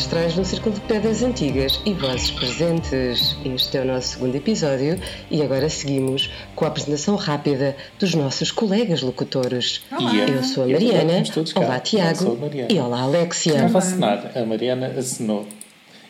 ancestrais 0.00 0.34
num 0.34 0.44
círculo 0.44 0.74
de 0.74 0.80
pedras 0.80 1.22
antigas 1.22 1.78
e 1.84 1.92
vozes 1.92 2.30
presentes. 2.30 3.36
Este 3.44 3.76
é 3.76 3.82
o 3.82 3.84
nosso 3.84 4.14
segundo 4.14 4.34
episódio 4.34 4.98
e 5.30 5.42
agora 5.42 5.68
seguimos 5.68 6.30
com 6.56 6.64
a 6.64 6.68
apresentação 6.68 7.16
rápida 7.16 7.76
dos 7.98 8.14
nossos 8.14 8.50
colegas 8.50 9.02
locutores. 9.02 9.82
Olá. 9.92 10.14
Eu 10.14 10.42
sou 10.42 10.64
a 10.64 10.68
Mariana, 10.68 11.22
olá 11.54 11.80
Tiago 11.80 12.38
e 12.70 12.78
olá 12.78 13.02
Alexia. 13.02 13.60
Não 13.60 13.68
faço 13.68 13.96
nada, 13.96 14.32
a 14.40 14.46
Mariana 14.46 14.86
assinou. 14.86 15.46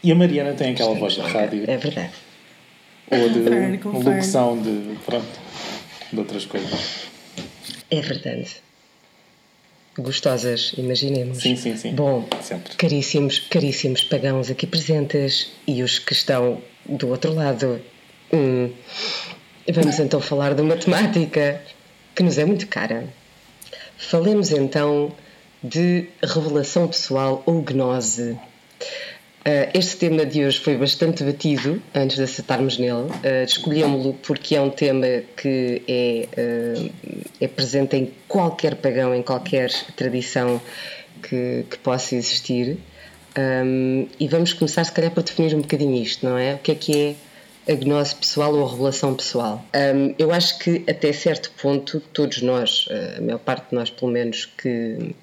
E 0.05 0.12
a 0.12 0.15
Mariana 0.15 0.53
tem 0.53 0.70
aquela 0.70 0.95
voz 0.95 1.15
de 1.15 1.20
rádio. 1.23 1.65
É 1.67 1.77
verdade. 1.77 2.12
Ou 3.11 3.29
de 3.29 3.81
locução 3.84 4.62
de, 4.62 4.97
pronto, 5.05 5.41
de 6.12 6.19
outras 6.19 6.47
coisas. 6.47 7.09
É 7.91 8.01
verdade. 8.01 8.62
Gostosas, 10.01 10.73
imaginemos. 10.77 11.39
Sim, 11.39 11.56
sim, 11.56 11.77
sim. 11.77 11.95
Bom, 11.95 12.27
Sempre. 12.43 12.75
caríssimos, 12.77 13.39
caríssimos 13.39 14.05
pagãos 14.05 14.51
aqui 14.51 14.67
presentes 14.67 15.53
e 15.67 15.83
os 15.83 15.98
que 15.98 16.12
estão 16.12 16.61
do 16.87 17.09
outro 17.09 17.33
lado. 17.34 17.81
Hum, 18.33 18.70
Vamos 19.73 20.01
então 20.01 20.20
falar 20.20 20.55
de 20.55 20.62
uma 20.62 20.77
temática 20.77 21.62
que 22.15 22.23
nos 22.23 22.39
é 22.39 22.45
muito 22.45 22.67
cara. 22.67 23.05
Falemos 23.97 24.51
então 24.51 25.12
de 25.62 26.09
revelação 26.23 26.89
pessoal 26.89 27.42
ou 27.47 27.62
gnose. 27.62 28.39
Uh, 29.41 29.70
este 29.72 29.96
tema 29.96 30.27
de 30.27 30.44
hoje 30.44 30.60
foi 30.60 30.77
bastante 30.77 31.24
debatido 31.24 31.80
antes 31.94 32.16
de 32.16 32.24
acertarmos 32.24 32.77
nele. 32.77 33.08
Uh, 33.08 33.44
Escolhemos-lo 33.46 34.12
porque 34.22 34.55
é 34.55 34.60
um 34.60 34.69
tema 34.69 35.06
que 35.34 35.83
é, 35.88 36.28
uh, 36.38 36.92
é 37.41 37.48
presente 37.48 37.96
em 37.96 38.12
qualquer 38.28 38.74
pagão, 38.74 39.14
em 39.14 39.22
qualquer 39.22 39.70
tradição 39.96 40.61
que, 41.22 41.64
que 41.70 41.78
possa 41.78 42.16
existir. 42.16 42.77
Um, 43.38 44.06
e 44.18 44.28
vamos 44.28 44.52
começar, 44.52 44.84
se 44.84 44.92
calhar, 44.92 45.11
por 45.11 45.22
definir 45.22 45.55
um 45.55 45.62
bocadinho 45.62 46.02
isto, 46.02 46.27
não 46.27 46.36
é? 46.36 46.55
O 46.55 46.58
que 46.58 46.72
é 46.72 46.74
que 46.74 47.16
é 47.66 47.72
a 47.72 47.77
gnose 47.77 48.14
pessoal 48.14 48.55
ou 48.55 48.66
a 48.66 48.70
revelação 48.70 49.14
pessoal? 49.14 49.64
Um, 49.74 50.14
eu 50.18 50.33
acho 50.33 50.58
que, 50.58 50.84
até 50.86 51.12
certo 51.14 51.50
ponto, 51.62 52.00
todos 52.12 52.42
nós, 52.42 52.86
a 53.16 53.20
maior 53.22 53.38
parte 53.38 53.70
de 53.70 53.74
nós, 53.74 53.88
pelo 53.88 54.11
menos, 54.11 54.44
que 54.44 55.14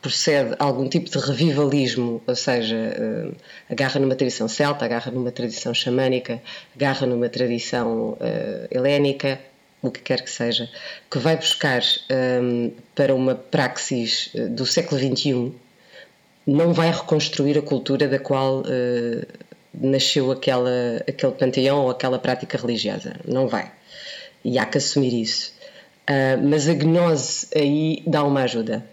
procede 0.00 0.54
algum 0.58 0.88
tipo 0.88 1.10
de 1.10 1.18
revivalismo, 1.18 2.22
ou 2.26 2.34
seja, 2.34 2.76
uh, 2.76 3.36
agarra 3.68 4.00
numa 4.00 4.14
tradição 4.14 4.48
celta, 4.48 4.84
agarra 4.84 5.10
numa 5.10 5.30
tradição 5.30 5.74
xamânica, 5.74 6.40
agarra 6.74 7.06
numa 7.06 7.28
tradição 7.28 8.12
uh, 8.12 8.18
helénica, 8.70 9.38
o 9.82 9.90
que 9.90 10.00
quer 10.00 10.22
que 10.22 10.30
seja, 10.30 10.68
que 11.10 11.18
vai 11.18 11.36
buscar 11.36 11.82
um, 12.42 12.72
para 12.94 13.14
uma 13.14 13.34
praxis 13.34 14.30
uh, 14.34 14.48
do 14.48 14.64
século 14.64 14.98
XXI, 15.00 15.52
não 16.46 16.72
vai 16.72 16.90
reconstruir 16.90 17.58
a 17.58 17.62
cultura 17.62 18.08
da 18.08 18.18
qual 18.18 18.64
nasceu 19.74 20.32
aquela, 20.32 20.70
aquele 21.06 21.32
panteão 21.32 21.82
ou 21.82 21.90
aquela 21.90 22.18
prática 22.18 22.58
religiosa. 22.58 23.14
Não 23.24 23.46
vai. 23.46 23.70
E 24.42 24.58
há 24.58 24.64
que 24.64 24.78
assumir 24.78 25.14
isso. 25.20 25.52
mas 26.42 26.68
a 26.68 26.74
gnose 26.74 27.46
aí 27.54 28.02
dá 28.06 28.24
uma 28.24 28.42
ajuda. 28.42 28.84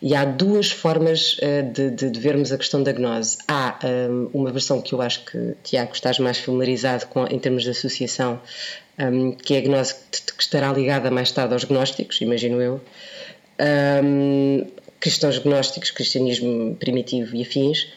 E 0.00 0.14
há 0.14 0.24
duas 0.24 0.70
formas 0.70 1.38
uh, 1.38 1.72
de, 1.72 1.90
de, 1.90 2.10
de, 2.10 2.20
vermos 2.20 2.52
a 2.52 2.58
questão 2.58 2.82
da 2.82 2.92
gnose. 2.92 3.38
Há 3.46 3.78
um, 3.84 4.30
uma 4.32 4.52
versão 4.52 4.80
que 4.80 4.92
eu 4.92 5.02
acho 5.02 5.24
que, 5.24 5.54
Tiago, 5.62 5.92
estás 5.92 6.18
mais 6.18 6.38
familiarizado 6.38 7.06
com 7.06 7.26
em 7.26 7.38
termos 7.38 7.62
de 7.62 7.70
associação, 7.70 8.40
um, 8.98 9.32
que 9.32 9.54
é 9.54 9.58
a 9.58 9.60
gnose 9.60 9.94
que, 10.10 10.42
estará 10.42 10.72
ligada 10.72 11.10
mais 11.10 11.30
tarde 11.32 11.54
aos 11.54 11.64
gnósticos, 11.64 12.20
imagino 12.20 12.60
eu. 12.62 12.80
Um, 14.04 14.66
cristãos 15.00 15.38
gnósticos, 15.38 15.90
cristianismo 15.90 16.76
primitivo 16.76 17.34
e 17.36 17.42
afins, 17.42 17.88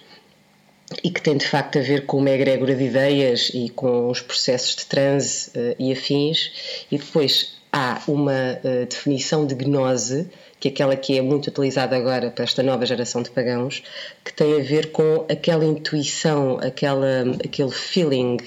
e 1.04 1.10
que 1.10 1.22
tem 1.22 1.38
de 1.38 1.48
facto 1.48 1.80
a 1.80 1.82
ver 1.82 2.06
com 2.06 2.18
uma 2.18 2.32
egrégora 2.32 2.76
de 2.76 2.84
ideias 2.84 3.52
e 3.54 3.70
com 3.70 4.10
os 4.10 4.22
processos 4.22 4.76
de 4.76 4.86
transe 4.86 5.50
uh, 5.50 5.76
e 5.80 5.92
afins. 5.92 6.86
E 6.92 6.98
depois 6.98 7.58
há 7.72 8.02
uma 8.08 8.60
uh, 8.64 8.86
definição 8.86 9.46
de 9.46 9.56
gnose 9.56 10.28
que 10.62 10.68
é 10.68 10.72
aquela 10.72 10.96
que 10.96 11.18
é 11.18 11.22
muito 11.24 11.48
utilizada 11.48 11.98
agora 11.98 12.30
para 12.30 12.44
esta 12.44 12.62
nova 12.62 12.86
geração 12.86 13.24
de 13.24 13.32
pagãos, 13.32 13.82
que 14.24 14.32
tem 14.32 14.62
a 14.62 14.64
ver 14.64 14.92
com 14.92 15.26
aquela 15.28 15.66
intuição, 15.66 16.60
aquela, 16.62 17.24
aquele 17.44 17.72
feeling 17.72 18.38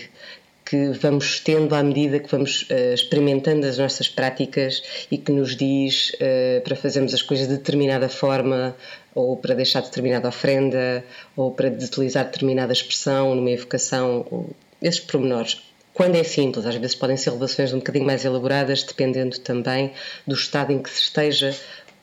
que 0.64 0.91
vamos 0.92 1.41
tendo 1.41 1.75
à 1.75 1.82
medida 1.82 2.20
que 2.20 2.30
vamos 2.30 2.62
uh, 2.70 2.94
experimentando 2.94 3.66
as 3.66 3.78
nossas 3.78 4.08
práticas 4.08 4.80
e 5.10 5.19
que 5.19 5.32
nos 5.32 5.56
diz 5.56 6.12
uh, 6.14 6.62
para 6.62 6.76
fazermos 6.76 7.12
as 7.12 7.20
coisas 7.20 7.48
de 7.48 7.54
determinada 7.54 8.08
forma 8.08 8.76
ou 9.12 9.36
para 9.36 9.54
deixar 9.54 9.82
determinada 9.82 10.28
ofrenda 10.28 11.04
ou 11.36 11.50
para 11.50 11.69
utilizar 11.69 12.25
determinada 12.25 12.72
expressão 12.72 13.34
numa 13.34 13.50
evocação, 13.50 14.25
ou 14.31 14.50
esses 14.81 15.00
pormenores. 15.00 15.60
Quando 15.94 16.16
é 16.16 16.25
simples, 16.25 16.66
às 16.66 16.75
vezes 16.75 16.96
podem 16.96 17.16
ser 17.16 17.31
revelações 17.31 17.72
um 17.72 17.78
bocadinho 17.78 18.04
mais 18.04 18.25
elaboradas, 18.25 18.82
dependendo 18.82 19.38
também 19.38 19.92
do 20.26 20.34
estado 20.34 20.72
em 20.72 20.82
que 20.82 20.91
se 20.91 21.02
esteja 21.02 21.54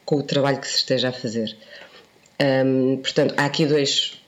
com 0.06 0.18
o 0.18 0.24
trabalho 0.24 0.60
que 0.60 0.68
se 0.68 0.78
esteja 0.78 1.10
a 1.10 1.12
fazer. 1.12 1.56
Um, 2.42 2.98
portanto, 2.98 3.36
há 3.38 3.46
aqui 3.46 3.66
dois, 3.66 4.20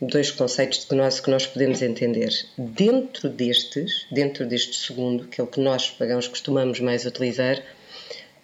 dois 0.00 0.30
conceitos 0.30 0.80
de 0.80 0.86
gnose 0.88 1.22
que 1.22 1.30
nós 1.30 1.46
podemos 1.46 1.82
entender. 1.82 2.30
Dentro 2.58 3.28
destes, 3.28 4.06
dentro 4.10 4.44
deste 4.44 4.76
segundo, 4.76 5.28
que 5.28 5.40
é 5.40 5.44
o 5.44 5.46
que 5.46 5.60
nós 5.60 5.90
pagãos 5.90 6.26
costumamos 6.26 6.80
mais 6.80 7.04
utilizar, 7.06 7.62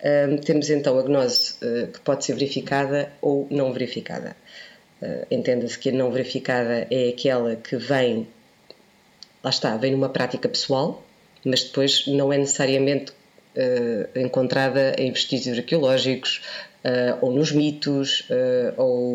um, 0.05 0.37
temos 0.37 0.71
então 0.71 0.99
a 0.99 1.03
gnose 1.03 1.55
uh, 1.55 1.89
que 1.89 2.01
pode 2.01 2.25
ser 2.25 2.35
verificada 2.35 3.13
ou 3.21 3.49
não 3.51 3.73
verificada. 3.73 4.37
Uh, 5.03 5.27
Entenda-se 5.31 5.79
que 5.79 5.89
a 5.89 5.93
não 5.93 6.11
verificada 6.13 6.87
é 6.91 7.09
aquela 7.09 7.57
que 7.57 7.77
vem, 7.77 8.29
lá 9.43 9.51
está, 9.51 9.77
vem 9.77 9.93
numa 9.93 10.09
prática 10.09 10.49
pessoal, 10.49 11.05
mas 11.45 11.65
depois 11.65 12.07
não 12.07 12.33
é 12.33 12.39
necessariamente 12.39 13.13
uh, 13.13 14.19
encontrada 14.19 14.95
em 14.99 15.11
vestígios 15.11 15.59
arqueológicos, 15.59 16.43
uh, 16.87 17.19
ou 17.21 17.33
nos 17.33 17.51
mitos, 17.51 18.21
uh, 18.31 18.75
ou 18.77 19.13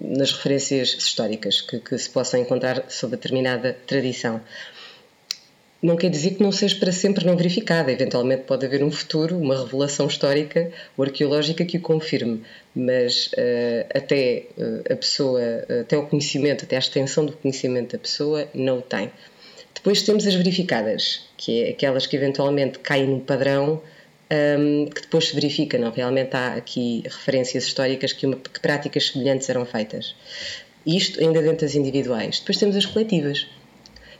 nas 0.00 0.32
referências 0.32 0.94
históricas 0.94 1.60
que, 1.60 1.80
que, 1.80 1.98
se 1.98 2.08
possam 2.08 2.40
encontrar 2.40 2.84
sobre 2.88 3.16
determinada 3.16 3.76
tradição. 3.86 4.40
Não 5.82 5.96
quer 5.96 6.10
dizer 6.10 6.32
que 6.32 6.42
não 6.42 6.52
seja 6.52 6.76
para 6.78 6.92
sempre 6.92 7.24
não 7.24 7.36
verificada, 7.38 7.90
eventualmente 7.90 8.42
pode 8.42 8.66
haver 8.66 8.84
um 8.84 8.90
futuro, 8.90 9.38
uma 9.38 9.58
revelação 9.58 10.06
histórica 10.06 10.70
ou 10.94 11.04
arqueológica 11.04 11.64
que 11.64 11.78
o 11.78 11.80
confirme, 11.80 12.42
mas 12.74 13.28
uh, 13.28 13.86
até 13.94 14.44
a 14.90 14.96
pessoa, 14.96 15.40
até 15.80 15.96
o 15.96 16.06
conhecimento, 16.06 16.64
até 16.64 16.76
a 16.76 16.78
extensão 16.78 17.24
do 17.24 17.32
conhecimento 17.32 17.92
da 17.92 17.98
pessoa, 17.98 18.46
não 18.54 18.78
o 18.78 18.82
tem. 18.82 19.10
Depois 19.74 20.02
temos 20.02 20.26
as 20.26 20.34
verificadas, 20.34 21.22
que 21.38 21.62
é 21.62 21.70
aquelas 21.70 22.06
que 22.06 22.14
eventualmente 22.14 22.78
caem 22.80 23.06
num 23.06 23.20
padrão 23.20 23.80
um, 24.30 24.86
que 24.86 25.02
depois 25.02 25.28
se 25.28 25.34
verifica, 25.34 25.78
não? 25.78 25.90
Realmente 25.90 26.34
há 26.36 26.54
aqui 26.54 27.02
referências 27.04 27.64
históricas 27.64 28.12
que, 28.12 28.26
uma, 28.26 28.36
que 28.36 28.60
práticas 28.60 29.08
semelhantes 29.08 29.48
eram 29.48 29.64
feitas. 29.64 30.14
Isto 30.86 31.20
ainda 31.20 31.42
dentro 31.42 31.66
das 31.66 31.74
individuais. 31.74 32.40
Depois 32.40 32.58
temos 32.58 32.76
as 32.76 32.86
coletivas, 32.86 33.46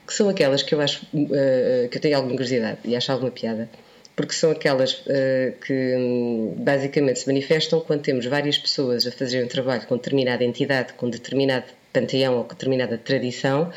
que 0.07 0.13
são 0.13 0.29
aquelas 0.29 0.63
que 0.63 0.75
eu 0.75 0.81
acho 0.81 1.05
uh, 1.15 1.89
que 1.89 1.97
eu 1.97 2.01
tenho 2.01 2.17
alguma 2.17 2.35
curiosidade 2.35 2.79
e 2.85 2.97
acho 2.97 3.13
alguma 3.13 3.31
piada, 3.31 3.71
porque 4.17 4.35
são 4.35 4.51
aquelas 4.51 4.95
uh, 4.95 5.53
que 5.65 5.95
um, 5.97 6.55
basicamente 6.59 7.21
se 7.21 7.27
manifestam 7.27 7.81
quando 7.81 8.03
temos 8.03 8.27
várias 8.27 8.59
pessoas 8.59 9.07
a 9.07 9.13
fazerem 9.13 9.47
um 9.47 9.49
trabalho 9.49 9.87
com 9.87 9.97
determinada 9.97 10.45
entidade, 10.45 10.93
com 10.95 11.09
determinado 11.09 11.67
panteão 11.93 12.37
ou 12.37 12.45
com 12.45 12.51
determinada 12.51 12.99
tradição 12.99 13.73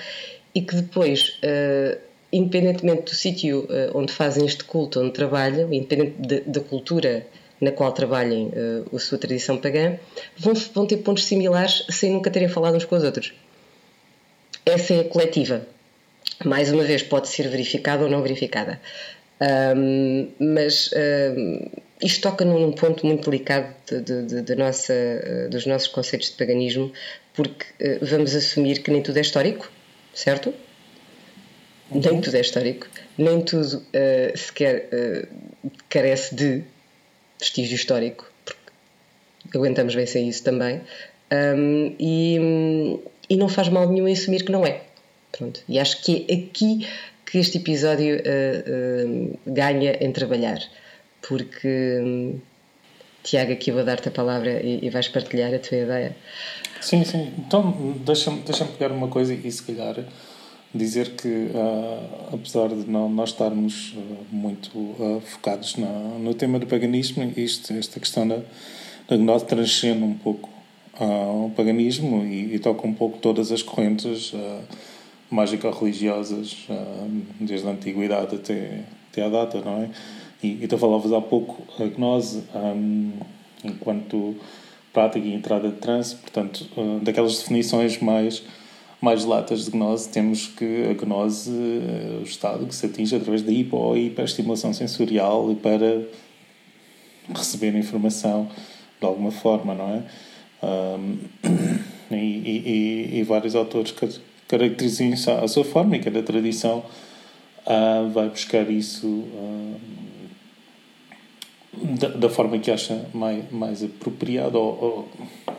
e 0.53 0.61
que 0.61 0.75
depois 0.75 1.39
uh, 1.43 1.97
independentemente 2.33 3.03
do 3.03 3.15
sítio 3.15 3.65
uh, 3.65 3.97
onde 3.97 4.11
fazem 4.11 4.45
este 4.45 4.63
culto, 4.63 4.99
onde 4.99 5.11
trabalham, 5.11 5.71
independente 5.71 6.43
da 6.47 6.59
cultura 6.59 7.25
na 7.61 7.71
qual 7.71 7.91
trabalhem 7.91 8.47
uh, 8.47 8.95
a 8.95 8.99
sua 8.99 9.17
tradição 9.17 9.57
pagã, 9.57 9.97
vão, 10.35 10.53
vão 10.53 10.85
ter 10.87 10.97
pontos 10.97 11.25
similares 11.25 11.85
sem 11.89 12.11
nunca 12.11 12.31
terem 12.31 12.49
falado 12.49 12.75
uns 12.75 12.85
com 12.85 12.95
os 12.95 13.03
outros. 13.03 13.33
Essa 14.65 14.95
é 14.95 14.99
a 15.01 15.03
coletiva. 15.03 15.65
Mais 16.43 16.71
uma 16.71 16.83
vez, 16.83 17.03
pode 17.03 17.27
ser 17.29 17.47
verificada 17.47 18.03
ou 18.03 18.09
não 18.09 18.21
verificada. 18.21 18.81
Um, 19.75 20.29
mas 20.39 20.89
um, 21.37 21.69
isto 22.01 22.21
toca 22.21 22.45
num 22.45 22.71
ponto 22.71 23.05
muito 23.05 23.29
delicado 23.29 23.73
de, 23.87 24.23
de, 24.23 24.41
de, 24.41 24.55
nossa, 24.55 24.93
uh, 24.93 25.49
dos 25.49 25.65
nossos 25.65 25.89
conceitos 25.89 26.31
de 26.31 26.37
paganismo, 26.37 26.91
porque 27.33 27.65
vamos 28.01 28.35
assumir 28.35 28.81
que 28.81 28.91
nem 28.91 29.01
tudo 29.01 29.17
é 29.17 29.21
histórico, 29.21 29.69
certo? 30.13 30.53
Uhum. 31.91 32.01
Nem 32.01 32.21
tudo 32.21 32.35
é 32.35 32.41
histórico, 32.41 32.87
nem 33.17 33.41
tudo 33.41 33.77
uh, 33.77 34.37
sequer 34.37 34.89
uh, 34.91 35.71
carece 35.89 36.33
de 36.33 36.63
vestígio 37.39 37.75
histórico, 37.75 38.31
porque 38.45 39.57
aguentamos 39.57 39.93
bem 39.93 40.05
sem 40.05 40.27
isso 40.29 40.43
também, 40.43 40.81
um, 41.31 41.95
e, 41.99 42.99
e 43.29 43.37
não 43.37 43.49
faz 43.49 43.69
mal 43.69 43.87
nenhum 43.89 44.07
em 44.07 44.13
assumir 44.13 44.43
que 44.43 44.51
não 44.51 44.65
é. 44.65 44.81
Pronto. 45.31 45.61
E 45.67 45.79
acho 45.79 46.01
que 46.03 46.25
é 46.29 46.33
aqui 46.33 46.87
que 47.25 47.37
este 47.37 47.57
episódio 47.57 48.17
uh, 48.17 49.39
ganha 49.45 49.97
em 49.99 50.11
trabalhar, 50.11 50.59
porque 51.27 52.37
Tiago, 53.23 53.53
aqui 53.53 53.71
vou 53.71 53.83
dar-te 53.83 54.09
a 54.09 54.11
palavra 54.11 54.61
e, 54.61 54.85
e, 54.85 54.89
vais 54.89 55.07
partilhar 55.07 55.53
a 55.53 55.59
tua 55.59 55.77
ideia. 55.77 56.15
Sim, 56.81 57.05
sim. 57.05 57.33
Então, 57.37 57.95
deixa-me 58.05 58.41
deixa 58.41 58.65
pegar 58.65 58.93
uma 58.93 59.07
coisa 59.07 59.33
e, 59.33 59.51
se 59.51 59.63
calhar, 59.63 59.95
dizer 60.73 61.11
que, 61.11 61.27
uh, 61.27 62.33
apesar 62.33 62.69
de 62.69 62.89
não, 62.89 63.07
nós 63.07 63.29
estarmos 63.29 63.93
uh, 63.93 64.25
muito 64.31 64.75
uh, 64.77 65.21
focados 65.23 65.75
na, 65.75 65.87
no 65.87 66.33
tema 66.33 66.57
do 66.57 66.65
paganismo, 66.65 67.31
isto, 67.37 67.71
esta 67.73 67.99
questão 67.99 68.27
da, 68.27 68.39
da 69.07 69.15
gnose 69.15 69.45
transcende 69.45 70.03
um 70.03 70.15
pouco 70.15 70.49
o 70.95 71.51
paganismo 71.55 72.23
e, 72.23 72.53
e, 72.53 72.59
toca 72.59 72.85
um 72.85 72.93
pouco 72.93 73.17
todas 73.17 73.51
as 73.51 73.63
correntes 73.63 74.31
mágico-religiosas, 75.27 76.67
desde 77.39 77.67
a 77.67 77.71
antiguidade 77.71 78.35
até, 78.35 78.81
até 79.11 79.23
à 79.23 79.27
data, 79.27 79.59
não 79.59 79.81
é? 79.81 79.89
E, 80.43 80.63
e 80.63 80.67
tu 80.67 80.77
falavas 80.77 81.11
há 81.11 81.19
pouco 81.19 81.63
a 81.81 81.87
gnose 81.87 82.43
um, 82.53 83.11
enquanto 83.63 84.35
prática 84.93 85.27
e 85.27 85.33
entrada 85.33 85.69
de 85.69 85.77
transe, 85.77 86.15
portanto, 86.15 86.69
daquelas 87.01 87.39
definições 87.39 87.97
mais 87.97 88.43
mais 89.03 89.25
latas 89.25 89.65
de 89.65 89.71
gnose, 89.71 90.07
temos 90.07 90.47
que 90.47 90.85
a 90.89 90.93
gnose, 90.93 91.51
eh, 91.51 92.19
o 92.21 92.23
estado 92.23 92.65
que 92.65 92.73
se 92.73 92.85
atinge 92.85 93.13
através 93.13 93.41
da 93.41 93.51
hipo 93.51 93.75
ou 93.75 93.97
hiperestimulação 93.97 94.71
sensorial 94.73 95.53
para 95.61 96.07
receber 97.35 97.75
informação 97.75 98.47
de 99.01 99.05
alguma 99.05 99.29
forma, 99.29 99.73
não 99.73 99.89
é? 99.89 100.03
Um, 100.65 101.17
e, 102.15 102.15
e, 102.15 103.19
e, 103.19 103.23
vários 103.23 103.55
autores 103.55 103.93
caracterizam 104.47 105.09
isso 105.09 105.29
à 105.29 105.45
sua 105.49 105.65
forma 105.65 105.97
e 105.97 105.99
cada 105.99 106.23
tradição 106.23 106.85
uh, 107.67 108.09
vai 108.09 108.29
buscar 108.29 108.71
isso 108.71 109.05
uh, 109.05 109.75
da, 111.99 112.07
da, 112.07 112.29
forma 112.29 112.57
que 112.57 112.71
acha 112.71 113.05
mais, 113.13 113.51
mais 113.51 113.83
apropriado 113.83 114.57
ou, 114.57 114.81
ou 114.81 115.09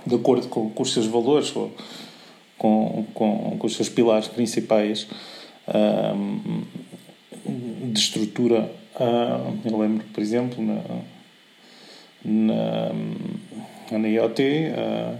de 0.07 0.15
acordo 0.15 0.49
com, 0.49 0.71
com 0.71 0.83
os 0.83 0.95
seus 0.95 1.05
valores 1.05 1.55
ou, 1.55 1.71
com, 2.65 3.05
com, 3.13 3.57
com 3.59 3.67
os 3.67 3.77
seus 3.77 3.91
pilares 3.91 4.27
principais 4.27 5.07
de 7.93 7.99
estrutura. 8.01 8.73
Uh, 8.99 9.59
eu 9.67 9.79
lembro, 9.79 10.07
por 10.15 10.23
exemplo, 10.23 10.65
na, 10.65 10.81
na, 12.25 13.99
na 13.99 14.09
IoT, 14.09 14.43
uh, 14.43 15.19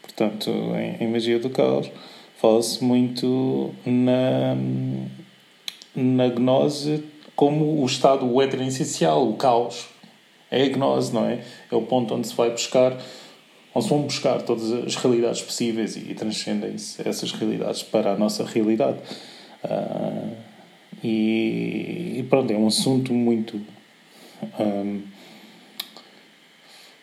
portanto, 0.00 0.50
em, 0.50 1.04
em, 1.04 1.08
Magia 1.08 1.38
do 1.38 1.50
Caos, 1.50 1.90
fala-se 2.38 2.82
muito 2.82 3.74
na, 3.84 4.56
na 5.94 6.28
gnose 6.28 7.04
como 7.36 7.82
o 7.82 7.84
estado 7.84 8.24
o 8.24 8.40
o 9.30 9.34
caos. 9.34 9.86
É 10.50 10.62
a 10.62 10.68
gnose, 10.68 11.12
não 11.12 11.26
é? 11.26 11.40
É 11.70 11.76
o 11.76 11.82
ponto 11.82 12.14
onde 12.14 12.26
se 12.26 12.34
vai 12.34 12.50
buscar 12.50 12.96
se 13.78 13.88
vão 13.88 14.02
buscar 14.02 14.42
todas 14.42 14.72
as 14.72 14.96
realidades 14.96 15.42
possíveis 15.42 15.96
e, 15.96 16.14
transcendem 16.14 16.74
essas 17.04 17.32
realidades 17.32 17.82
para 17.82 18.12
a 18.12 18.16
nossa 18.16 18.44
realidade. 18.44 18.98
Uh, 19.64 20.36
e, 21.04 22.16
e, 22.18 22.26
pronto, 22.28 22.52
é 22.52 22.56
um 22.56 22.66
assunto 22.66 23.12
muito. 23.12 23.60
Um, 24.58 25.02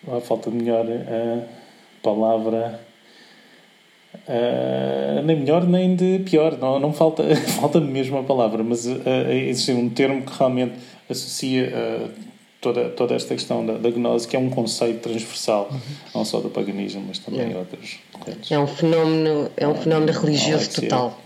a 0.07 0.19
falta 0.19 0.49
melhor 0.49 0.85
uh, 0.85 1.43
palavra. 2.01 2.81
Uh, 4.27 5.21
nem 5.23 5.37
melhor 5.37 5.65
nem 5.65 5.95
de 5.95 6.19
pior, 6.19 6.57
não, 6.57 6.79
não 6.79 6.91
falta, 6.91 7.23
falta 7.59 7.79
mesmo 7.79 8.17
a 8.17 8.23
palavra, 8.23 8.63
mas 8.63 8.85
uh, 8.85 9.01
existe 9.31 9.71
um 9.71 9.89
termo 9.89 10.23
que 10.23 10.37
realmente 10.37 10.73
associa 11.09 12.11
toda, 12.73 12.89
toda 12.89 13.15
esta 13.15 13.33
questão 13.33 13.65
da, 13.65 13.77
da 13.77 13.89
gnose, 13.89 14.27
que 14.27 14.35
é 14.35 14.39
um 14.39 14.49
conceito 14.49 15.01
transversal, 15.01 15.69
uhum. 15.71 15.79
não 16.13 16.25
só 16.25 16.39
do 16.39 16.49
paganismo, 16.49 17.03
mas 17.07 17.19
também 17.19 17.41
yeah. 17.41 17.59
outras 17.59 17.97
correntes. 18.11 18.51
É 18.51 18.59
um 18.59 18.67
fenómeno, 18.67 19.51
é 19.55 19.67
um 19.67 19.75
fenómeno 19.75 20.11
religioso 20.11 20.81
total. 20.81 21.21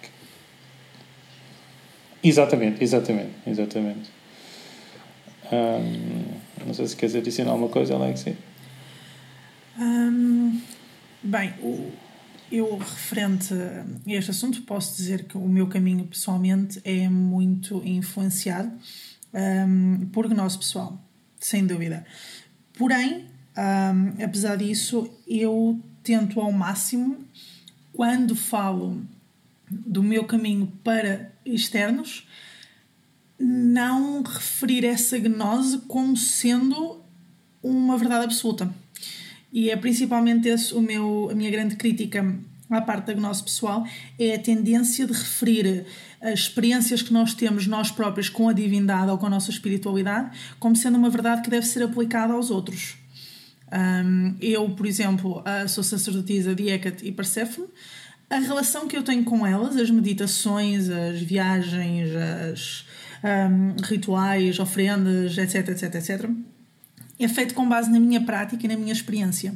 Exatamente, 2.24 2.84
exatamente, 2.84 3.32
exatamente. 3.48 4.10
Hum, 5.52 6.24
não 6.66 6.74
sei 6.74 6.88
se 6.88 6.96
queres 6.96 7.16
adicionar 7.16 7.52
alguma 7.52 7.70
coisa, 7.70 7.96
Alexia. 7.96 8.38
Hum, 9.80 10.62
bem, 11.24 11.54
eu 12.52 12.78
referente 12.78 13.54
a 13.54 13.86
este 14.06 14.30
assunto 14.30 14.62
posso 14.62 14.96
dizer 14.96 15.24
que 15.24 15.38
o 15.38 15.48
meu 15.48 15.68
caminho 15.68 16.06
pessoalmente 16.06 16.80
é 16.84 17.10
muito 17.10 17.82
influenciado 17.84 18.72
um, 19.34 20.06
por 20.12 20.28
gnose 20.28 20.58
pessoal 20.60 21.00
sem 21.42 21.66
dúvida. 21.66 22.06
Porém, 22.78 23.26
um, 23.58 24.24
apesar 24.24 24.56
disso, 24.56 25.10
eu 25.28 25.78
tento 26.04 26.40
ao 26.40 26.52
máximo, 26.52 27.18
quando 27.92 28.36
falo 28.36 29.02
do 29.70 30.02
meu 30.02 30.24
caminho 30.24 30.72
para 30.84 31.32
externos, 31.46 32.28
não 33.38 34.22
referir 34.22 34.86
essa 34.86 35.18
gnose 35.18 35.80
como 35.88 36.16
sendo 36.16 37.02
uma 37.62 37.98
verdade 37.98 38.26
absoluta. 38.26 38.74
E 39.52 39.70
é 39.70 39.76
principalmente 39.76 40.48
esse 40.48 40.74
o 40.74 40.82
meu, 40.82 41.30
a 41.32 41.36
minha 41.36 41.52
grande 41.52 41.76
crítica 41.76 42.40
à 42.70 42.82
parte 42.82 43.08
da 43.08 43.14
gnose 43.14 43.44
pessoal, 43.44 43.86
é 44.18 44.36
a 44.36 44.40
tendência 44.40 45.06
de 45.06 45.12
referir 45.12 45.86
experiências 46.24 47.02
que 47.02 47.12
nós 47.12 47.34
temos 47.34 47.66
nós 47.68 47.90
próprios 47.90 48.30
com 48.30 48.48
a 48.48 48.54
divindade 48.54 49.10
ou 49.10 49.18
com 49.18 49.26
a 49.26 49.30
nossa 49.30 49.50
espiritualidade 49.50 50.30
como 50.60 50.76
sendo 50.76 50.98
uma 50.98 51.10
verdade 51.10 51.42
que 51.42 51.50
deve 51.50 51.66
ser 51.66 51.84
aplicada 51.84 52.34
aos 52.34 52.52
outros. 52.52 52.96
Um, 53.72 54.36
eu, 54.42 54.70
por 54.72 54.86
exemplo, 54.86 55.44
sou 55.70 55.84
sacerdotisa 55.84 56.54
de 56.54 56.70
Hecate 56.70 57.08
e 57.08 57.12
Perséfone. 57.12 57.68
A 58.30 58.38
relação 58.38 58.88
que 58.88 58.96
eu 58.96 59.04
tenho 59.04 59.24
com 59.24 59.46
elas, 59.46 59.76
as 59.78 59.90
meditações, 59.90 60.90
as 60.90 61.22
viagens, 61.22 62.10
as 62.16 62.86
um, 63.24 63.82
rituais, 63.84 64.60
ofrendas, 64.60 65.38
etc, 65.38 65.70
etc, 65.70 65.96
etc, 65.96 66.30
é 67.20 67.28
feito 67.28 67.54
com 67.54 67.68
base 67.68 67.90
na 67.92 68.00
minha 68.00 68.22
prática 68.22 68.66
e 68.66 68.70
na 68.70 68.76
minha 68.76 68.94
experiência. 68.94 69.54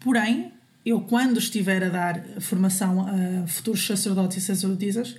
Porém, 0.00 0.52
eu, 0.84 1.02
quando 1.02 1.38
estiver 1.38 1.84
a 1.84 1.88
dar 1.88 2.24
formação 2.40 3.06
a 3.06 3.46
futuros 3.46 3.86
sacerdotes 3.86 4.38
e 4.38 4.40
sacerdotisas, 4.40 5.16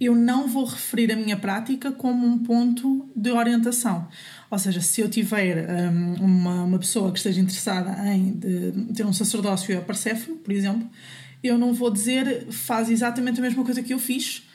eu 0.00 0.14
não 0.14 0.48
vou 0.48 0.64
referir 0.64 1.12
a 1.12 1.16
minha 1.16 1.36
prática 1.36 1.92
como 1.92 2.26
um 2.26 2.38
ponto 2.38 3.08
de 3.14 3.30
orientação. 3.30 4.08
Ou 4.50 4.58
seja, 4.58 4.80
se 4.80 5.00
eu 5.00 5.10
tiver 5.10 5.68
um, 5.70 6.14
uma, 6.24 6.64
uma 6.64 6.78
pessoa 6.78 7.12
que 7.12 7.18
esteja 7.18 7.40
interessada 7.40 7.90
em 8.12 8.32
de, 8.32 8.94
ter 8.94 9.04
um 9.04 9.12
sacerdócio 9.12 9.76
a 9.76 9.82
Perséfone, 9.82 10.38
por 10.38 10.52
exemplo, 10.52 10.88
eu 11.42 11.58
não 11.58 11.74
vou 11.74 11.90
dizer 11.90 12.46
faz 12.50 12.88
exatamente 12.88 13.40
a 13.40 13.42
mesma 13.42 13.62
coisa 13.62 13.82
que 13.82 13.92
eu 13.92 13.98
fiz, 13.98 14.48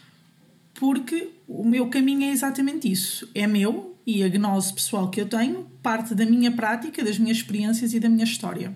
porque 0.74 1.30
o 1.48 1.64
meu 1.64 1.88
caminho 1.90 2.24
é 2.24 2.32
exatamente 2.32 2.92
isso. 2.92 3.30
É 3.36 3.46
meu 3.46 3.96
e 4.06 4.24
a 4.24 4.30
gnose 4.30 4.74
pessoal 4.74 5.10
que 5.10 5.22
eu 5.22 5.28
tenho 5.28 5.68
parte 5.82 6.16
da 6.16 6.26
minha 6.26 6.52
prática, 6.52 7.04
das 7.04 7.18
minhas 7.18 7.38
experiências 7.38 7.94
e 7.94 8.00
da 8.00 8.10
minha 8.10 8.24
história 8.24 8.74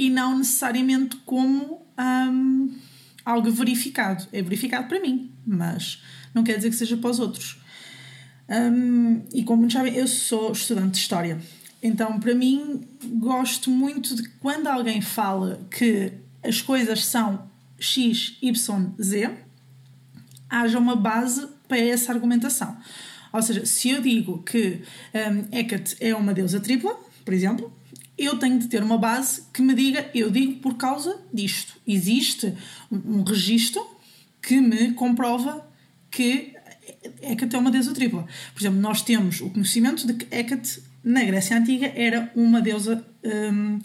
e 0.00 0.08
não 0.08 0.38
necessariamente 0.38 1.14
como 1.26 1.82
um, 1.98 2.74
algo 3.24 3.50
verificado. 3.50 4.26
É 4.32 4.42
verificado 4.42 4.88
para 4.88 5.00
mim, 5.00 5.32
mas 5.46 6.02
não 6.34 6.44
quer 6.44 6.56
dizer 6.56 6.70
que 6.70 6.76
seja 6.76 6.96
para 6.96 7.10
os 7.10 7.18
outros. 7.18 7.58
Um, 8.48 9.22
e 9.32 9.44
como 9.44 9.60
muitos 9.60 9.76
sabem, 9.76 9.94
eu 9.94 10.08
sou 10.08 10.52
estudante 10.52 10.92
de 10.92 10.98
História. 10.98 11.40
Então, 11.82 12.18
para 12.18 12.34
mim, 12.34 12.86
gosto 13.18 13.70
muito 13.70 14.14
de 14.14 14.28
quando 14.40 14.66
alguém 14.66 15.00
fala 15.00 15.60
que 15.70 16.12
as 16.42 16.60
coisas 16.60 17.04
são 17.04 17.48
X, 17.78 18.36
Y, 18.42 18.92
Z, 19.00 19.30
haja 20.48 20.78
uma 20.78 20.96
base 20.96 21.46
para 21.68 21.78
essa 21.78 22.12
argumentação. 22.12 22.76
Ou 23.32 23.40
seja, 23.40 23.64
se 23.64 23.90
eu 23.90 24.02
digo 24.02 24.42
que 24.42 24.82
um, 25.14 25.56
Hecate 25.56 25.96
é 26.00 26.14
uma 26.14 26.34
deusa 26.34 26.60
tripla, 26.60 26.98
por 27.24 27.32
exemplo, 27.32 27.72
eu 28.20 28.36
tenho 28.36 28.58
de 28.58 28.68
ter 28.68 28.82
uma 28.82 28.98
base 28.98 29.44
que 29.52 29.62
me 29.62 29.74
diga, 29.74 30.10
eu 30.14 30.30
digo 30.30 30.60
por 30.60 30.76
causa 30.76 31.18
disto. 31.32 31.72
Existe 31.86 32.52
um, 32.92 33.22
registro 33.22 33.82
que 34.42 34.60
me 34.60 34.92
comprova 34.92 35.66
que 36.10 36.52
Hecate 37.22 37.56
é 37.56 37.58
uma 37.58 37.70
deusa 37.70 37.94
tripla. 37.94 38.26
Por 38.52 38.60
exemplo, 38.60 38.78
nós 38.78 39.00
temos 39.00 39.40
o 39.40 39.48
conhecimento 39.48 40.06
de 40.06 40.12
que 40.12 40.34
Hecate, 40.34 40.82
na 41.02 41.24
Grécia 41.24 41.56
Antiga, 41.56 41.90
era 41.96 42.30
uma 42.36 42.60
deusa 42.60 43.02
um, 43.24 43.78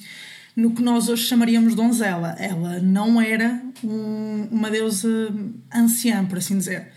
no 0.53 0.71
que 0.71 0.81
nós 0.81 1.07
hoje 1.07 1.23
chamaríamos 1.23 1.73
donzela. 1.73 2.35
Ela 2.37 2.79
não 2.81 3.21
era 3.21 3.63
um, 3.81 4.49
uma 4.51 4.69
deusa 4.69 5.33
anciã, 5.73 6.25
por 6.25 6.39
assim 6.39 6.57
dizer. 6.57 6.89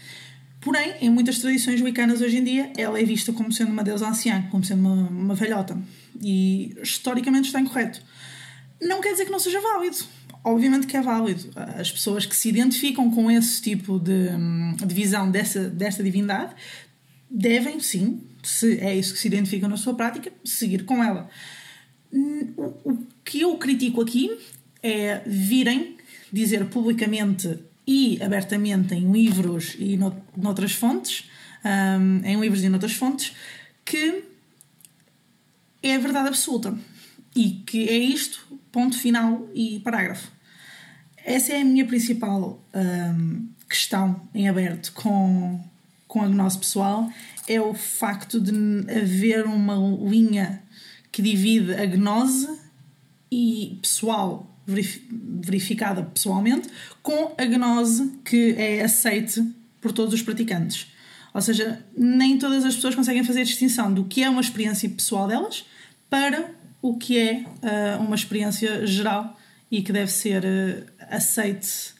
Porém, 0.60 0.94
em 1.00 1.08
muitas 1.08 1.38
tradições 1.38 1.80
wiccanas 1.80 2.20
hoje 2.20 2.38
em 2.38 2.44
dia, 2.44 2.72
ela 2.76 2.98
é 2.98 3.04
vista 3.04 3.32
como 3.32 3.52
sendo 3.52 3.70
uma 3.70 3.84
deusa 3.84 4.08
anciã, 4.08 4.42
como 4.50 4.64
sendo 4.64 4.80
uma, 4.80 5.08
uma 5.08 5.34
velhota 5.36 5.78
e 6.22 6.74
historicamente 6.82 7.46
está 7.46 7.60
incorreto. 7.60 8.02
Não 8.80 9.00
quer 9.00 9.12
dizer 9.12 9.24
que 9.24 9.30
não 9.30 9.38
seja 9.38 9.60
válido. 9.60 9.96
Obviamente 10.44 10.86
que 10.86 10.96
é 10.96 11.02
válido. 11.02 11.50
As 11.78 11.90
pessoas 11.90 12.24
que 12.24 12.34
se 12.34 12.48
identificam 12.48 13.10
com 13.10 13.30
esse 13.30 13.60
tipo 13.60 13.98
de, 13.98 14.28
de 14.86 14.94
visão 14.94 15.30
dessa, 15.30 15.68
desta 15.68 16.02
divindade 16.02 16.54
devem, 17.30 17.80
sim, 17.80 18.22
se 18.42 18.78
é 18.78 18.96
isso 18.96 19.12
que 19.12 19.18
se 19.18 19.26
identificam 19.26 19.68
na 19.68 19.76
sua 19.76 19.94
prática, 19.94 20.32
seguir 20.44 20.84
com 20.84 21.02
ela. 21.02 21.28
O 22.84 22.98
que 23.24 23.40
eu 23.40 23.56
critico 23.58 24.00
aqui 24.00 24.30
é 24.82 25.20
virem 25.26 25.96
dizer 26.32 26.64
publicamente 26.66 27.58
e 27.86 28.22
abertamente 28.22 28.94
em 28.94 29.10
livros 29.10 29.74
e 29.78 29.98
noutras 30.36 30.72
fontes, 30.72 31.28
um, 31.64 32.24
em 32.24 32.38
livros 32.40 32.62
e 32.62 32.68
noutras 32.68 32.92
fontes, 32.92 33.34
que 33.84 34.24
é 35.82 35.94
a 35.94 35.98
verdade 35.98 36.28
absoluta 36.28 36.76
e 37.34 37.62
que 37.66 37.88
é 37.88 37.96
isto, 37.96 38.58
ponto 38.72 38.98
final 38.98 39.48
e 39.54 39.80
parágrafo. 39.80 40.30
Essa 41.24 41.52
é 41.52 41.60
a 41.60 41.64
minha 41.64 41.84
principal 41.84 42.62
um, 42.74 43.48
questão 43.68 44.28
em 44.34 44.48
aberto 44.48 44.92
com, 44.92 45.60
com 46.06 46.22
a 46.22 46.26
gnose 46.26 46.58
pessoal, 46.58 47.10
é 47.46 47.60
o 47.60 47.74
facto 47.74 48.40
de 48.40 48.52
haver 48.90 49.46
uma 49.46 49.76
linha 50.08 50.62
que 51.12 51.22
divide 51.22 51.74
a 51.74 51.86
gnose 51.86 52.48
e 53.30 53.78
pessoal 53.82 54.50
verificada 54.66 56.02
pessoalmente 56.02 56.68
com 57.02 57.34
a 57.38 57.44
gnose 57.44 58.12
que 58.24 58.54
é 58.56 58.82
aceite 58.82 59.42
por 59.80 59.92
todos 59.92 60.12
os 60.12 60.22
praticantes. 60.22 60.88
Ou 61.34 61.40
seja, 61.40 61.84
nem 61.96 62.38
todas 62.38 62.64
as 62.64 62.74
pessoas 62.74 62.94
conseguem 62.94 63.22
fazer 63.22 63.40
a 63.40 63.44
distinção 63.44 63.92
do 63.92 64.04
que 64.04 64.22
é 64.22 64.30
uma 64.30 64.40
experiência 64.40 64.88
pessoal 64.88 65.28
delas 65.28 65.64
para 66.08 66.50
o 66.80 66.96
que 66.96 67.18
é 67.18 67.44
uh, 67.44 68.02
uma 68.02 68.14
experiência 68.14 68.86
geral 68.86 69.36
e 69.70 69.82
que 69.82 69.92
deve 69.92 70.10
ser 70.10 70.44
uh, 70.44 70.84
aceite, 71.10 71.94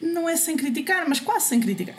não 0.00 0.28
é 0.28 0.36
sem 0.36 0.56
criticar, 0.56 1.08
mas 1.08 1.20
quase 1.20 1.46
sem 1.46 1.60
criticar. 1.60 1.96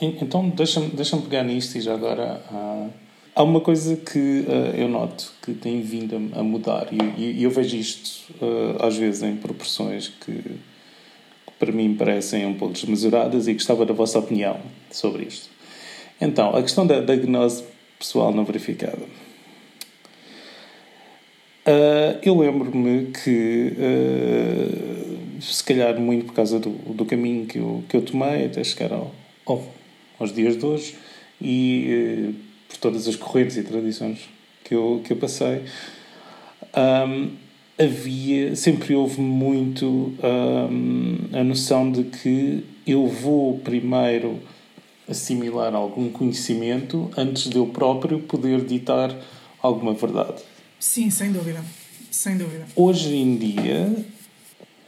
Então, 0.00 0.48
deixa-me 0.50 0.88
deixa 0.90 1.16
pegar 1.18 1.42
nisto 1.44 1.76
e 1.76 1.80
já 1.80 1.94
agora. 1.94 2.42
Uh 2.50 3.04
Há 3.36 3.42
uma 3.42 3.60
coisa 3.60 3.96
que 3.96 4.44
uh, 4.46 4.76
eu 4.76 4.88
noto 4.88 5.32
que 5.42 5.54
tem 5.54 5.82
vindo 5.82 6.14
a, 6.38 6.42
mudar, 6.44 6.86
e, 6.92 7.20
e, 7.20 7.42
eu 7.42 7.50
vejo 7.50 7.76
isto 7.76 8.32
às 8.78 8.96
vezes 8.96 9.24
em 9.24 9.34
proporções 9.34 10.06
que, 10.06 10.60
para 11.58 11.72
mim 11.72 11.94
parecem 11.94 12.46
um 12.46 12.54
pouco 12.54 12.74
desmesuradas, 12.74 13.48
e 13.48 13.54
gostava 13.54 13.84
da 13.86 13.94
vossa 13.94 14.18
opinião 14.18 14.58
sobre 14.90 15.24
isto. 15.24 15.48
Então, 16.20 16.54
a 16.54 16.62
questão 16.62 16.86
da, 16.86 17.00
da 17.00 17.16
gnose 17.16 17.64
pessoal 17.98 18.32
não 18.32 18.44
verificada. 18.44 19.02
Uh, 21.66 22.18
eu 22.22 22.38
lembro-me 22.38 23.06
que, 23.06 23.72
se 25.40 25.64
calhar 25.64 25.98
muito 25.98 26.26
por 26.26 26.34
causa 26.34 26.58
do, 26.58 26.70
do 26.70 27.04
caminho 27.06 27.46
que 27.46 27.58
eu, 27.58 27.82
que 27.88 27.96
eu 27.96 28.02
tomei 28.02 28.44
até 28.44 28.62
chegar 28.62 28.92
ao, 28.92 29.14
ao, 29.46 29.66
aos 30.18 30.32
dias 30.32 30.58
de 30.58 30.66
hoje, 30.66 30.94
e 31.40 32.34
por 32.68 32.76
todas 32.78 33.08
as 33.08 33.16
correntes 33.16 33.56
e 33.56 33.62
tradições 33.62 34.28
que 34.62 34.74
eu, 34.74 35.00
que 35.04 35.12
eu 35.12 35.16
passei, 35.16 35.62
um, 36.76 37.30
havia, 37.78 38.54
sempre 38.54 38.94
houve 38.94 39.20
muito 39.20 39.86
um, 40.22 41.18
a 41.32 41.42
noção 41.42 41.90
de 41.90 42.04
que 42.04 42.64
eu 42.86 43.06
vou 43.06 43.58
primeiro 43.58 44.40
assimilar 45.08 45.74
algum 45.74 46.10
conhecimento 46.10 47.10
antes 47.16 47.48
de 47.48 47.56
eu 47.56 47.66
próprio 47.66 48.20
poder 48.20 48.64
ditar 48.64 49.14
alguma 49.60 49.92
verdade. 49.92 50.42
Sim, 50.78 51.10
sem 51.10 51.32
dúvida. 51.32 51.64
Sem 52.10 52.36
dúvida. 52.36 52.66
Hoje 52.76 53.14
em 53.14 53.36
dia 53.36 54.04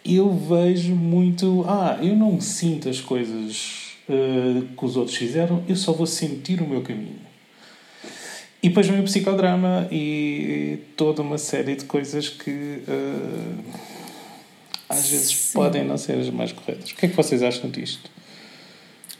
eu 0.04 0.32
vejo 0.32 0.94
muito. 0.94 1.64
Ah, 1.66 1.98
eu 2.00 2.14
não 2.14 2.40
sinto 2.40 2.88
as 2.88 3.00
coisas 3.00 3.96
uh, 4.08 4.62
que 4.76 4.84
os 4.84 4.96
outros 4.96 5.16
fizeram, 5.16 5.64
eu 5.68 5.74
só 5.74 5.92
vou 5.92 6.06
sentir 6.06 6.60
o 6.62 6.68
meu 6.68 6.82
caminho. 6.82 7.25
E 8.66 8.68
depois 8.68 8.88
vem 8.88 8.98
o 8.98 9.04
psicodrama 9.04 9.86
e 9.92 10.80
toda 10.96 11.22
uma 11.22 11.38
série 11.38 11.76
de 11.76 11.84
coisas 11.84 12.28
que 12.28 12.82
uh, 12.88 13.64
às 14.88 15.08
vezes 15.08 15.36
Sim. 15.36 15.52
podem 15.52 15.84
não 15.84 15.96
ser 15.96 16.18
as 16.18 16.28
mais 16.30 16.50
corretas. 16.50 16.90
O 16.90 16.96
que 16.96 17.06
é 17.06 17.08
que 17.08 17.14
vocês 17.14 17.44
acham 17.44 17.70
disto? 17.70 18.10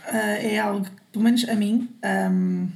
Uh, 0.08 0.16
é 0.42 0.58
algo 0.58 0.84
que, 0.84 0.90
pelo 1.12 1.24
menos 1.24 1.48
a 1.48 1.54
mim, 1.54 1.88
um, 2.32 2.66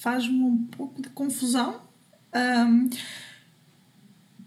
faz-me 0.00 0.40
um 0.40 0.56
pouco 0.76 1.00
de 1.00 1.08
confusão. 1.10 1.80
Um, 2.34 2.90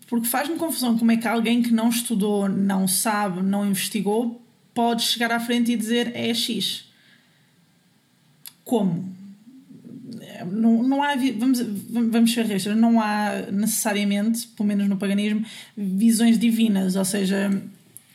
porque 0.07 0.27
faz-me 0.27 0.57
confusão 0.57 0.97
como 0.97 1.09
é 1.09 1.15
que 1.15 1.25
alguém 1.25 1.61
que 1.61 1.71
não 1.71 1.87
estudou, 1.87 2.49
não 2.49 2.85
sabe, 2.85 3.41
não 3.41 3.65
investigou, 3.65 4.45
pode 4.73 5.03
chegar 5.03 5.31
à 5.31 5.39
frente 5.39 5.71
e 5.71 5.77
dizer 5.77 6.11
é 6.13 6.33
X. 6.33 6.83
Como? 8.65 9.22
Não, 10.45 10.83
não 10.83 11.03
há, 11.03 11.15
vamos, 11.37 11.59
vamos 11.89 12.33
ser 12.33 12.45
realistas, 12.45 12.75
não 12.75 12.99
há 13.01 13.47
necessariamente, 13.51 14.47
pelo 14.47 14.67
menos 14.67 14.87
no 14.87 14.97
paganismo, 14.97 15.45
visões 15.77 16.37
divinas, 16.37 16.95
ou 16.95 17.05
seja, 17.05 17.51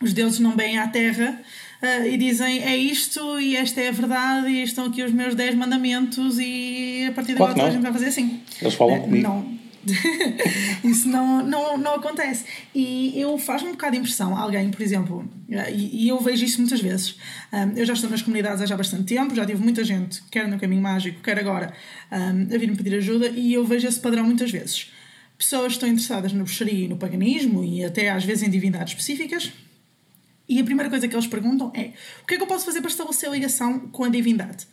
os 0.01 0.13
deuses 0.13 0.39
não 0.39 0.55
vêm 0.55 0.79
à 0.79 0.87
Terra 0.87 1.41
uh, 1.81 2.05
e 2.05 2.17
dizem 2.17 2.63
é 2.63 2.75
isto 2.75 3.39
e 3.39 3.55
esta 3.55 3.81
é 3.81 3.89
a 3.89 3.91
verdade 3.91 4.49
e 4.49 4.63
estão 4.63 4.85
aqui 4.85 5.03
os 5.03 5.11
meus 5.11 5.35
10 5.35 5.55
mandamentos 5.55 6.39
e 6.39 7.05
a 7.09 7.11
partir 7.11 7.35
de 7.35 7.41
agora 7.41 7.67
a 7.67 7.71
gente 7.71 7.81
vai 7.81 7.91
fazer 7.91 8.07
assim. 8.07 8.39
Eles 8.61 8.73
falam 8.73 8.97
uh, 8.97 9.01
comigo. 9.01 9.23
Não, 9.23 9.58
isso 10.83 11.07
não, 11.07 11.45
não, 11.45 11.77
não 11.77 11.95
acontece. 11.95 12.45
E 12.73 13.19
eu 13.19 13.37
faz-me 13.37 13.69
um 13.69 13.71
bocado 13.71 13.93
de 13.93 13.99
impressão, 13.99 14.37
alguém, 14.37 14.69
por 14.71 14.81
exemplo, 14.81 15.29
e, 15.73 16.07
eu 16.07 16.19
vejo 16.19 16.45
isso 16.45 16.59
muitas 16.59 16.81
vezes. 16.81 17.15
Eu 17.75 17.85
já 17.85 17.93
estou 17.93 18.09
nas 18.09 18.21
comunidades 18.21 18.61
há 18.61 18.65
já 18.65 18.77
bastante 18.77 19.03
tempo, 19.03 19.35
já 19.35 19.45
tive 19.45 19.61
muita 19.61 19.83
gente, 19.83 20.21
quer 20.31 20.47
no 20.47 20.59
caminho 20.59 20.81
mágico, 20.81 21.21
quer 21.21 21.39
agora, 21.39 21.73
a 22.11 22.57
vir-me 22.57 22.75
pedir 22.75 22.95
ajuda, 22.95 23.29
e 23.29 23.53
eu 23.53 23.65
vejo 23.65 23.87
esse 23.87 23.99
padrão 23.99 24.23
muitas 24.23 24.51
vezes. 24.51 24.91
Pessoas 25.37 25.73
estão 25.73 25.87
interessadas 25.87 26.33
na 26.33 26.43
bruxaria 26.43 26.85
e 26.85 26.87
no 26.87 26.97
paganismo, 26.97 27.63
e 27.63 27.83
até 27.83 28.09
às 28.09 28.25
vezes 28.25 28.43
em 28.43 28.49
divindades 28.49 28.93
específicas, 28.93 29.51
e 30.49 30.59
a 30.59 30.63
primeira 30.63 30.89
coisa 30.89 31.07
que 31.07 31.15
eles 31.15 31.27
perguntam 31.27 31.71
é: 31.75 31.91
o 32.23 32.25
que 32.25 32.33
é 32.33 32.37
que 32.37 32.43
eu 32.43 32.47
posso 32.47 32.65
fazer 32.65 32.81
para 32.81 32.89
estabelecer 32.89 33.29
a 33.29 33.31
ligação 33.31 33.79
com 33.91 34.03
a 34.03 34.09
divindade? 34.09 34.67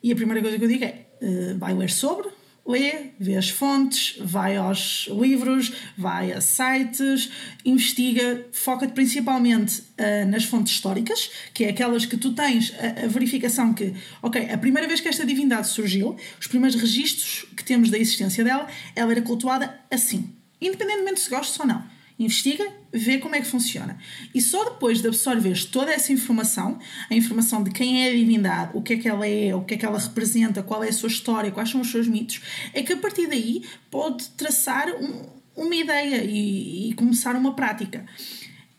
E 0.00 0.12
a 0.12 0.16
primeira 0.16 0.40
coisa 0.40 0.56
que 0.56 0.64
eu 0.64 0.68
digo 0.68 0.84
é: 0.84 1.06
uh, 1.20 1.58
vai 1.58 1.74
ler 1.74 1.90
sobre, 1.90 2.28
lê, 2.66 3.10
vê 3.18 3.36
as 3.36 3.48
fontes, 3.48 4.16
vai 4.20 4.56
aos 4.56 5.08
livros, 5.10 5.72
vai 5.96 6.32
a 6.32 6.40
sites, 6.40 7.30
investiga, 7.64 8.46
foca-te 8.52 8.92
principalmente 8.92 9.80
uh, 9.80 10.28
nas 10.28 10.44
fontes 10.44 10.72
históricas, 10.72 11.30
que 11.52 11.64
é 11.64 11.70
aquelas 11.70 12.06
que 12.06 12.16
tu 12.16 12.32
tens 12.32 12.72
a, 12.78 13.04
a, 13.04 13.08
verificação 13.08 13.74
que, 13.74 13.94
ok, 14.22 14.50
a 14.50 14.58
primeira 14.58 14.86
vez 14.86 15.00
que 15.00 15.08
esta 15.08 15.26
divindade 15.26 15.68
surgiu, 15.68 16.16
os 16.38 16.46
primeiros 16.46 16.80
registros 16.80 17.46
que 17.56 17.64
temos 17.64 17.90
da 17.90 17.98
existência 17.98 18.44
dela, 18.44 18.66
ela 18.94 19.10
era 19.10 19.22
cultuada 19.22 19.80
assim, 19.90 20.32
independentemente 20.60 21.20
se 21.20 21.30
gostes 21.30 21.58
ou 21.58 21.66
não 21.66 21.99
investiga, 22.24 22.70
vê 22.92 23.18
como 23.18 23.34
é 23.34 23.40
que 23.40 23.46
funciona. 23.46 23.98
E 24.34 24.40
só 24.42 24.64
depois 24.64 25.00
de 25.00 25.08
absorveres 25.08 25.64
toda 25.64 25.90
essa 25.90 26.12
informação, 26.12 26.78
a 27.10 27.14
informação 27.14 27.62
de 27.62 27.70
quem 27.70 28.04
é 28.04 28.10
a 28.10 28.14
divindade, 28.14 28.72
o 28.74 28.82
que 28.82 28.92
é 28.92 28.96
que 28.98 29.08
ela 29.08 29.26
é, 29.26 29.54
o 29.54 29.64
que 29.64 29.74
é 29.74 29.76
que 29.78 29.86
ela 29.86 29.98
representa, 29.98 30.62
qual 30.62 30.84
é 30.84 30.88
a 30.88 30.92
sua 30.92 31.08
história, 31.08 31.50
quais 31.50 31.70
são 31.70 31.80
os 31.80 31.90
seus 31.90 32.06
mitos, 32.06 32.42
é 32.74 32.82
que 32.82 32.92
a 32.92 32.96
partir 32.98 33.26
daí 33.26 33.64
pode 33.90 34.28
traçar 34.30 34.88
um, 34.88 35.26
uma 35.56 35.74
ideia 35.74 36.22
e, 36.22 36.90
e 36.90 36.92
começar 36.92 37.34
uma 37.34 37.54
prática. 37.54 38.04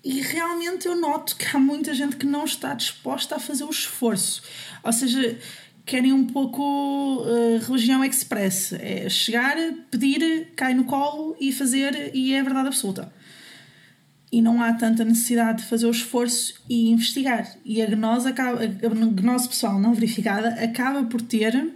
E 0.03 0.21
realmente 0.21 0.87
eu 0.87 0.95
noto 0.95 1.35
que 1.35 1.45
há 1.55 1.59
muita 1.59 1.93
gente 1.95 2.17
que 2.17 2.25
não 2.25 2.45
está 2.45 2.75
disposta 2.75 3.35
a 3.35 3.39
fazer 3.39 3.63
o 3.63 3.69
esforço. 3.69 4.41
Ou 4.83 4.93
seja, 4.93 5.37
querem 5.85 6.11
um 6.11 6.25
pouco 6.25 6.61
uh, 7.21 7.59
religião 7.67 8.03
express. 8.03 8.73
É 8.73 9.09
chegar, 9.09 9.55
pedir, 9.91 10.53
cai 10.55 10.73
no 10.73 10.85
colo 10.85 11.35
e 11.39 11.51
fazer, 11.51 12.11
e 12.15 12.33
é 12.33 12.39
a 12.39 12.43
verdade 12.43 12.67
absoluta 12.67 13.11
e 14.31 14.41
não 14.41 14.61
há 14.63 14.73
tanta 14.73 15.03
necessidade 15.03 15.59
de 15.59 15.65
fazer 15.65 15.85
o 15.85 15.91
esforço 15.91 16.53
e 16.69 16.89
investigar. 16.89 17.53
E 17.65 17.81
a 17.81 17.85
gnose, 17.85 18.29
acaba, 18.29 18.63
a 18.63 18.67
gnose 18.67 19.49
pessoal 19.49 19.77
não 19.79 19.93
verificada 19.93 20.49
acaba 20.63 21.03
por 21.03 21.21
ter 21.21 21.73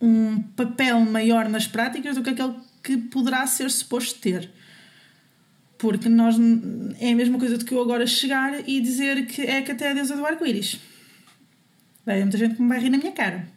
um 0.00 0.42
papel 0.54 1.00
maior 1.00 1.48
nas 1.48 1.66
práticas 1.66 2.16
do 2.16 2.22
que 2.22 2.30
aquele 2.30 2.54
que 2.82 2.96
poderá 2.98 3.46
ser 3.46 3.70
suposto 3.70 4.20
ter. 4.20 4.50
Porque 5.78 6.08
nós 6.08 6.36
é 7.00 7.12
a 7.12 7.16
mesma 7.16 7.38
coisa 7.38 7.56
do 7.56 7.64
que 7.64 7.72
eu 7.72 7.80
agora 7.80 8.06
chegar 8.06 8.68
e 8.68 8.80
dizer 8.80 9.26
que 9.26 9.42
é 9.42 9.62
que 9.62 9.72
até 9.72 9.90
a 9.90 9.94
deusa 9.94 10.16
do 10.16 10.26
arco-íris. 10.26 10.78
Vai 12.04 12.20
muita 12.20 12.36
gente 12.36 12.56
que 12.56 12.62
me 12.62 12.68
vai 12.68 12.80
rir 12.80 12.90
na 12.90 12.98
minha 12.98 13.12
cara. 13.12 13.48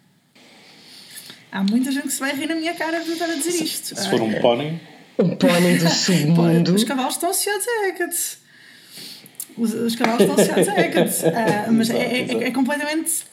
Há 1.51 1.63
muita 1.63 1.91
gente 1.91 2.07
que 2.07 2.13
se 2.13 2.19
vai 2.19 2.33
rir 2.33 2.47
na 2.47 2.55
minha 2.55 2.73
cara 2.73 3.01
por 3.01 3.11
estar 3.11 3.25
a 3.25 3.35
dizer 3.35 3.63
isto. 3.63 3.95
Se, 3.95 4.09
for 4.09 4.21
um 4.21 4.33
pônei 4.39 4.79
um 5.19 5.35
pônei 5.35 5.77
do 5.77 5.89
submundo. 5.89 6.75
Os 6.75 6.83
cavalos 6.83 7.15
estão 7.15 7.29
associados 7.29 7.65
a 7.67 7.87
Hecate. 7.87 8.37
Os, 9.57 9.73
os 9.73 9.95
cavalos 9.95 10.21
estão 10.21 10.35
associados 10.35 10.67
a 10.67 10.79
Hecate. 10.79 11.25
Uh, 11.25 11.71
mas 11.73 11.89
é, 11.89 12.21
é, 12.21 12.43
é, 12.47 12.51
completamente. 12.51 13.23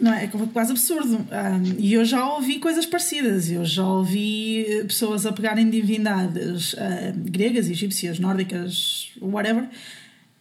Não 0.00 0.12
é? 0.12 0.24
É 0.24 0.30
quase 0.52 0.72
absurdo. 0.72 1.16
Um, 1.16 1.26
ah, 1.30 1.60
e 1.78 1.92
eu 1.92 2.04
já 2.04 2.26
ouvi 2.34 2.58
coisas 2.58 2.86
parecidas. 2.86 3.50
Eu 3.50 3.64
já 3.64 3.86
ouvi 3.86 4.66
pessoas 4.86 5.26
a 5.26 5.32
pegarem 5.32 5.68
divindades 5.68 6.72
uh, 6.74 7.12
gregas, 7.14 7.68
egípcias, 7.68 8.18
nórdicas, 8.18 9.12
whatever, 9.20 9.68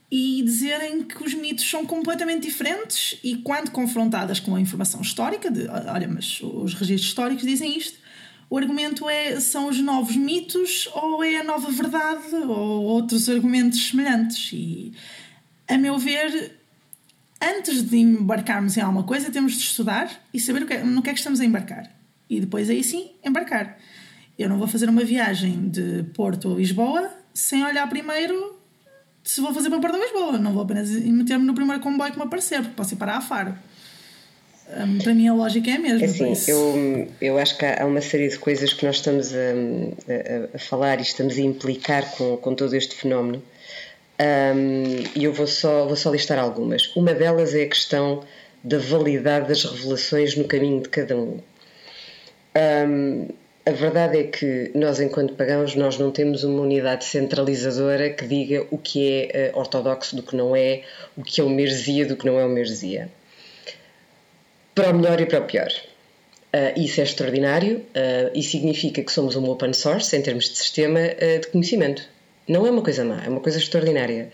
e 0.10 0.42
dizerem 0.44 1.04
que 1.04 1.24
os 1.24 1.34
mitos 1.34 1.70
são 1.70 1.86
completamente 1.86 2.48
diferentes. 2.48 3.20
E 3.24 3.38
quando 3.38 3.72
confrontadas 3.72 4.40
com 4.40 4.56
a 4.56 4.62
informação 4.62 5.02
histórica, 5.02 5.50
de 5.50 5.68
olha, 5.68 6.08
mas 6.08 6.42
os 6.42 6.74
registros 6.74 7.10
históricos 7.10 7.46
dizem 7.46 7.78
isto, 7.78 8.01
o 8.52 8.58
argumento 8.58 9.10
é 9.10 9.40
são 9.40 9.70
os 9.70 9.80
novos 9.80 10.18
mitos 10.18 10.90
ou 10.94 11.24
é 11.24 11.38
a 11.38 11.44
nova 11.44 11.72
verdade 11.72 12.36
ou 12.36 12.84
outros 12.84 13.30
argumentos 13.30 13.88
semelhantes. 13.88 14.52
E, 14.52 14.92
a 15.70 15.78
meu 15.78 15.98
ver, 15.98 16.60
antes 17.42 17.82
de 17.82 17.98
embarcarmos 17.98 18.76
em 18.76 18.82
alguma 18.82 19.04
coisa, 19.04 19.32
temos 19.32 19.54
de 19.54 19.60
estudar 19.60 20.12
e 20.34 20.40
saber 20.40 20.68
que, 20.68 20.80
no 20.80 21.02
que 21.02 21.10
é 21.10 21.14
que 21.14 21.20
estamos 21.20 21.40
a 21.40 21.46
embarcar. 21.46 21.90
E 22.30 22.42
depois 22.42 22.70
aí 22.70 22.84
sim, 22.84 23.12
embarcar. 23.24 23.78
Eu 24.38 24.50
não 24.50 24.58
vou 24.58 24.68
fazer 24.68 24.90
uma 24.90 25.06
viagem 25.06 25.70
de 25.70 26.04
Porto 26.14 26.52
a 26.52 26.58
Lisboa 26.58 27.10
sem 27.34 27.64
olhar 27.64 27.88
primeiro 27.88 28.60
se 29.24 29.40
vou 29.40 29.54
fazer 29.54 29.70
para 29.70 29.80
Porto 29.80 29.96
a 29.96 30.00
Lisboa. 30.00 30.38
Não 30.38 30.52
vou 30.52 30.64
apenas 30.64 30.90
meter-me 30.90 31.46
no 31.46 31.54
primeiro 31.54 31.82
comboio 31.82 32.12
que 32.12 32.18
me 32.18 32.26
aparecer, 32.26 32.60
porque 32.64 32.76
posso 32.76 32.96
ir 32.96 32.98
para 32.98 33.16
a 33.16 33.22
Faro. 33.22 33.56
Hum, 34.78 35.00
para 35.00 35.14
mim 35.14 35.28
a 35.28 35.34
lógica 35.34 35.70
é 35.70 35.76
a 35.76 35.80
mesma. 35.80 36.02
É 36.02 36.06
assim, 36.06 36.52
eu, 36.52 37.08
eu 37.20 37.38
acho 37.38 37.58
que 37.58 37.66
há 37.66 37.86
uma 37.86 38.02
série 38.02 38.30
de 38.30 38.38
coisas 38.38 38.72
que 38.74 38.86
nós 38.86 38.98
estamos 38.98 39.34
a, 39.34 39.38
a, 39.38 40.56
a 40.56 40.60
falar 40.60 41.00
e 41.00 41.02
estamos 41.02 41.38
a 41.38 41.42
implicar 41.42 42.10
com, 42.12 42.38
com 42.38 42.56
todo 42.56 42.76
este 42.76 42.96
fenómeno 42.96 43.42
um, 44.22 45.04
e 45.16 45.24
eu 45.24 45.34
vou 45.34 45.48
só, 45.48 45.86
vou 45.86 45.96
só 45.96 46.12
listar 46.12 46.38
algumas. 46.38 46.96
Uma 46.96 47.14
delas 47.14 47.56
é 47.56 47.64
a 47.64 47.68
questão 47.68 48.24
da 48.64 48.78
validade 48.78 49.48
das 49.48 49.64
revelações 49.64 50.36
no 50.36 50.44
caminho 50.46 50.82
de 50.82 50.90
cada 50.90 51.18
um. 51.18 51.40
um 52.56 53.28
a 53.64 53.72
verdade 53.72 54.18
é 54.20 54.24
que 54.24 54.72
nós, 54.74 55.00
enquanto 55.00 55.34
pagãos, 55.34 55.76
nós 55.76 55.98
não 55.98 56.12
temos 56.12 56.44
uma 56.44 56.62
unidade 56.62 57.06
centralizadora 57.06 58.10
que 58.10 58.26
diga 58.26 58.66
o 58.72 58.78
que 58.78 59.30
é 59.32 59.52
uh, 59.54 59.60
ortodoxo 59.60 60.16
do 60.16 60.24
que 60.24 60.36
não 60.36 60.56
é, 60.56 60.84
o 61.16 61.24
que 61.24 61.42
é 61.42 61.44
uma 61.44 61.62
heresia 61.62 62.06
do 62.06 62.16
que 62.16 62.26
não 62.26 62.40
é 62.40 62.46
uma 62.46 62.60
heresia 62.60 63.10
para 64.74 64.90
o 64.92 64.94
melhor 64.94 65.20
e 65.20 65.26
para 65.26 65.40
o 65.40 65.46
pior. 65.46 65.72
Uh, 66.54 66.78
isso 66.78 67.00
é 67.00 67.04
extraordinário 67.04 67.78
uh, 67.78 68.32
e 68.34 68.44
significa 68.44 69.02
que 69.02 69.12
somos 69.12 69.38
um 69.38 69.50
open 69.50 69.72
source 69.72 70.14
em 70.18 70.22
termos 70.22 70.50
de 70.50 70.58
sistema 70.58 71.00
uh, 71.00 71.40
de 71.40 71.48
conhecimento. 71.48 72.04
Não 72.46 72.68
é 72.68 72.72
uma 72.72 72.82
coisa 72.82 73.06
má, 73.06 73.24
é 73.24 73.30
uma 73.30 73.40
coisa 73.40 73.58
extraordinária. 73.58 74.32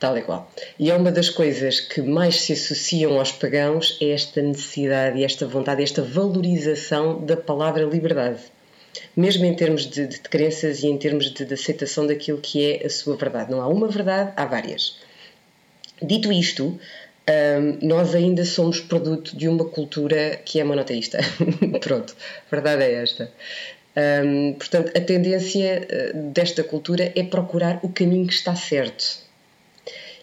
tal 0.00 0.18
e 0.18 0.22
qual. 0.22 0.50
E 0.78 0.90
é 0.90 0.96
uma 0.96 1.12
das 1.12 1.28
coisas 1.28 1.78
que 1.80 2.02
mais 2.02 2.40
se 2.40 2.54
associam 2.54 3.18
aos 3.18 3.30
pagãos 3.30 3.96
é 4.00 4.10
esta 4.10 4.42
necessidade, 4.42 5.22
esta 5.22 5.46
vontade, 5.46 5.82
esta 5.82 6.02
valorização 6.02 7.24
da 7.24 7.36
palavra 7.36 7.84
liberdade. 7.84 8.40
Mesmo 9.16 9.44
em 9.44 9.54
termos 9.54 9.86
de, 9.86 10.08
de, 10.08 10.18
crenças 10.20 10.82
e 10.82 10.88
em 10.88 10.96
termos 10.96 11.30
de, 11.32 11.44
de 11.44 11.54
aceitação 11.54 12.04
daquilo 12.04 12.38
que 12.38 12.64
é 12.64 12.86
a 12.86 12.90
sua 12.90 13.16
verdade. 13.16 13.50
Não 13.50 13.60
há 13.60 13.68
uma 13.68 13.86
verdade, 13.86 14.32
há 14.34 14.44
várias. 14.44 14.96
Dito 16.02 16.32
isto, 16.32 16.78
um, 17.28 17.86
nós 17.86 18.14
ainda 18.14 18.44
somos 18.44 18.80
produto 18.80 19.36
de 19.36 19.48
uma 19.48 19.64
cultura 19.64 20.40
que 20.44 20.58
é 20.58 20.64
monoteísta. 20.64 21.18
Pronto, 21.80 22.16
a 22.46 22.50
verdade 22.50 22.84
é 22.84 23.02
esta. 23.02 23.30
Um, 24.24 24.52
portanto, 24.54 24.96
a 24.96 25.00
tendência 25.00 25.86
ah, 25.90 26.12
desta 26.14 26.62
cultura 26.62 27.12
é 27.16 27.22
procurar 27.24 27.80
o 27.82 27.88
caminho 27.88 28.26
que 28.26 28.32
está 28.32 28.54
certo. 28.54 29.26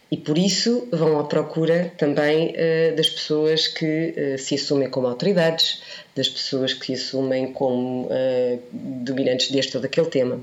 E 0.10 0.18
por 0.18 0.38
isso 0.38 0.88
vão 0.91 1.20
à 1.20 1.24
procura 1.24 1.91
também 1.98 2.52
uh, 2.54 2.96
das 2.96 3.10
pessoas 3.10 3.68
que 3.68 4.13
uh, 4.15 4.38
se 4.38 4.56
assumem 4.56 4.89
como 4.89 5.08
autoridades, 5.08 5.82
das 6.15 6.30
pessoas 6.30 6.74
que 6.74 6.86
se 6.86 6.94
assumem 6.94 7.52
como 7.52 8.06
uh, 8.06 8.60
dominantes 8.72 9.52
deste 9.52 9.76
ou 9.76 9.82
daquele 9.82 10.08
tema. 10.08 10.39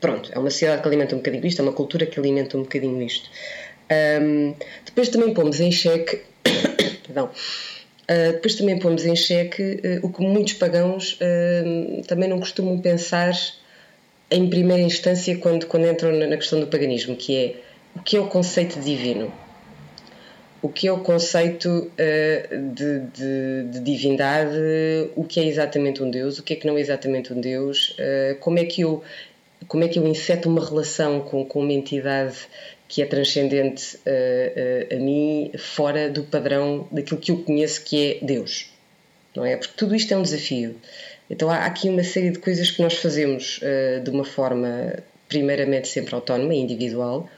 Pronto, 0.00 0.30
é 0.32 0.38
uma 0.38 0.50
sociedade 0.50 0.82
que 0.82 0.88
alimenta 0.88 1.14
um 1.14 1.18
bocadinho 1.18 1.46
isto, 1.46 1.60
é 1.60 1.62
uma 1.62 1.72
cultura 1.72 2.04
que 2.04 2.18
alimenta 2.18 2.56
um 2.56 2.62
bocadinho 2.62 3.00
isto. 3.02 3.30
Um, 3.90 4.54
depois 4.84 5.08
também 5.08 5.34
pomos 5.34 5.60
em 5.60 5.70
xeque. 5.70 6.20
perdão. 7.06 7.30
Uh, 8.04 8.32
depois 8.32 8.54
também 8.54 8.78
pomos 8.78 9.06
em 9.06 9.16
xeque 9.16 9.80
uh, 10.02 10.06
o 10.06 10.12
que 10.12 10.20
muitos 10.20 10.54
pagãos 10.54 11.14
uh, 11.14 12.02
também 12.06 12.28
não 12.28 12.38
costumam 12.38 12.78
pensar 12.78 13.32
em 14.30 14.48
primeira 14.50 14.82
instância 14.82 15.36
quando, 15.38 15.66
quando 15.66 15.86
entram 15.86 16.12
na 16.12 16.36
questão 16.36 16.60
do 16.60 16.66
paganismo, 16.66 17.16
que 17.16 17.36
é 17.36 17.54
o 17.96 18.02
que 18.02 18.16
é 18.16 18.20
o 18.20 18.26
conceito 18.26 18.78
divino? 18.80 19.32
O 20.60 20.68
que 20.68 20.88
é 20.88 20.92
o 20.92 20.98
conceito 20.98 21.92
de, 21.96 23.00
de, 23.12 23.64
de, 23.70 23.80
divindade? 23.80 24.56
O 25.14 25.22
que 25.22 25.38
é 25.38 25.44
exatamente 25.44 26.02
um 26.02 26.10
Deus? 26.10 26.38
O 26.38 26.42
que 26.42 26.54
é 26.54 26.56
que 26.56 26.66
não 26.66 26.76
é 26.78 26.80
exatamente 26.80 27.34
um 27.34 27.40
Deus? 27.40 27.94
como, 28.40 28.58
é 28.58 28.64
que 28.64 28.80
eu, 28.80 29.02
como 29.68 29.84
é 29.84 29.88
que 29.88 29.98
eu 29.98 30.06
inseto 30.06 30.48
uma 30.48 30.64
relação 30.64 31.20
com, 31.20 31.44
com 31.44 31.60
uma 31.60 31.72
entidade 31.72 32.48
que 32.94 33.02
é 33.02 33.06
transcendente 33.06 33.96
uh, 33.96 34.94
uh, 34.94 34.96
a 34.96 35.00
mim, 35.00 35.50
fora 35.58 36.08
do 36.08 36.22
padrão 36.22 36.86
daquilo 36.92 37.18
que 37.18 37.32
eu 37.32 37.38
conheço 37.38 37.82
que 37.82 38.20
é 38.22 38.24
Deus. 38.24 38.70
Não 39.34 39.44
é? 39.44 39.56
Porque 39.56 39.74
tudo 39.76 39.96
isto 39.96 40.14
é 40.14 40.16
um 40.16 40.22
desafio. 40.22 40.76
Então 41.28 41.50
há 41.50 41.66
aqui 41.66 41.88
uma 41.88 42.04
série 42.04 42.30
de 42.30 42.38
coisas 42.38 42.70
que 42.70 42.80
nós 42.80 42.94
fazemos 42.94 43.58
uh, 43.58 44.00
de 44.00 44.10
uma 44.10 44.24
forma, 44.24 44.94
primeiramente, 45.28 45.88
sempre 45.88 46.14
autónoma 46.14 46.54
e 46.54 46.58
individual, 46.58 47.28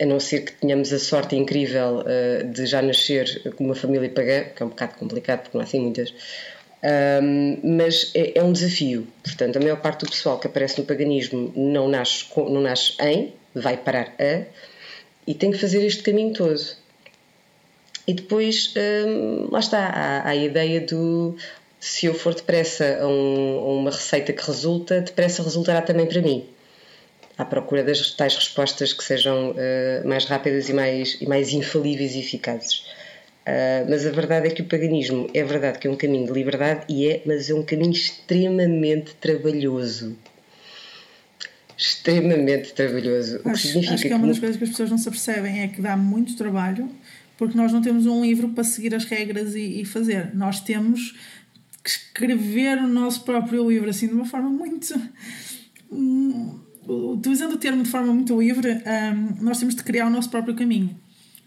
a 0.00 0.06
não 0.06 0.20
ser 0.20 0.44
que 0.44 0.52
tenhamos 0.52 0.92
a 0.92 0.98
sorte 1.00 1.34
incrível 1.34 2.04
de 2.52 2.66
já 2.66 2.80
nascer 2.80 3.52
com 3.56 3.64
uma 3.64 3.74
família 3.74 4.08
pagã, 4.08 4.44
que 4.44 4.62
é 4.62 4.66
um 4.66 4.68
bocado 4.68 4.94
complicado 4.94 5.40
porque 5.40 5.58
não 5.58 5.62
há 5.62 5.64
assim 5.64 5.80
muitas. 5.80 6.14
Um, 7.20 7.58
mas 7.76 8.12
é, 8.14 8.38
é, 8.38 8.44
um 8.44 8.52
desafio. 8.52 9.08
Portanto, 9.24 9.56
a 9.56 9.60
maior 9.60 9.80
parte 9.80 10.04
do 10.04 10.10
pessoal 10.12 10.38
que 10.38 10.46
aparece 10.46 10.78
no 10.78 10.86
paganismo 10.86 11.52
não 11.56 11.88
nasce, 11.88 12.26
não 12.36 12.60
nasce 12.60 12.94
em, 13.00 13.34
vai 13.60 13.76
parar 13.76 14.14
a, 14.18 14.44
e 15.26 15.34
tem 15.34 15.50
que 15.50 15.58
fazer 15.58 15.84
este 15.84 16.02
caminho 16.02 16.32
todo. 16.32 16.60
E 18.06 18.14
depois, 18.14 18.72
hum, 18.74 19.48
lá 19.52 19.58
está, 19.58 19.78
há, 19.78 20.20
há, 20.22 20.28
a 20.30 20.34
ideia 20.34 20.80
do 20.80 21.36
se 21.78 22.06
eu 22.06 22.14
for 22.14 22.34
depressa 22.34 22.98
a, 23.02 23.06
um, 23.06 23.58
a, 23.58 23.72
uma 23.74 23.90
receita 23.90 24.32
que 24.32 24.44
resulta, 24.44 25.02
depressa 25.02 25.42
resultará 25.42 25.82
também 25.82 26.06
para 26.06 26.22
mim. 26.22 26.46
À 27.36 27.44
procura 27.44 27.84
das 27.84 28.10
tais 28.12 28.34
respostas 28.34 28.94
que 28.94 29.04
sejam 29.04 29.50
uh, 29.50 30.08
mais 30.08 30.24
rápidas 30.24 30.68
e 30.70 30.72
mais, 30.72 31.18
e 31.20 31.26
mais 31.26 31.52
infalíveis 31.52 32.14
e 32.14 32.20
eficazes. 32.20 32.78
Uh, 33.46 33.84
mas 33.88 34.06
a 34.06 34.10
verdade 34.10 34.48
é 34.48 34.50
que 34.50 34.62
o 34.62 34.64
paganismo 34.64 35.28
é 35.32 35.44
verdade 35.44 35.78
que 35.78 35.86
é 35.86 35.90
um 35.90 35.96
caminho 35.96 36.26
de 36.26 36.32
liberdade 36.32 36.84
e 36.88 37.06
é, 37.06 37.22
mas 37.24 37.48
é 37.48 37.54
um 37.54 37.62
caminho 37.62 37.92
extremamente 37.92 39.14
trabalhoso 39.16 40.16
extremamente 41.78 42.72
trabalhoso. 42.74 43.40
Acho, 43.44 43.62
que 43.62 43.68
significa 43.68 43.94
acho 43.94 44.02
que 44.02 44.12
é 44.12 44.16
uma 44.16 44.26
das 44.26 44.38
coisas 44.38 44.56
que 44.56 44.64
as 44.64 44.70
pessoas 44.70 44.90
não 44.90 44.98
se 44.98 45.08
apercebem 45.08 45.60
é 45.60 45.68
que 45.68 45.80
dá 45.80 45.96
muito 45.96 46.36
trabalho 46.36 46.90
porque 47.38 47.56
nós 47.56 47.72
não 47.72 47.80
temos 47.80 48.04
um 48.04 48.22
livro 48.22 48.48
para 48.48 48.64
seguir 48.64 48.92
as 48.96 49.04
regras 49.04 49.54
e, 49.54 49.80
e 49.80 49.84
fazer. 49.84 50.34
Nós 50.34 50.60
temos 50.60 51.14
que 51.84 51.90
escrever 51.90 52.78
o 52.78 52.88
nosso 52.88 53.22
próprio 53.22 53.70
livro 53.70 53.88
assim 53.88 54.08
de 54.08 54.14
uma 54.14 54.26
forma 54.26 54.50
muito. 54.50 55.00
Hum, 55.90 56.58
utilizando 56.86 57.52
o 57.52 57.58
termo 57.58 57.84
de 57.84 57.88
forma 57.88 58.12
muito 58.12 58.38
livre, 58.38 58.72
um, 58.72 59.44
nós 59.44 59.58
temos 59.58 59.76
de 59.76 59.84
criar 59.84 60.08
o 60.08 60.10
nosso 60.10 60.28
próprio 60.28 60.56
caminho. 60.56 60.98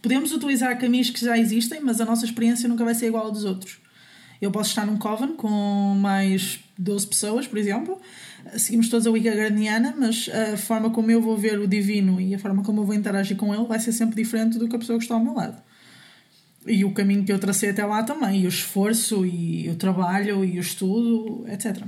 Podemos 0.02 0.32
utilizar 0.32 0.80
caminhos 0.80 1.10
que 1.10 1.24
já 1.24 1.38
existem, 1.38 1.82
mas 1.82 2.00
a 2.00 2.06
nossa 2.06 2.26
experiência 2.26 2.70
nunca 2.70 2.86
vai 2.86 2.96
ser 2.96 3.08
igual 3.08 3.28
à 3.28 3.30
dos 3.30 3.44
outros. 3.44 3.80
Eu 4.42 4.50
posso 4.50 4.70
estar 4.70 4.86
num 4.86 4.98
coven 4.98 5.36
com 5.36 5.94
mais 6.00 6.60
12 6.78 7.06
pessoas, 7.06 7.46
por 7.46 7.60
exemplo, 7.60 8.02
seguimos 8.58 8.90
todos 8.90 9.08
a 9.08 9.12
Wicca 9.12 9.34
Garniana, 9.34 9.94
mas 9.98 10.30
a 10.30 10.58
forma 10.58 10.90
como 10.90 11.12
eu 11.12 11.22
vou 11.22 11.38
ver 11.38 11.60
o 11.60 11.68
divino 11.68 12.20
e 12.20 12.36
a 12.36 12.40
forma 12.40 12.64
como 12.64 12.82
eu 12.82 12.86
vou 12.86 12.96
interagir 12.96 13.38
com 13.38 13.54
ele 13.54 13.66
vai 13.66 13.80
ser 13.80 13.92
sempre 13.92 14.16
diferente 14.16 14.58
do 14.58 14.68
que 14.68 14.76
a 14.76 14.80
pessoa 14.80 14.98
que 14.98 15.06
está 15.06 15.16
ao 15.16 15.24
meu 15.24 15.34
lado. 15.34 15.58
E 16.66 16.86
o 16.86 16.94
caminho 16.94 17.24
que 17.24 17.32
eu 17.32 17.40
tracei 17.40 17.70
até 17.70 17.84
lá 17.84 18.04
também, 18.04 18.42
e 18.42 18.46
o 18.46 18.50
esforço, 18.50 19.26
e 19.26 19.68
o 19.70 19.76
trabalho, 19.76 20.46
e 20.46 20.60
o 20.60 20.62
estudo, 20.62 21.44
etc. 21.50 21.84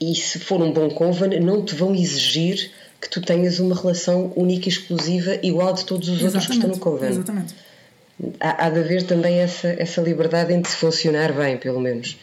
E 0.00 0.14
se 0.14 0.38
for 0.38 0.62
um 0.62 0.72
bom 0.72 0.88
coven, 0.90 1.40
não 1.40 1.64
te 1.64 1.74
vão 1.74 1.94
exigir 1.94 2.70
que 3.00 3.10
tu 3.10 3.20
tenhas 3.20 3.58
uma 3.58 3.74
relação 3.74 4.32
única 4.36 4.68
e 4.68 4.72
exclusiva 4.72 5.38
igual 5.42 5.72
de 5.72 5.84
todos 5.84 6.08
os 6.08 6.20
Exatamente. 6.20 6.34
outros 6.36 6.46
que 6.46 6.52
estão 6.54 6.70
no 6.70 6.78
coven. 6.78 7.10
Exatamente. 7.10 7.54
Há, 8.40 8.66
há 8.66 8.70
de 8.70 8.80
haver 8.80 9.02
também 9.02 9.38
essa, 9.38 9.68
essa 9.68 10.00
liberdade 10.00 10.52
em 10.52 10.60
de 10.60 10.68
funcionar 10.68 11.32
bem, 11.32 11.56
pelo 11.56 11.80
menos. 11.80 12.16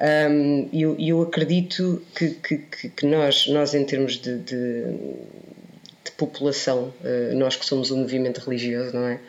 Um, 0.00 0.68
eu, 0.72 0.96
eu 0.98 1.22
acredito 1.22 2.00
que, 2.14 2.30
que, 2.30 2.88
que, 2.88 3.06
nós, 3.06 3.48
nós 3.48 3.74
em 3.74 3.84
termos 3.84 4.16
de, 4.18 4.38
de, 4.38 4.84
de 6.04 6.10
população, 6.16 6.94
uh, 7.00 7.34
nós 7.34 7.56
que 7.56 7.66
somos 7.66 7.90
um 7.90 7.98
movimento 7.98 8.38
religioso, 8.38 8.94
não 8.94 9.08
é? 9.08 9.20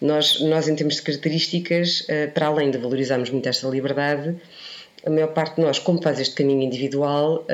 Nós, 0.00 0.40
nós 0.40 0.66
em 0.66 0.74
termos 0.74 0.96
de 0.96 1.02
características, 1.02 2.00
uh, 2.00 2.32
para 2.34 2.46
além 2.46 2.70
de 2.70 2.78
valorizarmos 2.78 3.30
muito 3.30 3.48
esta 3.48 3.68
liberdade, 3.68 4.36
a 5.06 5.10
maior 5.10 5.28
parte 5.28 5.56
de 5.56 5.62
nós, 5.62 5.78
como 5.78 6.02
faz 6.02 6.18
este 6.18 6.34
caminho 6.34 6.62
individual, 6.62 7.46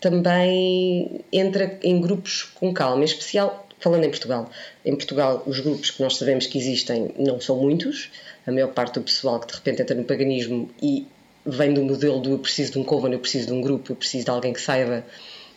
também 0.00 1.24
entra 1.32 1.78
em 1.84 2.00
grupos 2.00 2.42
com 2.42 2.74
calma, 2.74 3.02
em 3.02 3.04
especial 3.04 3.63
falando 3.84 4.04
em 4.04 4.10
Portugal. 4.10 4.50
Em 4.84 4.96
Portugal, 4.96 5.42
os 5.46 5.60
grupos 5.60 5.90
que 5.90 6.02
nós 6.02 6.16
sabemos 6.16 6.46
que 6.46 6.58
existem 6.58 7.14
não 7.18 7.38
são 7.38 7.56
muitos, 7.58 8.10
a 8.46 8.50
maior 8.50 8.72
parte 8.72 8.94
do 8.94 9.02
pessoal 9.02 9.38
que 9.38 9.46
de 9.46 9.54
repente 9.54 9.82
entra 9.82 9.94
no 9.94 10.04
paganismo 10.04 10.70
e 10.82 11.06
vem 11.44 11.74
do 11.74 11.82
modelo 11.82 12.18
do 12.18 12.32
eu 12.32 12.38
preciso 12.38 12.72
de 12.72 12.78
um 12.78 12.84
coven, 12.84 13.12
eu 13.12 13.18
preciso 13.18 13.48
de 13.48 13.52
um 13.52 13.60
grupo, 13.60 13.92
eu 13.92 13.96
preciso 13.96 14.24
de 14.24 14.30
alguém 14.30 14.54
que 14.54 14.60
saiba, 14.60 15.04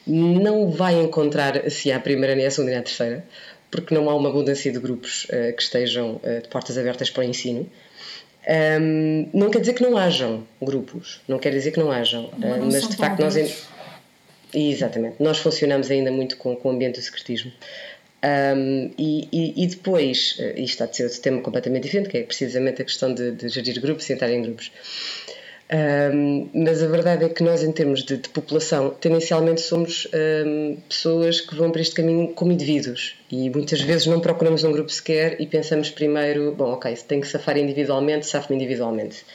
não 0.06 0.70
vai 0.70 1.02
encontrar 1.02 1.58
assim 1.66 1.92
a 1.92 2.00
primeira, 2.00 2.36
nem 2.36 2.46
a 2.46 2.52
segunda, 2.52 2.72
nem 2.72 2.80
a 2.80 2.84
terceira, 2.84 3.26
porque 3.72 3.96
não 3.96 4.10
há 4.10 4.16
uma 4.16 4.30
abundância 4.30 4.72
de 4.72 4.80
grupos 4.80 5.26
uh, 5.26 5.56
que 5.56 5.64
estejam 5.64 6.16
uh, 6.16 6.42
de 6.42 6.50
portas 6.50 6.78
abertas 6.78 7.10
para 7.10 7.22
o 7.22 7.24
ensino. 7.24 7.70
Um, 8.80 9.30
não 9.34 9.50
quer 9.50 9.60
dizer 9.60 9.74
que 9.74 9.84
não 9.84 9.98
hajam 9.98 10.46
grupos, 10.62 11.22
não 11.28 11.40
quer 11.40 11.52
dizer 11.52 11.72
que 11.72 11.80
não 11.80 11.92
hajam, 11.92 12.30
mas, 12.38 12.58
uh, 12.58 12.66
mas 12.66 12.88
de 12.90 12.96
facto 12.98 13.22
nós. 13.22 13.68
Exatamente, 14.54 15.22
nós 15.22 15.40
funcionamos 15.40 15.92
ainda 15.92 16.10
muito 16.10 16.38
com, 16.38 16.56
com 16.56 16.70
o 16.70 16.72
ambiente 16.72 16.98
do 16.98 17.02
secretismo. 17.02 17.52
Um, 18.24 18.92
e, 18.98 19.28
e, 19.32 19.64
e, 19.64 19.68
depois, 19.68 20.38
uh, 20.40 20.60
isto 20.60 20.64
está 20.64 20.86
de 20.88 20.98
ser 20.98 21.04
outro 21.04 21.22
tema 21.22 21.42
completamente 21.42 21.84
diferente, 21.84 22.10
que 22.10 22.18
é 22.18 22.24
precisamente 22.24 22.82
a 22.82 22.86
questão 22.86 23.14
de, 23.14 23.32
de 23.32 23.48
gerir 23.48 23.80
grupos 23.80 24.10
e 24.10 24.14
entrar 24.14 24.32
em 24.32 24.42
grupos. 24.42 24.72
Um, 25.70 26.50
mas 26.54 26.82
a 26.82 26.88
verdade 26.88 27.26
é 27.26 27.30
que 27.30 27.44
nós, 27.44 27.62
em 27.62 27.72
termos 27.74 28.04
de, 28.04 28.18
de 28.18 28.30
população, 28.30 28.90
tendencialmente 28.90 29.60
somos 29.60 30.08
um, 30.46 30.78
pessoas 30.88 31.42
que 31.42 31.54
vão 31.56 31.72
para 31.72 31.82
este 31.82 31.94
caminho 31.94 32.30
como 32.30 32.54
indivíduos 32.54 33.16
e 33.30 33.50
muitas 33.50 33.82
vezes 33.82 34.08
não 34.08 34.22
procuramos 34.22 34.64
um 34.64 34.72
grupo 34.72 34.90
sequer 34.90 35.42
e 35.42 35.46
pensamos 35.46 35.90
primeiro: 35.90 36.54
bom, 36.56 36.72
ok, 36.72 36.96
se 36.96 37.04
tenho 37.04 37.22
que 37.22 37.28
safar 37.28 37.58
individualmente, 37.58 38.26
safo-me 38.26 38.56
individualmente. 38.56 39.26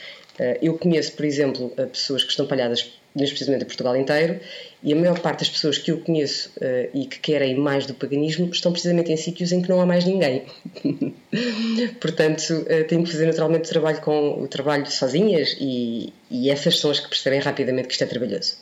Uh, 0.40 0.56
eu 0.62 0.78
conheço, 0.78 1.12
por 1.12 1.26
exemplo, 1.26 1.70
pessoas 1.92 2.24
que 2.24 2.30
estão 2.30 2.46
palhadas 2.46 2.90
neste 3.14 3.34
precisamente 3.34 3.64
em 3.64 3.66
Portugal 3.66 3.94
inteiro, 3.94 4.40
e 4.82 4.92
a 4.92 4.96
maior 4.96 5.20
parte 5.20 5.40
das 5.40 5.48
pessoas 5.48 5.78
que 5.78 5.92
eu 5.92 6.00
conheço 6.00 6.50
uh, 6.56 6.90
e 6.92 7.06
que 7.06 7.20
querem 7.20 7.56
mais 7.56 7.86
do 7.86 7.94
paganismo 7.94 8.50
estão 8.50 8.72
precisamente 8.72 9.12
em 9.12 9.16
sítios 9.16 9.52
em 9.52 9.62
que 9.62 9.68
não 9.68 9.80
há 9.80 9.86
mais 9.86 10.04
ninguém. 10.04 10.44
Portanto, 12.00 12.50
uh, 12.50 12.84
tenho 12.88 13.04
que 13.04 13.12
fazer 13.12 13.26
naturalmente 13.26 13.66
o 13.66 13.68
trabalho, 13.68 14.00
com, 14.00 14.42
o 14.42 14.48
trabalho 14.48 14.90
sozinhas 14.90 15.56
e, 15.60 16.12
e 16.28 16.50
essas 16.50 16.80
são 16.80 16.90
as 16.90 16.98
que 16.98 17.08
percebem 17.08 17.38
rapidamente 17.38 17.86
que 17.86 17.92
isto 17.92 18.02
é 18.02 18.06
trabalhoso. 18.08 18.56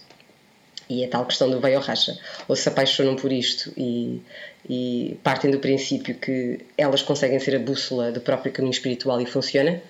E 0.90 1.04
é 1.04 1.06
tal 1.06 1.24
questão 1.24 1.48
do 1.48 1.61
veio 1.61 1.78
ou 1.78 1.83
racha. 1.83 2.18
Ou 2.48 2.56
se 2.56 2.68
apaixonam 2.68 3.16
por 3.16 3.33
isto 3.33 3.72
e, 3.76 4.20
e 4.68 5.16
partem 5.22 5.50
do 5.50 5.59
princípio 5.59 6.16
que 6.16 6.59
elas 6.76 7.00
conseguem 7.00 7.38
ser 7.38 7.56
a 7.56 7.61
bússola 7.61 8.12
do 8.12 8.20
próprio 8.20 8.52
caminho 8.52 8.72
espiritual 8.72 9.20
e 9.20 9.26
funciona, 9.26 9.80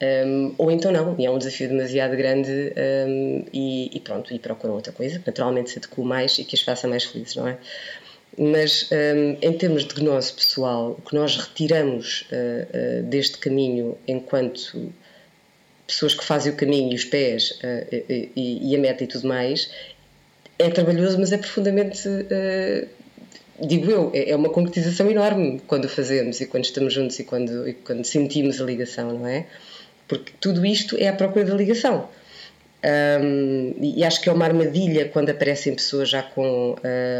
um, 0.00 0.54
ou 0.58 0.70
então 0.70 0.92
não, 0.92 1.16
e 1.18 1.26
é 1.26 1.30
um 1.30 1.38
desafio 1.38 1.68
demasiado 1.68 2.16
grande 2.16 2.50
um, 2.50 3.44
e, 3.52 3.90
e, 3.96 4.00
pronto, 4.00 4.32
e 4.32 4.38
procuram 4.38 4.74
outra 4.74 4.92
coisa 4.92 5.18
que 5.18 5.26
naturalmente 5.26 5.70
se 5.70 5.78
adequa 5.78 6.04
mais 6.04 6.38
e 6.38 6.44
que 6.44 6.54
as 6.54 6.62
faça 6.62 6.86
mais 6.86 7.04
felizes, 7.04 7.34
não 7.34 7.48
é? 7.48 7.58
Mas 8.38 8.88
um, 8.92 9.36
em 9.42 9.52
termos 9.54 9.84
de 9.84 9.94
gnose 9.94 10.32
pessoal, 10.32 10.96
o 10.96 11.02
que 11.02 11.14
nós 11.16 11.36
retiramos 11.36 12.22
uh, 12.30 13.00
uh, 13.00 13.02
deste 13.04 13.38
caminho 13.38 13.98
enquanto 14.06 14.92
pessoas 15.84 16.14
que 16.14 16.24
fazem 16.24 16.52
o 16.52 16.56
caminho 16.56 16.92
e 16.92 16.94
os 16.94 17.04
pés 17.04 17.58
uh, 17.62 17.94
e, 18.36 18.70
e, 18.70 18.76
a 18.76 18.78
meta 18.78 19.02
e 19.02 19.08
tudo 19.08 19.26
mais 19.26 19.68
é 20.56 20.70
trabalhoso, 20.70 21.18
mas 21.18 21.32
é 21.32 21.38
profundamente 21.38 22.08
digo 23.60 23.90
eu, 23.90 24.10
é, 24.14 24.30
é 24.30 24.36
uma 24.36 24.50
concretização 24.50 25.10
enorme 25.10 25.60
quando 25.66 25.88
fazemos 25.88 26.40
e 26.40 26.46
quando 26.46 26.64
estamos 26.64 26.92
juntos 26.92 27.18
e 27.18 27.24
quando, 27.24 27.68
e 27.68 27.74
quando 27.74 28.04
sentimos 28.04 28.60
a 28.60 28.64
ligação, 28.64 29.12
não 29.18 29.26
é? 29.26 29.46
Porque 30.08 30.32
tudo 30.40 30.64
isto 30.64 30.96
é 30.98 31.06
à 31.08 31.12
procura 31.12 31.44
da 31.44 31.54
ligação. 31.54 32.08
Um, 32.80 33.74
e 33.80 34.04
acho 34.04 34.20
que 34.20 34.28
é 34.28 34.32
uma 34.32 34.44
armadilha 34.44 35.08
quando 35.08 35.30
aparecem 35.30 35.74
pessoas 35.74 36.08
já 36.08 36.22
com 36.22 36.74
uh, 36.74 36.78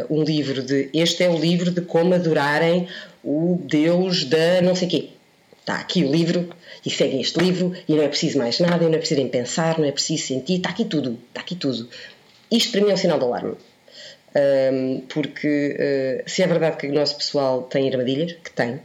um 0.08 0.22
livro 0.22 0.62
de 0.62 0.88
este 0.94 1.24
é 1.24 1.28
o 1.28 1.36
livro 1.36 1.72
de 1.72 1.80
como 1.80 2.14
adorarem 2.14 2.86
o 3.24 3.60
Deus 3.64 4.24
da 4.24 4.62
não 4.62 4.74
sei 4.76 4.88
quê. 4.88 5.08
Está 5.58 5.80
aqui 5.80 6.04
o 6.04 6.10
livro 6.10 6.48
e 6.86 6.90
seguem 6.90 7.20
este 7.20 7.38
livro 7.40 7.74
e 7.88 7.94
não 7.94 8.02
é 8.02 8.08
preciso 8.08 8.38
mais 8.38 8.60
nada, 8.60 8.88
não 8.88 8.94
é 8.94 8.98
preciso 8.98 9.20
nem 9.20 9.28
pensar, 9.28 9.78
não 9.78 9.84
é 9.84 9.92
preciso 9.92 10.28
sentir, 10.28 10.58
está 10.58 10.70
aqui 10.70 10.84
tudo, 10.84 11.18
está 11.28 11.40
aqui 11.40 11.56
tudo. 11.56 11.88
Isto 12.50 12.72
para 12.72 12.80
mim 12.80 12.90
é 12.90 12.94
um 12.94 12.96
sinal 12.96 13.18
de 13.18 13.24
alarme. 13.24 13.56
Um, 14.34 15.00
porque 15.08 15.76
uh, 16.24 16.30
se 16.30 16.42
é 16.42 16.46
verdade 16.46 16.76
que 16.76 16.86
o 16.86 16.92
nosso 16.92 17.16
pessoal 17.16 17.62
tem 17.62 17.90
armadilhas, 17.90 18.32
que 18.32 18.50
tem, 18.52 18.80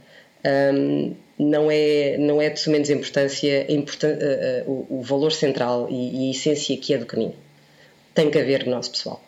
um, 0.74 1.14
não 1.38 1.70
é, 1.70 2.16
não 2.18 2.40
é 2.40 2.50
de 2.50 2.60
sumenos 2.60 2.90
importância 2.90 3.70
importan 3.72 4.08
uh, 4.08 4.70
uh, 4.70 4.86
o, 4.90 4.98
o, 5.00 5.02
valor 5.02 5.32
central 5.32 5.88
e, 5.90 6.26
e, 6.26 6.28
a 6.28 6.30
essência 6.30 6.76
que 6.76 6.94
é 6.94 6.98
do 6.98 7.06
caminho. 7.06 7.34
Tem 8.14 8.30
que 8.30 8.38
haver 8.38 8.64
no 8.64 8.72
nosso 8.72 8.92
pessoal. 8.92 9.20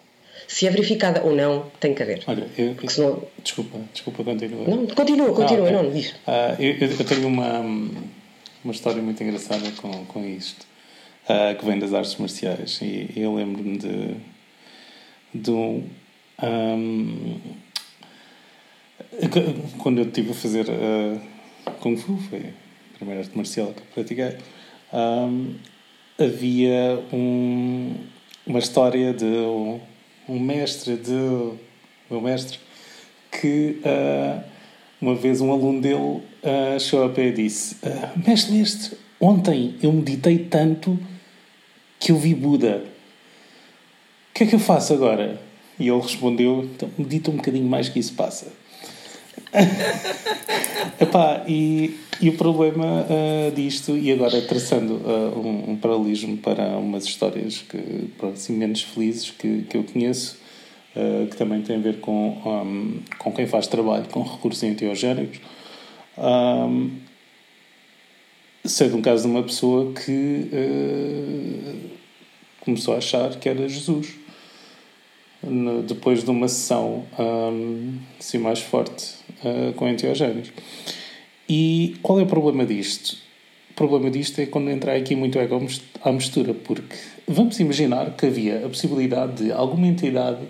Se 0.47 0.67
é 0.67 0.71
verificada 0.71 1.23
ou 1.25 1.35
não, 1.35 1.67
tem 1.81 1.93
que 1.93 2.03
haver. 2.03 2.23
Olha, 2.27 2.47
eu, 2.57 2.77
senão... 2.89 3.25
desculpa, 3.43 3.79
desculpa, 3.93 4.23
continua. 4.23 4.69
Não, 4.69 4.87
continua, 4.87 5.35
continua, 5.35 5.69
ah, 5.69 5.73
não, 5.73 5.91
diz. 5.91 6.11
Uh, 6.11 6.57
eu, 6.61 6.89
eu, 6.89 7.05
tenho 7.05 7.27
uma, 7.27 7.59
uma 8.63 8.73
história 8.73 9.03
muito 9.03 9.21
engraçada 9.25 9.69
com, 9.73 10.05
com 10.05 10.25
isto, 10.25 10.65
uh, 11.29 11.59
que 11.59 11.65
vem 11.65 11.81
das 11.81 11.93
artes 11.93 12.15
marciais, 12.17 12.79
e 12.81 13.11
eu 13.17 13.35
lembro-me 13.35 13.77
de, 13.77 14.15
de 15.35 15.51
um, 15.51 15.85
um, 16.45 17.41
quando 19.79 19.99
eu 19.99 20.05
estive 20.05 20.31
a 20.31 20.35
fazer. 20.35 20.67
Kung 21.81 21.97
Fu, 21.97 22.17
foi 22.29 22.39
a 22.39 22.97
primeira 22.97 23.21
arte 23.21 23.37
marcial 23.37 23.73
que 23.73 23.81
eu 23.81 23.87
pratiquei, 23.95 24.37
um, 24.93 25.55
havia 26.19 27.03
um, 27.13 27.95
uma 28.47 28.59
história 28.59 29.13
de 29.13 29.25
um, 29.25 29.81
um 30.29 30.39
mestre 30.39 30.97
de 30.97 31.53
meu 32.11 32.21
mestre 32.21 32.59
que 33.31 33.81
uh, 33.85 34.43
uma 35.01 35.15
vez 35.15 35.41
um 35.41 35.53
aluno 35.53 35.81
dele 35.81 35.97
uh, 35.97 36.81
chegou 36.81 37.07
a 37.07 37.09
pé 37.09 37.29
e 37.29 37.33
disse 37.33 37.77
uh, 37.83 38.27
mestre, 38.27 38.53
mestre, 38.53 38.97
ontem 39.21 39.75
eu 39.83 39.93
meditei 39.93 40.39
tanto 40.39 40.99
que 41.99 42.13
eu 42.13 42.17
vi 42.17 42.35
Buda. 42.35 42.85
O 44.31 44.35
que 44.35 44.45
é 44.45 44.47
que 44.47 44.55
eu 44.55 44.61
faço 44.61 44.93
agora? 44.95 45.41
E 45.79 45.89
ele 45.89 46.01
respondeu 46.01 46.65
então 46.65 46.91
medita 46.97 47.31
um 47.31 47.37
bocadinho 47.37 47.69
mais 47.69 47.89
que 47.89 47.99
isso 47.99 48.15
passa 48.15 48.53
Epá, 51.01 51.45
e, 51.47 51.99
e 52.21 52.29
o 52.29 52.37
problema 52.37 53.05
uh, 53.05 53.51
disto, 53.55 53.97
e 53.97 54.11
agora 54.13 54.41
traçando 54.43 54.95
uh, 54.95 55.39
um, 55.39 55.73
um, 55.73 55.77
paralelismo 55.77 56.37
para 56.39 56.77
umas 56.79 57.05
histórias 57.05 57.59
que, 57.59 58.11
assim, 58.33 58.55
menos 58.55 58.83
felizes 58.83 59.31
que, 59.31 59.63
que 59.63 59.77
eu 59.77 59.85
conheço, 59.85 60.39
uh, 60.95 61.27
que 61.27 61.37
também 61.37 61.63
tem 61.63 61.77
a 61.77 61.79
ver 61.79 62.01
com, 62.01 62.39
um, 62.45 63.01
com 63.19 63.33
quem 63.33 63.47
faz 63.47 63.67
trabalho 63.67 64.07
com 64.11 64.23
recursos 64.23 64.63
enteogénicos. 64.63 65.41
Um, 66.17 66.93
sei 68.65 68.89
de 68.89 68.95
um 68.95 69.03
caso 69.03 69.25
de 69.25 69.29
uma 69.29 69.43
pessoa 69.43 69.93
que 69.93 70.51
começou 72.61 72.95
a 72.95 72.99
achar 72.99 73.37
que 73.37 73.49
era 73.49 73.69
Jesus 73.69 74.15
depois 75.87 76.25
de 76.25 76.31
uma 76.31 76.49
sessão 76.49 77.05
assim 78.19 78.39
mais 78.39 78.59
forte 78.59 79.15
uh, 79.45 79.73
com 79.75 79.89
enteogénios. 79.89 80.53
E 81.49 81.97
qual 82.03 82.19
é 82.19 82.23
o 82.23 82.27
problema 82.27 82.67
disto? 82.67 83.17
O 83.71 83.75
problema 83.75 84.11
disto 84.11 84.41
é 84.41 84.47
quando 84.47 84.71
entra 84.71 84.97
aqui 84.97 85.15
muito 85.15 85.39
ego 85.39 85.65
à 86.03 86.13
mistura, 86.13 86.55
porque 86.55 86.97
vamos 87.29 87.61
imaginar 87.61 88.17
que 88.17 88.27
havia 88.27 88.65
a 88.65 88.69
possibilidade 88.69 89.45
de 89.45 89.53
alguma 89.53 89.87
entidade 89.87 90.41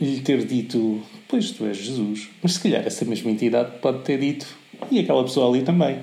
lhe 0.00 0.20
ter 0.20 0.44
dito: 0.44 1.02
Pois 1.28 1.50
tu 1.52 1.64
és 1.64 1.76
Jesus, 1.76 2.28
mas 2.42 2.54
se 2.54 2.60
calhar 2.60 2.84
essa 2.84 3.04
mesma 3.04 3.30
entidade 3.30 3.78
pode 3.80 4.02
ter 4.02 4.18
dito, 4.18 4.46
e 4.90 4.98
aquela 4.98 5.22
pessoa 5.22 5.48
ali 5.48 5.62
também. 5.62 6.00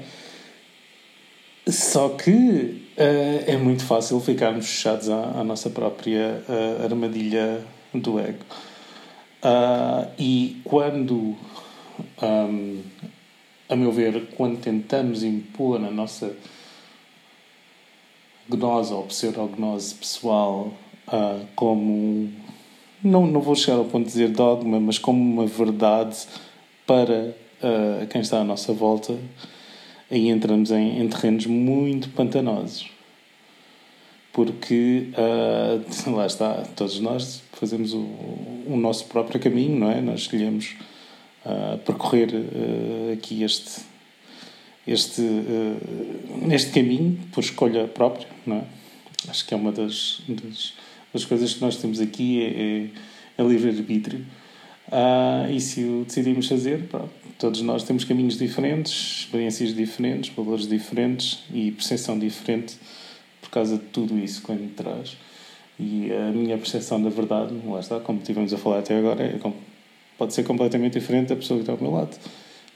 Só 1.67 2.09
que 2.09 2.31
uh, 2.31 3.43
é 3.45 3.55
muito 3.55 3.85
fácil 3.85 4.19
ficarmos 4.19 4.67
fechados 4.67 5.09
à, 5.09 5.39
à 5.39 5.43
nossa 5.43 5.69
própria 5.69 6.43
uh, 6.49 6.83
armadilha 6.83 7.61
do 7.93 8.19
ego. 8.19 8.43
Uh, 9.43 10.07
e 10.17 10.61
quando, 10.63 11.35
um, 12.21 12.81
a 13.69 13.75
meu 13.75 13.91
ver, 13.91 14.27
quando 14.35 14.59
tentamos 14.59 15.23
impor 15.23 15.79
na 15.79 15.89
nossa 15.89 16.35
gnose 18.49 18.93
ou 18.93 19.03
pseudognose 19.03 19.95
pessoal 19.95 20.73
uh, 21.07 21.45
como 21.55 22.29
não, 23.03 23.25
não 23.25 23.41
vou 23.41 23.55
chegar 23.55 23.77
ao 23.77 23.85
ponto 23.85 24.05
de 24.05 24.11
dizer 24.11 24.29
dogma, 24.29 24.79
mas 24.79 24.97
como 24.97 25.21
uma 25.21 25.45
verdade 25.45 26.17
para 26.85 27.35
uh, 27.63 28.07
quem 28.09 28.21
está 28.21 28.39
à 28.39 28.43
nossa 28.43 28.73
volta, 28.73 29.17
aí 30.09 30.29
entramos 30.29 30.71
em, 30.71 31.01
em 31.01 31.07
terrenos 31.07 31.45
muito 31.45 32.09
pantanosos 32.09 32.91
porque 34.33 35.09
uh, 35.13 36.11
lá 36.15 36.25
está, 36.25 36.63
todos 36.75 36.99
nós 36.99 37.43
fazemos 37.53 37.93
o, 37.93 37.99
o, 38.67 38.77
nosso 38.77 39.05
próprio 39.05 39.39
caminho, 39.39 39.79
não 39.79 39.91
é? 39.91 40.01
Nós 40.01 40.21
escolhemos 40.21 40.75
uh, 41.45 41.77
percorrer 41.79 42.29
uh, 42.33 43.13
aqui 43.13 43.43
este 43.43 43.91
este 44.87 45.21
neste 46.41 46.71
caminho 46.71 47.19
por 47.31 47.43
escolha 47.43 47.87
própria, 47.87 48.27
não 48.47 48.57
é? 48.57 48.63
Acho 49.29 49.45
que 49.45 49.53
é 49.53 49.57
uma 49.57 49.71
das, 49.71 50.23
das, 50.27 50.73
das 51.13 51.23
coisas 51.23 51.53
que 51.53 51.61
nós 51.61 51.77
temos 51.77 51.99
aqui 51.99 52.41
é, 52.41 52.47
é, 53.39 53.43
é 53.43 53.47
livre 53.47 53.69
arbítrio. 53.69 54.25
e 55.53 55.59
se 55.59 55.83
o 55.83 56.03
decidimos 56.03 56.47
fazer, 56.47 56.87
pronto, 56.87 57.11
todos 57.37 57.61
nós 57.61 57.83
temos 57.83 58.03
caminhos 58.03 58.37
diferentes, 58.39 59.19
experiências 59.19 59.75
diferentes, 59.75 60.33
valores 60.35 60.67
diferentes 60.67 61.43
e 61.53 61.71
percepção 61.71 62.17
diferente 62.17 62.75
por 63.41 63.49
causa 63.49 63.77
de 63.77 63.83
tudo 63.85 64.17
isso 64.17 64.41
que 64.41 64.51
ele 64.51 64.71
traz. 64.75 65.17
E 65.79 66.11
a 66.11 66.31
minha 66.31 66.57
percepção 66.57 67.01
da 67.01 67.09
verdade, 67.09 67.53
lá 67.65 67.79
está, 67.79 67.99
como 67.99 68.19
tivemos 68.19 68.53
a 68.53 68.57
falar 68.57 68.79
até 68.79 68.97
agora, 68.97 69.23
é, 69.23 69.39
pode 70.21 70.35
ser 70.35 70.43
completamente 70.43 70.99
diferente 70.99 71.29
da 71.29 71.35
pessoa 71.35 71.57
que 71.57 71.63
está 71.63 71.71
ao 71.71 71.81
meu 71.81 71.89
lado, 71.89 72.15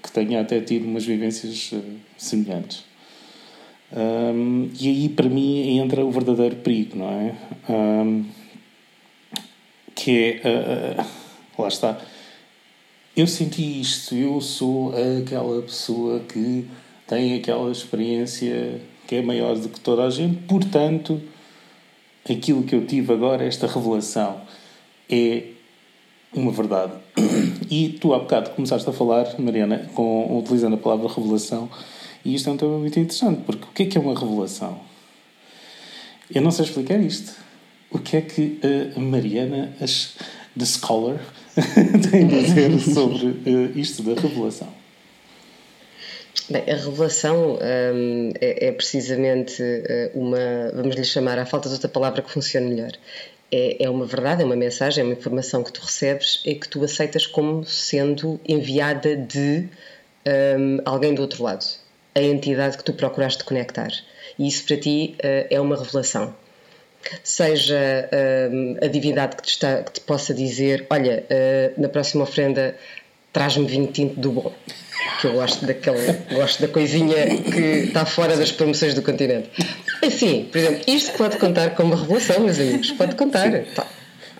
que 0.02 0.12
tenha 0.12 0.42
até 0.42 0.60
tido 0.60 0.86
umas 0.86 1.06
vivências 1.06 1.72
uh, 1.74 1.84
semelhantes. 2.18 2.84
Um, 3.96 4.72
e 4.80 4.90
aí, 4.90 5.10
para 5.10 5.30
mim, 5.30 5.78
entra 5.78 6.04
o 6.04 6.10
verdadeiro 6.10 6.56
perigo, 6.56 6.98
não 6.98 7.08
é? 7.08 7.36
Um, 7.72 8.26
que 9.94 10.42
é. 10.44 10.98
Uh, 10.98 11.62
lá 11.62 11.68
está. 11.68 12.02
Eu 13.16 13.28
senti 13.28 13.80
isto, 13.80 14.16
eu 14.16 14.42
sou 14.42 14.92
aquela 15.22 15.62
pessoa 15.62 16.22
que 16.22 16.66
tem 17.06 17.36
aquela 17.36 17.72
experiência 17.72 18.82
que 19.06 19.18
é 19.18 19.22
maior 19.22 19.56
do 19.56 19.70
que 19.70 19.80
toda 19.80 20.04
a 20.04 20.10
gente, 20.10 20.42
portanto, 20.48 21.22
aquilo 22.28 22.64
que 22.64 22.74
eu 22.74 22.88
tive 22.88 23.14
agora, 23.14 23.46
esta 23.46 23.68
revelação, 23.68 24.42
é 25.08 25.55
uma 26.36 26.52
verdade. 26.52 26.94
E 27.70 27.90
tu 27.90 28.14
há 28.14 28.20
bocado 28.20 28.52
começaste 28.52 28.88
a 28.90 28.94
falar, 28.94 29.40
Mariana, 29.40 29.90
com, 29.94 30.38
utilizando 30.38 30.76
a 30.76 30.78
palavra 30.78 31.08
revelação, 31.08 31.70
e 32.24 32.36
isto 32.36 32.50
é 32.50 32.54
um 32.54 32.58
tema 32.58 32.78
muito 32.78 33.00
interessante, 33.00 33.42
porque 33.46 33.64
o 33.64 33.74
que 33.74 33.84
é 33.84 33.86
que 33.86 33.98
é 33.98 34.02
uma 34.02 34.18
revelação? 34.18 34.80
Eu 36.34 36.42
não 36.42 36.52
sei 36.52 36.66
explicar 36.66 37.00
isto. 37.00 37.34
O 37.92 38.00
que 38.00 38.18
é 38.18 38.22
que 38.22 38.60
a 38.96 39.00
Mariana, 39.00 39.74
the 40.58 40.66
scholar, 40.66 41.20
tem 42.12 42.26
a 42.26 42.28
dizer 42.28 42.80
sobre 42.80 43.28
uh, 43.28 43.80
isto 43.80 44.04
da 44.04 44.20
revelação? 44.20 44.68
Bem, 46.50 46.62
a 46.62 46.76
revelação 46.76 47.54
um, 47.56 48.32
é, 48.40 48.68
é, 48.68 48.72
precisamente 48.72 49.64
eh, 49.64 50.12
uma, 50.14 50.38
vamos 50.76 50.96
lhe 50.96 51.04
chamar, 51.04 51.40
à 51.40 51.46
falta 51.46 51.70
de 51.70 51.74
outra 51.74 51.90
palavra 51.90 52.22
que 52.22 52.30
funcione 52.30 52.68
melhor. 52.68 52.92
É, 53.52 53.84
é 53.86 53.90
uma 53.90 54.06
verdade, 54.06 54.42
é 54.42 54.46
uma 54.46 54.56
mensagem, 54.56 55.02
é 55.02 55.06
uma 55.06 55.14
informação 55.14 55.64
que 55.64 55.72
tu 55.72 55.82
recebes 55.82 56.42
e 56.46 56.56
que 56.56 56.68
tu 56.68 56.84
aceitas 56.84 57.26
como 57.28 57.64
sendo 57.64 58.40
enviada 58.48 59.16
de 59.16 59.70
um, 60.28 60.80
alguém 60.84 61.14
do 61.14 61.22
outro 61.22 61.44
lado, 61.44 61.66
a 62.14 62.22
entidade 62.22 62.78
que 62.78 62.84
tu 62.84 62.94
procuraste 62.94 63.44
conectar. 63.44 63.92
E 64.38 64.48
isso 64.48 64.66
para 64.66 64.78
ti 64.78 65.16
uh, 65.20 65.48
é 65.50 65.62
uma 65.62 65.78
revelação 65.78 66.34
seja 67.24 68.10
um, 68.52 68.78
a 68.82 68.88
divindade 68.88 69.36
que 69.36 69.44
te, 69.44 69.50
está, 69.50 69.84
que 69.84 69.94
te, 69.94 70.02
possa 70.02 70.34
dizer: 70.34 70.86
Olha, 70.90 71.24
uh, 71.30 71.82
na 71.82 71.90
próxima 71.90 72.24
ofrenda 72.24 72.76
traz-me 73.36 73.68
vinho 73.68 73.88
tinto 73.88 74.18
do 74.18 74.32
bom. 74.32 74.54
Que 75.20 75.28
eu 75.28 75.34
gosto 75.34 75.66
daquele, 75.66 76.14
gosto 76.34 76.62
da 76.62 76.70
coisinha 76.70 77.28
que 77.44 77.88
está 77.88 78.06
fora 78.06 78.38
das 78.38 78.50
promoções 78.50 78.94
do 78.94 79.02
continente. 79.02 79.50
Assim, 80.02 80.48
por 80.50 80.58
exemplo, 80.58 80.82
isto 80.88 81.18
pode 81.18 81.38
contar 81.38 81.72
como 81.72 81.96
revelação, 81.96 82.40
meus 82.40 82.58
amigos, 82.58 82.92
pode 82.94 83.16
contar. 83.16 83.52
Tá. 83.76 83.86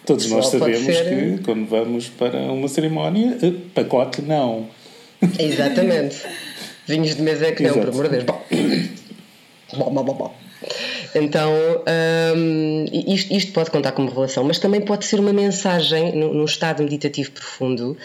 Todos 0.06 0.30
nós 0.30 0.48
sabemos 0.48 0.80
ser... 0.80 1.10
que 1.38 1.44
quando 1.44 1.68
vamos 1.68 2.08
para 2.08 2.38
uma 2.38 2.70
cerimónia, 2.70 3.38
eh, 3.42 3.52
pacote 3.74 4.22
não. 4.22 4.70
Exatamente. 5.38 6.22
Vinhos 6.88 7.16
de 7.16 7.22
mesa 7.22 7.48
é 7.48 7.52
que 7.52 7.64
não, 7.64 7.74
por 7.74 7.90
amor 7.90 8.08
de 8.08 8.20
Deus. 8.20 8.24
Bom, 8.24 9.92
bom, 9.92 10.04
bom, 10.06 10.14
bom. 10.14 10.36
Então, 11.18 11.54
um, 12.36 12.86
isto, 12.92 13.34
isto, 13.34 13.54
pode 13.54 13.72
contar 13.72 13.94
como 13.94 14.10
revelação, 14.10 14.44
mas 14.44 14.60
também 14.60 14.82
pode 14.82 15.06
ser 15.06 15.18
uma 15.18 15.32
mensagem, 15.32 16.14
num, 16.14 16.44
estado 16.44 16.84
meditativo 16.84 17.32
profundo, 17.32 17.98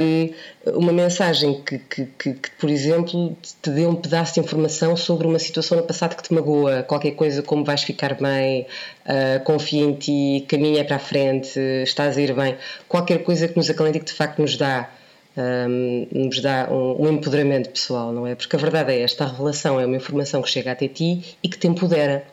um, 0.00 0.30
uma 0.76 0.92
mensagem 0.92 1.62
que, 1.62 1.78
que, 1.78 2.06
que, 2.18 2.34
que, 2.34 2.50
por 2.58 2.68
exemplo, 2.68 3.36
te 3.62 3.70
dê 3.70 3.86
um 3.86 3.94
pedaço 3.94 4.34
de 4.34 4.40
informação 4.40 4.96
sobre 4.96 5.28
uma 5.28 5.38
situação 5.38 5.78
no 5.78 5.84
passado 5.84 6.16
que 6.16 6.22
te 6.24 6.34
magoa, 6.34 6.82
qualquer 6.82 7.12
coisa 7.12 7.44
como 7.44 7.64
vais 7.64 7.84
ficar 7.84 8.14
bem, 8.14 8.66
uh, 9.06 9.44
confia 9.44 9.84
em 9.84 9.94
ti, 9.94 10.44
caminha 10.48 10.84
para 10.84 10.96
a 10.96 10.98
frente, 10.98 11.60
estás 11.84 12.18
a 12.18 12.20
ir 12.20 12.34
bem, 12.34 12.56
qualquer 12.88 13.22
coisa 13.22 13.46
que 13.46 13.56
nos 13.56 13.70
acalente 13.70 13.98
e 13.98 14.00
que 14.00 14.06
de 14.06 14.14
facto 14.14 14.42
nos 14.42 14.56
dá 14.56 14.90
um, 15.36 16.06
nos 16.12 16.40
dá 16.40 16.68
um, 16.70 17.02
um, 17.02 17.12
empoderamento 17.12 17.70
pessoal, 17.70 18.12
não 18.12 18.26
é? 18.26 18.34
Porque 18.34 18.54
a 18.54 18.58
verdade 18.58 18.92
é 18.92 19.00
esta: 19.00 19.24
a 19.24 19.28
revelação 19.28 19.80
é 19.80 19.86
uma 19.86 19.96
informação 19.96 20.42
que 20.42 20.50
chega 20.50 20.72
até 20.72 20.88
ti 20.88 21.36
e 21.42 21.48
que 21.48 21.58
te 21.58 21.66
empodera 21.66 22.24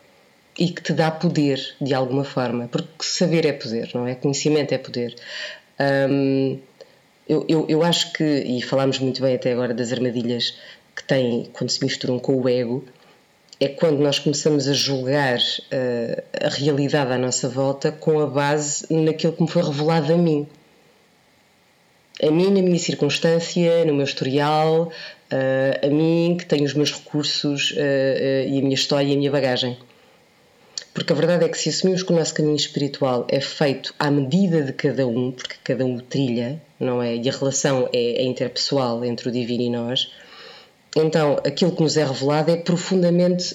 e 0.58 0.70
que 0.70 0.82
te 0.82 0.92
dá 0.92 1.10
poder 1.10 1.76
de 1.80 1.94
alguma 1.94 2.24
forma, 2.24 2.68
porque 2.68 2.88
saber 3.00 3.46
é 3.46 3.54
poder, 3.54 3.92
não 3.94 4.06
é? 4.06 4.16
Conhecimento 4.16 4.74
é 4.74 4.78
poder. 4.78 5.16
Um, 5.80 6.60
eu, 7.28 7.46
eu, 7.48 7.66
eu 7.70 7.84
acho 7.84 8.12
que, 8.12 8.24
e 8.24 8.62
falámos 8.62 9.00
muito 9.00 9.22
bem 9.22 9.36
até 9.36 9.54
agora 9.54 9.74
das 9.74 9.94
armadilhas 9.94 10.58
que 10.96 11.04
têm 11.04 11.50
quando 11.54 11.70
se 11.70 11.82
misturam 11.84 12.20
com 12.20 12.36
o 12.36 12.50
ego, 12.50 12.84
é 13.60 13.70
quando 13.70 14.00
nós 14.00 14.20
começamos 14.20 14.68
a 14.68 14.74
julgar 14.74 15.38
uh, 15.38 16.24
a 16.46 16.50
realidade 16.50 17.14
à 17.14 17.18
nossa 17.18 17.48
volta 17.48 17.92
com 17.92 18.20
a 18.20 18.28
base 18.28 18.92
naquilo 18.94 19.32
que 19.32 19.42
me 19.42 19.48
foi 19.48 19.62
revelado 19.62 20.12
a 20.12 20.18
mim 20.18 20.48
a 22.22 22.32
mim, 22.32 22.52
na 22.52 22.62
minha 22.62 22.80
circunstância, 22.80 23.86
no 23.86 23.94
meu 23.94 24.04
historial, 24.04 24.92
uh, 25.32 25.86
a 25.86 25.90
mim 25.90 26.36
que 26.38 26.46
tenho 26.46 26.66
os 26.66 26.74
meus 26.74 26.92
recursos 26.92 27.72
uh, 27.72 27.76
uh, 27.76 28.50
e 28.50 28.60
a 28.60 28.62
minha 28.62 28.74
história 28.74 29.08
e 29.08 29.14
a 29.14 29.18
minha 29.18 29.32
bagagem. 29.32 29.78
Porque 30.94 31.14
a 31.14 31.16
verdade 31.16 31.46
é 31.46 31.50
que 31.50 31.58
se 31.58 31.70
assumimos 31.70 32.04
que 32.04 32.12
o 32.12 32.16
nosso 32.16 32.34
caminho 32.34 32.56
espiritual 32.56 33.26
é 33.30 33.40
feito 33.40 33.94
à 33.98 34.12
medida 34.12 34.62
de 34.62 34.74
cada 34.74 35.08
um, 35.08 35.32
porque 35.32 35.56
cada 35.64 35.86
um 35.86 35.98
trilha, 36.00 36.62
não 36.80 37.02
é? 37.02 37.16
E 37.16 37.30
a 37.30 37.32
relação 37.32 37.88
é, 37.94 38.22
é 38.22 38.24
interpessoal 38.24 39.06
entre 39.06 39.30
o 39.30 39.32
divino 39.32 39.64
e 39.64 39.70
nós, 39.70 40.12
então 40.98 41.38
aquilo 41.46 41.72
que 41.72 41.84
nos 41.84 41.96
é 41.96 42.04
revelado 42.04 42.52
é 42.52 42.58
profundamente 42.58 43.54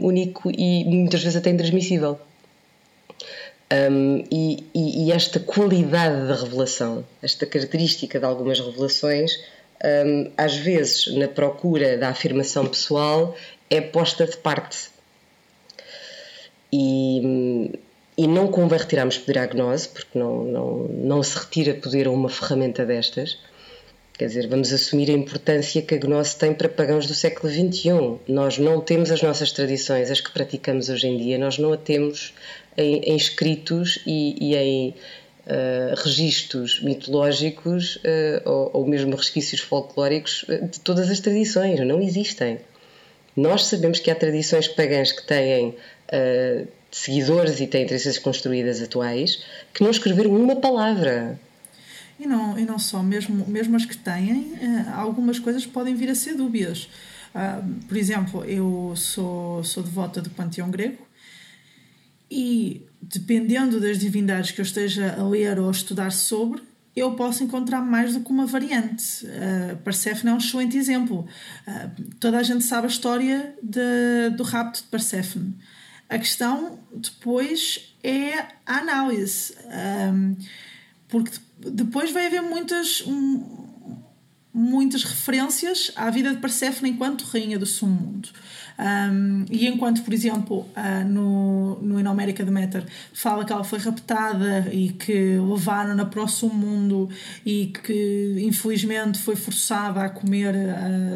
único 0.00 0.50
e 0.56 0.84
muitas 0.84 1.20
vezes 1.20 1.36
até 1.36 1.50
intransmissível. 1.50 2.18
Um, 3.70 4.24
e, 4.30 4.64
e, 4.74 5.04
e, 5.04 5.12
esta 5.12 5.38
qualidade 5.38 6.26
da 6.26 6.34
revelação, 6.34 7.04
esta 7.22 7.44
característica 7.44 8.18
de 8.18 8.24
algumas 8.24 8.58
revelações, 8.60 9.32
um, 9.84 10.30
às 10.38 10.56
vezes 10.56 11.14
na 11.14 11.28
procura 11.28 11.98
da 11.98 12.08
afirmação 12.08 12.66
pessoal, 12.66 13.36
é 13.68 13.80
posta 13.80 14.26
de 14.26 14.38
parte. 14.38 14.88
E, 16.72 17.78
e 18.16 18.26
não 18.26 18.48
convém 18.48 18.78
retirarmos 18.78 19.18
poder 19.18 19.38
à 19.38 19.46
gnose, 19.46 19.88
porque 19.88 20.18
não, 20.18 20.44
não, 20.44 20.76
não 20.88 21.22
se 21.22 21.38
retira 21.38 21.74
poder 21.74 22.06
a 22.06 22.10
uma 22.10 22.28
ferramenta 22.28 22.86
destas. 22.86 23.38
Quer 24.18 24.26
dizer, 24.26 24.48
vamos 24.48 24.72
assumir 24.72 25.08
a 25.10 25.12
importância 25.12 25.80
que 25.80 25.94
a 25.94 25.98
gnose 25.98 26.36
tem 26.36 26.52
para 26.52 26.68
pagãos 26.68 27.06
do 27.06 27.14
século 27.14 27.52
XXI. 27.52 28.18
Nós 28.26 28.58
não 28.58 28.80
temos 28.80 29.12
as 29.12 29.22
nossas 29.22 29.52
tradições, 29.52 30.10
as 30.10 30.20
que 30.20 30.32
praticamos 30.32 30.88
hoje 30.88 31.06
em 31.06 31.16
dia, 31.16 31.38
nós 31.38 31.56
não 31.56 31.72
a 31.72 31.76
temos 31.76 32.34
em, 32.78 33.00
em 33.00 33.16
escritos 33.16 33.98
e, 34.06 34.36
e 34.40 34.56
em 34.56 34.88
uh, 34.90 36.02
registros 36.02 36.80
mitológicos 36.80 37.96
uh, 37.96 38.48
ou, 38.48 38.70
ou, 38.74 38.86
mesmo 38.86 39.14
resquícios 39.16 39.60
folclóricos 39.60 40.44
de 40.70 40.80
todas 40.80 41.10
as 41.10 41.20
tradições. 41.20 41.80
Não 41.80 42.00
existem. 42.00 42.60
Nós 43.36 43.66
sabemos 43.66 44.00
que 44.00 44.10
há 44.10 44.14
tradições 44.14 44.68
pagãs 44.68 45.12
que 45.12 45.26
têm 45.26 45.68
uh, 45.68 46.68
seguidores 46.90 47.60
e 47.60 47.66
têm 47.66 47.86
tradições 47.86 48.18
construídas 48.18 48.80
atuais 48.80 49.42
que 49.74 49.82
não 49.82 49.90
escreveram 49.90 50.30
uma 50.34 50.56
palavra 50.56 51.38
e 52.18 52.26
não, 52.26 52.58
e 52.58 52.64
não 52.64 52.78
só, 52.78 53.02
mesmo, 53.02 53.46
mesmo 53.46 53.76
as 53.76 53.84
que 53.84 53.96
têm, 53.96 54.52
eh, 54.60 54.90
algumas 54.92 55.38
coisas 55.38 55.64
podem 55.64 55.94
vir 55.94 56.10
a 56.10 56.14
ser 56.14 56.34
dúbias. 56.34 56.88
Uh, 57.32 57.86
por 57.86 57.96
exemplo, 57.96 58.44
eu 58.44 58.92
sou, 58.96 59.62
sou 59.62 59.82
devota 59.82 60.20
do 60.20 60.30
panteão 60.30 60.70
grego 60.70 61.06
e, 62.30 62.86
dependendo 63.00 63.80
das 63.80 63.98
divindades 63.98 64.50
que 64.50 64.60
eu 64.60 64.64
esteja 64.64 65.14
a 65.18 65.26
ler 65.26 65.58
ou 65.58 65.68
a 65.68 65.70
estudar 65.70 66.10
sobre, 66.10 66.62
eu 66.94 67.12
posso 67.12 67.44
encontrar 67.44 67.80
mais 67.80 68.14
do 68.14 68.20
que 68.20 68.30
uma 68.30 68.46
variante. 68.46 69.24
Uh, 69.24 69.76
Perséfone 69.78 70.30
é 70.30 70.34
um 70.34 70.38
excelente 70.38 70.76
exemplo. 70.76 71.26
Uh, 71.66 72.04
toda 72.18 72.38
a 72.38 72.42
gente 72.42 72.64
sabe 72.64 72.86
a 72.86 72.90
história 72.90 73.54
de, 73.62 74.30
do 74.36 74.42
rapto 74.42 74.82
de 74.82 74.88
Perséfone. 74.88 75.56
A 76.08 76.18
questão 76.18 76.78
depois 76.92 77.94
é 78.02 78.38
a 78.66 78.78
análise. 78.78 79.54
Um, 80.12 80.36
porque 81.08 81.38
depois 81.58 82.10
vai 82.10 82.26
haver 82.26 82.42
muitas, 82.42 83.04
muitas 84.52 85.04
referências 85.04 85.92
à 85.94 86.10
vida 86.10 86.32
de 86.32 86.40
Perséfone 86.40 86.90
enquanto 86.90 87.24
rainha 87.24 87.58
do 87.58 87.66
submundo. 87.66 88.30
Um, 88.78 89.44
e 89.50 89.66
enquanto, 89.66 90.02
por 90.02 90.14
exemplo, 90.14 90.60
uh, 90.76 91.04
no, 91.04 91.82
no 91.82 91.98
Inomérica 91.98 92.44
de 92.44 92.50
Meter 92.50 92.86
fala 93.12 93.44
que 93.44 93.52
ela 93.52 93.64
foi 93.64 93.80
raptada 93.80 94.68
e 94.72 94.90
que 94.90 95.36
levaram-na 95.36 96.04
para 96.04 96.22
o 96.22 96.28
submundo 96.28 97.08
e 97.44 97.66
que 97.66 98.36
infelizmente 98.38 99.18
foi 99.18 99.34
forçada 99.34 100.02
a 100.02 100.08
comer 100.08 100.54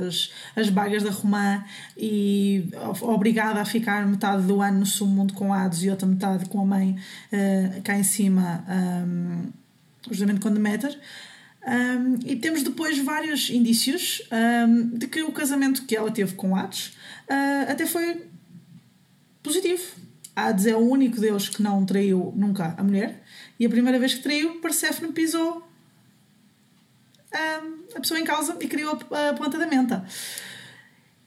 as, 0.04 0.32
as 0.56 0.68
bagas 0.70 1.04
da 1.04 1.10
romã 1.10 1.62
e 1.96 2.68
obrigada 3.00 3.60
a 3.60 3.64
ficar 3.64 4.04
metade 4.06 4.42
do 4.42 4.60
ano 4.60 4.80
no 4.80 4.86
submundo 4.86 5.32
com 5.32 5.54
Hades 5.54 5.84
e 5.84 5.90
outra 5.90 6.06
metade 6.06 6.46
com 6.46 6.60
a 6.60 6.64
mãe 6.64 6.96
uh, 7.32 7.82
cá 7.82 7.96
em 7.96 8.02
cima. 8.02 8.64
Um, 8.68 9.52
justamente 10.10 10.40
com 10.40 10.52
Demeter. 10.52 10.98
Um, 11.64 12.18
e 12.26 12.34
temos 12.34 12.62
depois 12.62 12.98
vários 12.98 13.48
indícios 13.48 14.22
um, 14.32 14.98
de 14.98 15.06
que 15.06 15.22
o 15.22 15.30
casamento 15.30 15.84
que 15.86 15.96
ela 15.96 16.10
teve 16.10 16.34
com 16.34 16.56
Hades 16.56 16.88
uh, 17.28 17.70
até 17.70 17.86
foi 17.86 18.22
positivo. 19.42 19.82
Hades 20.34 20.66
é 20.66 20.74
o 20.74 20.80
único 20.80 21.20
deus 21.20 21.48
que 21.48 21.62
não 21.62 21.84
traiu 21.86 22.32
nunca 22.34 22.74
a 22.76 22.82
mulher 22.82 23.22
e 23.60 23.66
a 23.66 23.68
primeira 23.68 23.98
vez 23.98 24.14
que 24.14 24.22
traiu, 24.22 24.60
Persephone 24.60 25.12
pisou 25.12 25.68
um, 27.32 27.96
a 27.96 28.00
pessoa 28.00 28.18
em 28.18 28.24
causa 28.24 28.56
e 28.60 28.66
criou 28.66 28.98
a 29.10 29.32
planta 29.32 29.58
da 29.58 29.66
menta. 29.66 30.04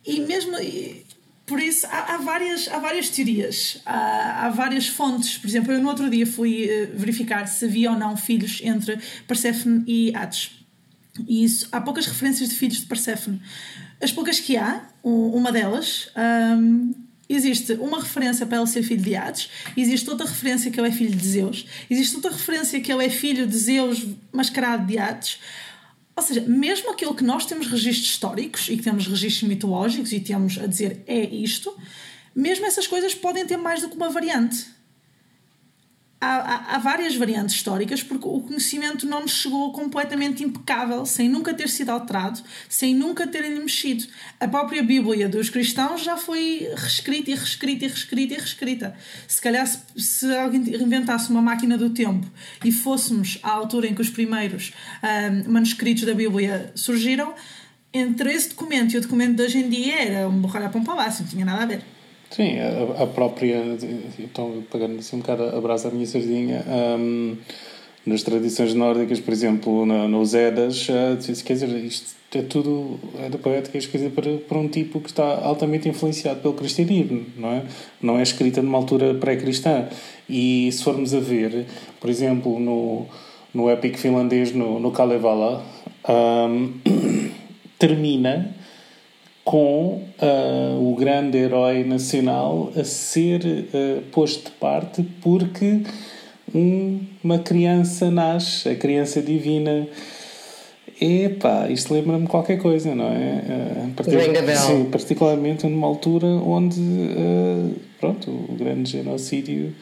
E 0.06 0.20
mesmo. 0.22 0.58
E, 0.60 1.05
por 1.46 1.60
isso, 1.60 1.86
há, 1.88 2.16
há, 2.16 2.18
várias, 2.18 2.68
há 2.68 2.80
várias 2.80 3.10
teorias, 3.10 3.80
há, 3.86 4.46
há 4.46 4.50
várias 4.50 4.88
fontes. 4.88 5.38
Por 5.38 5.48
exemplo, 5.48 5.72
eu 5.72 5.82
no 5.82 5.90
outro 5.90 6.10
dia 6.10 6.26
fui 6.26 6.66
uh, 6.66 6.98
verificar 6.98 7.48
se 7.48 7.66
havia 7.66 7.92
ou 7.92 7.98
não 7.98 8.18
filhos 8.18 8.62
entre 8.64 8.98
Perséfone 9.28 9.84
e 9.86 10.16
Hades. 10.16 10.52
E 11.28 11.44
isso, 11.44 11.68
há 11.72 11.80
poucas 11.80 12.08
referências 12.08 12.50
de 12.50 12.56
filhos 12.56 12.80
de 12.80 12.88
Perséfone. 12.88 13.40
As 14.02 14.12
poucas 14.12 14.40
que 14.40 14.58
há, 14.58 14.84
uma 15.04 15.52
delas, 15.52 16.10
um, 16.58 16.94
existe 17.30 17.74
uma 17.74 18.02
referência 18.02 18.46
para 18.46 18.58
ele 18.58 18.68
ser 18.68 18.84
filho 18.84 19.02
de 19.02 19.16
Hades, 19.16 19.50
existe 19.78 20.10
outra 20.10 20.28
referência 20.28 20.70
que 20.70 20.80
ele 20.80 20.90
é 20.90 20.92
filho 20.92 21.16
de 21.16 21.28
Zeus, 21.28 21.66
existe 21.90 22.16
outra 22.16 22.32
referência 22.32 22.80
que 22.82 22.92
ele 22.92 23.06
é 23.06 23.10
filho 23.10 23.48
de 23.48 23.58
Zeus 23.58 24.06
mascarado 24.32 24.86
de 24.86 24.98
Hades. 24.98 25.40
Ou 26.16 26.24
seja, 26.24 26.42
mesmo 26.42 26.92
aquilo 26.92 27.14
que 27.14 27.24
nós 27.24 27.46
temos 27.46 27.68
registros 27.68 28.10
históricos 28.10 28.70
e 28.70 28.78
que 28.78 28.84
temos 28.84 29.06
registros 29.06 29.50
mitológicos 29.50 30.14
e 30.14 30.20
temos 30.20 30.58
a 30.58 30.66
dizer 30.66 31.04
é 31.06 31.20
isto, 31.20 31.76
mesmo 32.34 32.66
essas 32.66 32.88
coisas 32.88 33.14
podem 33.14 33.46
ter 33.46 33.58
mais 33.58 33.82
do 33.82 33.90
que 33.90 33.96
uma 33.96 34.10
variante 34.10 34.75
há, 36.26 36.76
há, 36.76 36.80
várias 36.80 37.16
variantes 37.16 37.56
históricas 37.56 38.02
porque 38.02 38.28
o 38.28 38.42
conhecimento 38.42 39.06
não 39.06 39.22
nos 39.22 39.32
chegou 39.32 39.72
completamente 39.72 40.44
impecável, 40.44 41.06
sem 41.06 41.30
nunca 41.30 41.54
ter 41.54 41.70
sido 41.70 41.90
alterado, 41.90 42.42
sem 42.68 42.96
nunca 42.96 43.28
terem 43.28 43.60
mexido. 43.60 44.06
A 44.40 44.48
própria 44.48 44.82
Bíblia 44.82 45.30
dos 45.30 45.50
cristãos 45.50 46.04
já 46.04 46.18
foi 46.18 46.68
reescrita 46.76 47.32
e 47.32 47.36
reescrita 47.36 47.86
e 47.86 47.88
reescrita 47.88 48.34
e 48.34 48.38
reescrita. 48.38 48.96
Se 49.28 49.42
calhar, 49.42 49.68
se, 49.68 49.80
se 49.98 50.36
alguém 50.36 50.62
inventasse 50.82 51.30
uma 51.30 51.42
máquina 51.42 51.78
do 51.78 51.90
tempo 51.90 52.26
e 52.64 52.72
fôssemos 52.72 53.40
à 53.44 53.52
altura 53.52 53.88
em 53.88 53.94
que 53.94 54.02
os 54.02 54.10
primeiros 54.10 54.74
um, 55.04 55.52
manuscritos 55.52 56.04
da 56.04 56.14
Bíblia 56.14 56.72
surgiram, 56.76 57.34
entre 57.94 58.34
esse 58.34 58.50
documento 58.50 58.94
e 58.94 58.98
o 58.98 59.02
documento 59.02 59.38
de 59.38 59.44
hoje 59.44 59.58
em 59.60 59.70
dia 59.70 60.02
era 60.02 60.28
um 60.28 60.42
borralhar 60.42 60.70
para 60.70 60.82
um 60.82 60.84
palácio, 60.84 61.24
não 61.24 61.30
tinha 61.30 61.46
nada 61.46 61.64
a 61.64 61.66
ver. 61.66 61.95
Sim, 62.36 62.58
a, 62.60 63.04
a 63.04 63.08
própria. 63.08 63.64
Então, 64.20 64.62
pagando 64.70 65.00
assim 65.00 65.16
um 65.16 65.20
bocado 65.20 65.44
a 65.44 65.62
brasa 65.62 65.88
à 65.88 65.92
minha 65.92 66.06
sardinha. 66.06 66.66
Um, 66.68 67.38
nas 68.06 68.24
tradições 68.24 68.74
nórdicas, 68.74 69.22
por 69.22 69.32
exemplo, 69.32 69.86
no, 69.86 70.06
nos 70.10 70.34
Edas, 70.34 70.90
uh, 70.90 71.44
quer 71.46 71.54
dizer, 71.54 71.70
isto 71.78 72.14
é 72.34 72.42
tudo. 72.42 73.00
É 73.20 73.30
da 73.30 73.38
poética 73.38 73.78
escrita 73.78 74.10
para, 74.10 74.36
para 74.36 74.58
um 74.58 74.68
tipo 74.68 75.00
que 75.00 75.08
está 75.08 75.24
altamente 75.24 75.88
influenciado 75.88 76.42
pelo 76.42 76.56
cristianismo, 76.56 77.26
não 77.38 77.54
é? 77.54 77.64
Não 78.02 78.20
é 78.20 78.24
escrita 78.24 78.62
numa 78.62 78.80
altura 78.80 79.14
pré-cristã. 79.14 79.88
E 80.30 80.70
se 80.74 80.84
formos 80.84 81.14
a 81.14 81.22
ver, 81.22 81.66
por 82.02 82.10
exemplo, 82.10 82.60
no, 82.60 83.06
no 83.54 83.70
épico 83.70 83.98
finlandês, 83.98 84.52
no, 84.52 84.78
no 84.78 84.92
Kalevala, 84.92 85.64
um, 86.10 86.74
termina 87.80 88.54
com 89.46 90.02
uh, 90.20 90.92
o 90.92 90.96
grande 90.96 91.38
herói 91.38 91.84
nacional 91.84 92.72
a 92.76 92.84
ser 92.84 93.46
uh, 93.46 94.02
posto 94.12 94.46
de 94.46 94.52
parte 94.58 95.04
porque 95.22 95.82
um, 96.54 97.00
uma 97.24 97.38
criança 97.38 98.10
nasce, 98.10 98.68
a 98.68 98.76
criança 98.76 99.22
divina. 99.22 99.88
Epá, 101.00 101.70
isto 101.70 101.94
lembra-me 101.94 102.26
qualquer 102.26 102.58
coisa, 102.58 102.96
não 102.96 103.06
é? 103.06 103.44
Uh, 103.88 103.94
sim, 104.56 104.86
particularmente 104.86 105.68
numa 105.68 105.86
altura 105.86 106.26
onde 106.26 106.80
uh, 106.80 107.76
pronto, 108.00 108.32
o 108.32 108.56
grande 108.58 108.92
genocídio 108.94 109.76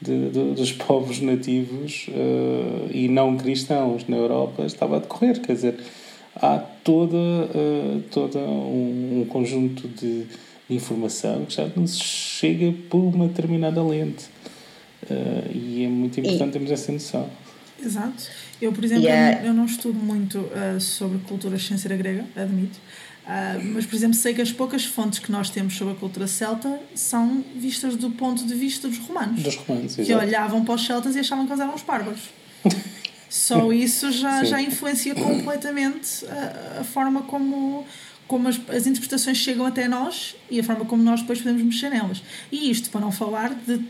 de, 0.00 0.30
de, 0.30 0.54
dos 0.54 0.70
povos 0.70 1.20
nativos 1.20 2.06
e 2.92 3.08
não 3.08 3.36
cristãos 3.36 4.06
na 4.06 4.16
Europa 4.16 4.64
estava 4.64 4.98
a 4.98 4.98
decorrer, 5.00 5.40
quer 5.40 5.54
dizer, 5.54 5.74
há 6.40 6.58
toda, 6.84 7.16
uh, 7.16 8.02
toda 8.10 8.38
um, 8.38 9.22
um, 9.22 9.26
conjunto 9.28 9.88
de 9.88 10.26
informação 10.70 11.44
que 11.44 11.54
já 11.54 11.66
nos 11.76 11.98
chega 11.98 12.74
por 12.88 12.98
uma 12.98 13.26
determinada 13.28 13.82
lente. 13.82 14.26
Uh, 15.04 15.50
e 15.54 15.84
é 15.84 15.88
muito 15.88 16.18
importante 16.20 16.48
e... 16.48 16.52
termos 16.52 16.70
essa 16.70 16.92
noção. 16.92 17.28
Exato. 17.82 18.24
Eu, 18.60 18.72
por 18.72 18.84
exemplo, 18.84 19.04
yeah. 19.04 19.44
eu 19.44 19.54
não 19.54 19.64
estudo 19.64 19.98
muito 19.98 20.38
uh, 20.38 20.80
sobre 20.80 21.18
cultura 21.18 21.58
ciência 21.58 21.94
grega, 21.96 22.24
admito. 22.34 22.78
Uh, 23.24 23.62
mas, 23.74 23.86
por 23.86 23.94
exemplo, 23.94 24.14
sei 24.14 24.34
que 24.34 24.40
as 24.40 24.50
poucas 24.50 24.84
fontes 24.84 25.18
que 25.18 25.30
nós 25.30 25.50
temos 25.50 25.76
sobre 25.76 25.94
a 25.94 25.96
cultura 25.96 26.26
celta 26.26 26.80
são 26.94 27.44
vistas 27.54 27.94
do 27.94 28.10
ponto 28.10 28.44
de 28.46 28.54
vista 28.54 28.88
dos 28.88 28.98
romanos. 28.98 29.42
Dos 29.42 29.56
romanos, 29.56 29.94
Que 29.94 30.14
olhavam 30.14 30.64
para 30.64 30.74
os 30.74 30.84
celtas 30.84 31.14
e 31.14 31.20
achavam 31.20 31.46
que 31.46 31.52
eles 31.52 31.60
eram 31.60 31.74
os 31.74 31.82
bárbaros. 31.82 32.20
Só 33.28 33.72
isso 33.72 34.10
já, 34.10 34.42
já 34.44 34.60
influencia 34.60 35.14
completamente 35.14 36.24
a, 36.26 36.80
a 36.80 36.84
forma 36.84 37.22
como, 37.22 37.84
como 38.26 38.48
as, 38.48 38.58
as, 38.70 38.86
interpretações 38.86 39.36
chegam 39.36 39.66
até 39.66 39.86
nós 39.86 40.34
e 40.50 40.58
a 40.58 40.64
forma 40.64 40.84
como 40.84 41.02
nós 41.02 41.20
depois 41.20 41.38
podemos 41.38 41.62
mexer 41.62 41.90
nelas. 41.90 42.22
E 42.50 42.70
isto 42.70 42.88
para 42.90 43.00
não 43.00 43.12
falar 43.12 43.54
de 43.54 43.80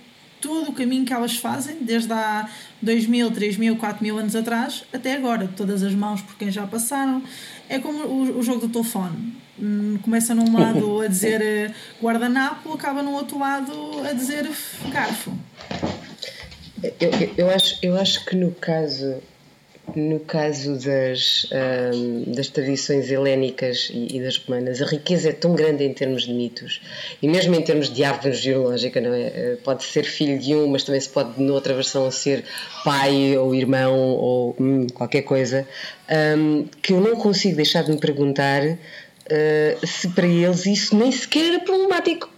todo 0.40 0.70
o 0.70 0.72
caminho 0.72 1.04
que 1.04 1.12
elas 1.12 1.36
fazem, 1.36 1.78
desde 1.80 2.12
há 2.12 2.48
2 2.82 3.06
mil, 3.06 3.30
3 3.30 3.56
mil, 3.56 3.76
4 3.76 4.02
mil 4.02 4.18
anos 4.18 4.34
atrás 4.34 4.84
até 4.92 5.14
agora, 5.14 5.48
todas 5.56 5.82
as 5.82 5.94
mãos 5.94 6.20
por 6.22 6.36
quem 6.36 6.50
já 6.50 6.66
passaram. 6.66 7.22
É 7.68 7.78
como 7.78 8.04
o, 8.06 8.38
o 8.38 8.42
jogo 8.42 8.66
do 8.66 8.68
telefone. 8.68 9.34
Hum, 9.60 9.98
começa 10.02 10.34
num 10.34 10.56
lado 10.56 11.00
a 11.00 11.06
dizer 11.08 11.40
eh, 11.42 11.74
guardanapo, 12.00 12.72
acaba 12.72 13.02
no 13.02 13.12
outro 13.12 13.38
lado 13.38 13.72
a 14.08 14.12
dizer 14.12 14.48
garfo. 14.90 15.32
Eu, 16.82 17.10
eu, 17.36 17.50
acho, 17.50 17.78
eu 17.82 17.96
acho 17.96 18.24
que 18.24 18.36
no 18.36 18.52
caso 18.52 19.20
no 19.96 20.20
caso 20.20 20.74
das, 20.74 21.46
um, 21.94 22.32
das 22.32 22.48
tradições 22.48 23.10
helénicas 23.10 23.90
e, 23.92 24.16
e, 24.16 24.22
das 24.22 24.36
romanas, 24.36 24.82
a 24.82 24.86
riqueza 24.86 25.30
é 25.30 25.32
tão 25.32 25.54
grande 25.54 25.84
em 25.84 25.92
termos 25.92 26.24
de 26.24 26.32
mitos 26.32 26.80
e 27.22 27.28
mesmo 27.28 27.54
em 27.54 27.62
termos 27.62 27.92
de 27.92 28.04
árvore 28.04 28.34
geológica, 28.34 29.00
não 29.00 29.14
é? 29.14 29.26
Eh, 29.26 29.58
pode 29.64 29.84
ser 29.84 30.04
filho 30.04 30.38
de 30.38 30.54
um, 30.54 30.68
mas 30.68 30.84
também 30.84 31.00
se 31.00 31.08
pode, 31.08 31.40
noutra 31.40 31.74
versão, 31.74 32.10
ser 32.10 32.44
pai 32.84 33.36
ou 33.36 33.54
irmão 33.54 33.96
ou 33.96 34.56
hum, 34.58 34.86
qualquer 34.92 35.22
coisa, 35.22 35.66
um, 36.36 36.66
que 36.82 36.92
eu 36.92 37.00
não 37.00 37.16
consigo 37.16 37.56
deixar 37.56 37.82
de 37.82 37.90
me 37.90 37.98
perguntar 37.98 38.62
uh, 38.64 39.86
se 39.86 40.08
para 40.08 40.26
eles 40.26 40.66
isso 40.66 40.96
nem 40.96 41.10
sequer 41.10 41.54
era 41.54 41.60
problemático. 41.60 42.37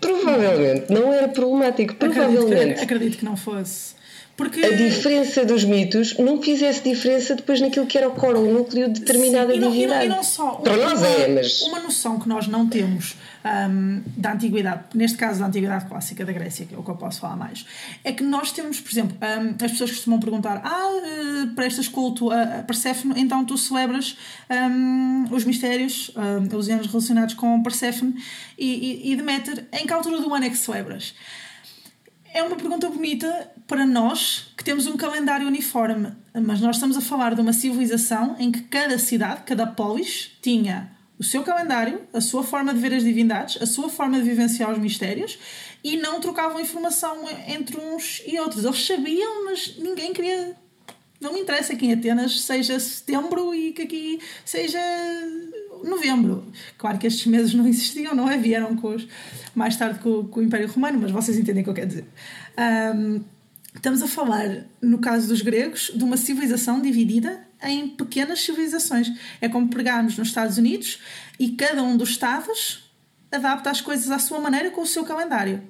Provavelmente, 0.00 0.92
não 0.92 1.12
era 1.12 1.28
problemático, 1.28 1.94
provavelmente. 1.94 2.42
Acredito 2.52 2.76
que, 2.76 2.82
acredito 2.82 3.18
que 3.18 3.24
não 3.24 3.36
fosse. 3.36 3.94
Porque... 4.36 4.64
A 4.64 4.76
diferença 4.76 5.44
dos 5.46 5.64
mitos 5.64 6.18
não 6.18 6.42
fizesse 6.42 6.82
diferença 6.82 7.34
depois 7.34 7.60
naquilo 7.60 7.86
que 7.86 7.96
era 7.96 8.06
o 8.06 8.12
core, 8.12 8.38
o 8.38 8.52
núcleo 8.52 8.92
de 8.92 9.00
determinada 9.00 9.52
Sim, 9.52 9.56
e 9.56 9.60
não, 9.60 9.70
divindade. 9.70 10.04
E 10.04 10.08
não, 10.08 10.14
e 10.14 10.18
não 10.18 10.22
só. 10.22 10.50
Para 10.56 10.76
nós 10.76 11.02
é, 11.02 11.28
mas. 11.28 11.62
Uma 11.62 11.80
noção 11.80 12.20
que 12.20 12.28
nós 12.28 12.46
não 12.46 12.66
temos 12.68 13.16
um, 13.46 14.02
da 14.16 14.32
antiguidade, 14.32 14.84
neste 14.94 15.16
caso 15.16 15.40
da 15.40 15.46
antiguidade 15.46 15.86
clássica 15.86 16.22
da 16.24 16.32
Grécia, 16.32 16.66
que 16.66 16.74
é 16.74 16.78
o 16.78 16.82
que 16.82 16.90
eu 16.90 16.96
posso 16.96 17.20
falar 17.20 17.36
mais, 17.36 17.64
é 18.04 18.12
que 18.12 18.22
nós 18.22 18.52
temos, 18.52 18.78
por 18.78 18.90
exemplo, 18.92 19.16
um, 19.16 19.64
as 19.64 19.72
pessoas 19.72 19.90
costumam 19.92 20.20
perguntar: 20.20 20.60
ah, 20.62 20.90
uh, 20.90 21.54
prestas 21.54 21.88
culto 21.88 22.30
a, 22.30 22.42
a 22.42 22.62
Perséfone, 22.62 23.18
então 23.18 23.42
tu 23.42 23.56
celebras 23.56 24.18
um, 24.50 25.24
os 25.30 25.44
mistérios, 25.44 26.10
os 26.54 26.68
anos 26.68 26.86
relacionados 26.88 27.34
com 27.34 27.62
Perséfone 27.62 28.22
e, 28.58 29.08
e, 29.08 29.12
e 29.12 29.16
Deméter, 29.16 29.66
em 29.72 29.86
que 29.86 29.92
altura 29.94 30.20
do 30.20 30.34
ano 30.34 30.44
é 30.44 30.50
que 30.50 30.58
celebras? 30.58 31.14
É 32.34 32.42
uma 32.42 32.56
pergunta 32.56 32.90
bonita 32.90 33.50
para 33.66 33.84
nós 33.84 34.52
que 34.56 34.64
temos 34.64 34.86
um 34.86 34.96
calendário 34.96 35.46
uniforme, 35.46 36.12
mas 36.34 36.60
nós 36.60 36.76
estamos 36.76 36.96
a 36.96 37.00
falar 37.00 37.34
de 37.34 37.40
uma 37.40 37.52
civilização 37.52 38.36
em 38.38 38.50
que 38.52 38.62
cada 38.62 38.98
cidade, 38.98 39.42
cada 39.44 39.66
polis, 39.66 40.32
tinha 40.40 40.96
o 41.18 41.24
seu 41.24 41.42
calendário, 41.42 42.02
a 42.12 42.20
sua 42.20 42.44
forma 42.44 42.72
de 42.74 42.80
ver 42.80 42.92
as 42.94 43.02
divindades, 43.02 43.60
a 43.60 43.66
sua 43.66 43.88
forma 43.88 44.18
de 44.18 44.24
vivenciar 44.24 44.70
os 44.70 44.78
mistérios 44.78 45.38
e 45.82 45.96
não 45.96 46.20
trocavam 46.20 46.60
informação 46.60 47.24
entre 47.48 47.78
uns 47.78 48.22
e 48.26 48.38
outros. 48.38 48.64
Eles 48.64 48.86
sabiam, 48.86 49.44
mas 49.46 49.76
ninguém 49.78 50.12
queria. 50.12 50.54
Não 51.18 51.32
me 51.32 51.40
interessa 51.40 51.74
que 51.74 51.86
em 51.86 51.94
Atenas 51.94 52.42
seja 52.42 52.78
setembro 52.78 53.54
e 53.54 53.72
que 53.72 53.82
aqui 53.82 54.20
seja 54.44 54.78
novembro. 55.82 56.44
Claro 56.76 56.98
que 56.98 57.06
estes 57.06 57.26
meses 57.26 57.54
não 57.54 57.66
existiam, 57.66 58.14
não 58.14 58.30
é? 58.30 58.36
Vieram 58.36 58.76
com 58.76 58.88
os, 58.88 59.08
mais 59.54 59.76
tarde 59.76 59.98
com, 60.00 60.28
o 60.30 60.42
Império 60.42 60.68
Romano, 60.68 60.98
mas 61.00 61.10
vocês 61.10 61.38
entendem 61.38 61.62
o 61.62 61.64
que 61.64 61.70
eu 61.70 61.74
quero 61.74 61.88
dizer. 61.88 62.04
Um, 62.94 63.24
estamos 63.76 64.02
a 64.02 64.08
falar, 64.08 64.64
no 64.80 64.98
caso 64.98 65.28
dos 65.28 65.42
gregos, 65.42 65.92
de 65.94 66.02
uma 66.02 66.16
civilização 66.16 66.80
dividida 66.80 67.46
em 67.62 67.88
pequenas 67.88 68.40
civilizações. 68.40 69.12
É 69.40 69.48
como 69.48 69.68
pegarmos 69.68 70.16
nos 70.16 70.28
Estados 70.28 70.58
Unidos 70.58 71.00
e 71.38 71.50
cada 71.50 71.82
um 71.82 71.96
dos 71.96 72.10
estados 72.10 72.90
adapta 73.30 73.70
as 73.70 73.80
coisas 73.80 74.10
à 74.10 74.18
sua 74.18 74.40
maneira 74.40 74.70
com 74.70 74.82
o 74.82 74.86
seu 74.86 75.04
calendário. 75.04 75.62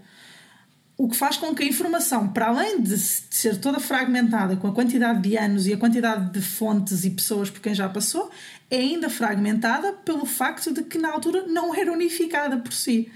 O 0.99 1.09
que 1.09 1.17
faz 1.17 1.37
com 1.37 1.55
que 1.55 1.63
a 1.63 1.67
informação, 1.67 2.29
para 2.29 2.47
além 2.47 2.81
de 2.81 2.97
ser 2.97 3.59
toda 3.59 3.79
fragmentada 3.79 4.57
com 4.57 4.67
a 4.67 4.73
quantidade 4.73 5.21
de 5.21 5.37
anos 5.37 5.67
e 5.67 5.75
a 5.75 5.77
quantidade 5.77 6.33
de 6.33 6.41
fontes 6.41 7.05
e 7.05 7.11
pessoas 7.11 7.51
por 7.51 7.61
quem 7.61 7.75
já 7.75 7.87
passou, 7.87 8.31
é 8.71 8.79
ainda 8.79 9.11
fragmentada 9.11 9.93
pelo 9.93 10.25
facto 10.25 10.73
de 10.73 10.83
que 10.83 10.97
na 10.97 11.11
altura 11.11 11.47
não 11.49 11.75
era 11.75 11.93
unificada 11.93 12.57
por 12.57 12.73
si. 12.73 13.13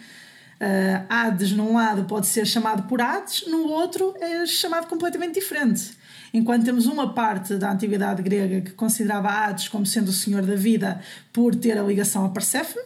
Uh, 0.61 1.07
Hades, 1.09 1.53
num 1.53 1.75
lado, 1.75 2.05
pode 2.05 2.27
ser 2.27 2.47
chamado 2.47 2.83
por 2.83 3.01
Hades, 3.01 3.47
no 3.47 3.67
outro 3.69 4.15
é 4.21 4.45
chamado 4.45 4.87
completamente 4.89 5.35
diferente. 5.35 5.93
Enquanto 6.35 6.65
temos 6.65 6.85
uma 6.85 7.15
parte 7.15 7.55
da 7.55 7.73
antiguidade 7.73 8.23
grega 8.23 8.61
que 8.61 8.73
considerava 8.73 9.31
Hades 9.31 9.69
como 9.69 9.87
sendo 9.87 10.09
o 10.09 10.13
senhor 10.13 10.43
da 10.43 10.55
vida 10.55 11.01
por 11.33 11.55
ter 11.55 11.79
a 11.79 11.83
ligação 11.83 12.27
a 12.27 12.29
Perséfone, 12.29 12.85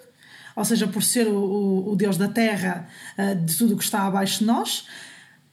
ou 0.54 0.64
seja, 0.64 0.86
por 0.86 1.02
ser 1.02 1.26
o, 1.26 1.34
o, 1.34 1.92
o 1.92 1.96
Deus 1.96 2.16
da 2.16 2.28
terra, 2.28 2.88
uh, 3.18 3.34
de 3.44 3.56
tudo 3.56 3.74
o 3.74 3.76
que 3.76 3.82
está 3.82 4.06
abaixo 4.06 4.38
de 4.38 4.44
nós, 4.44 4.86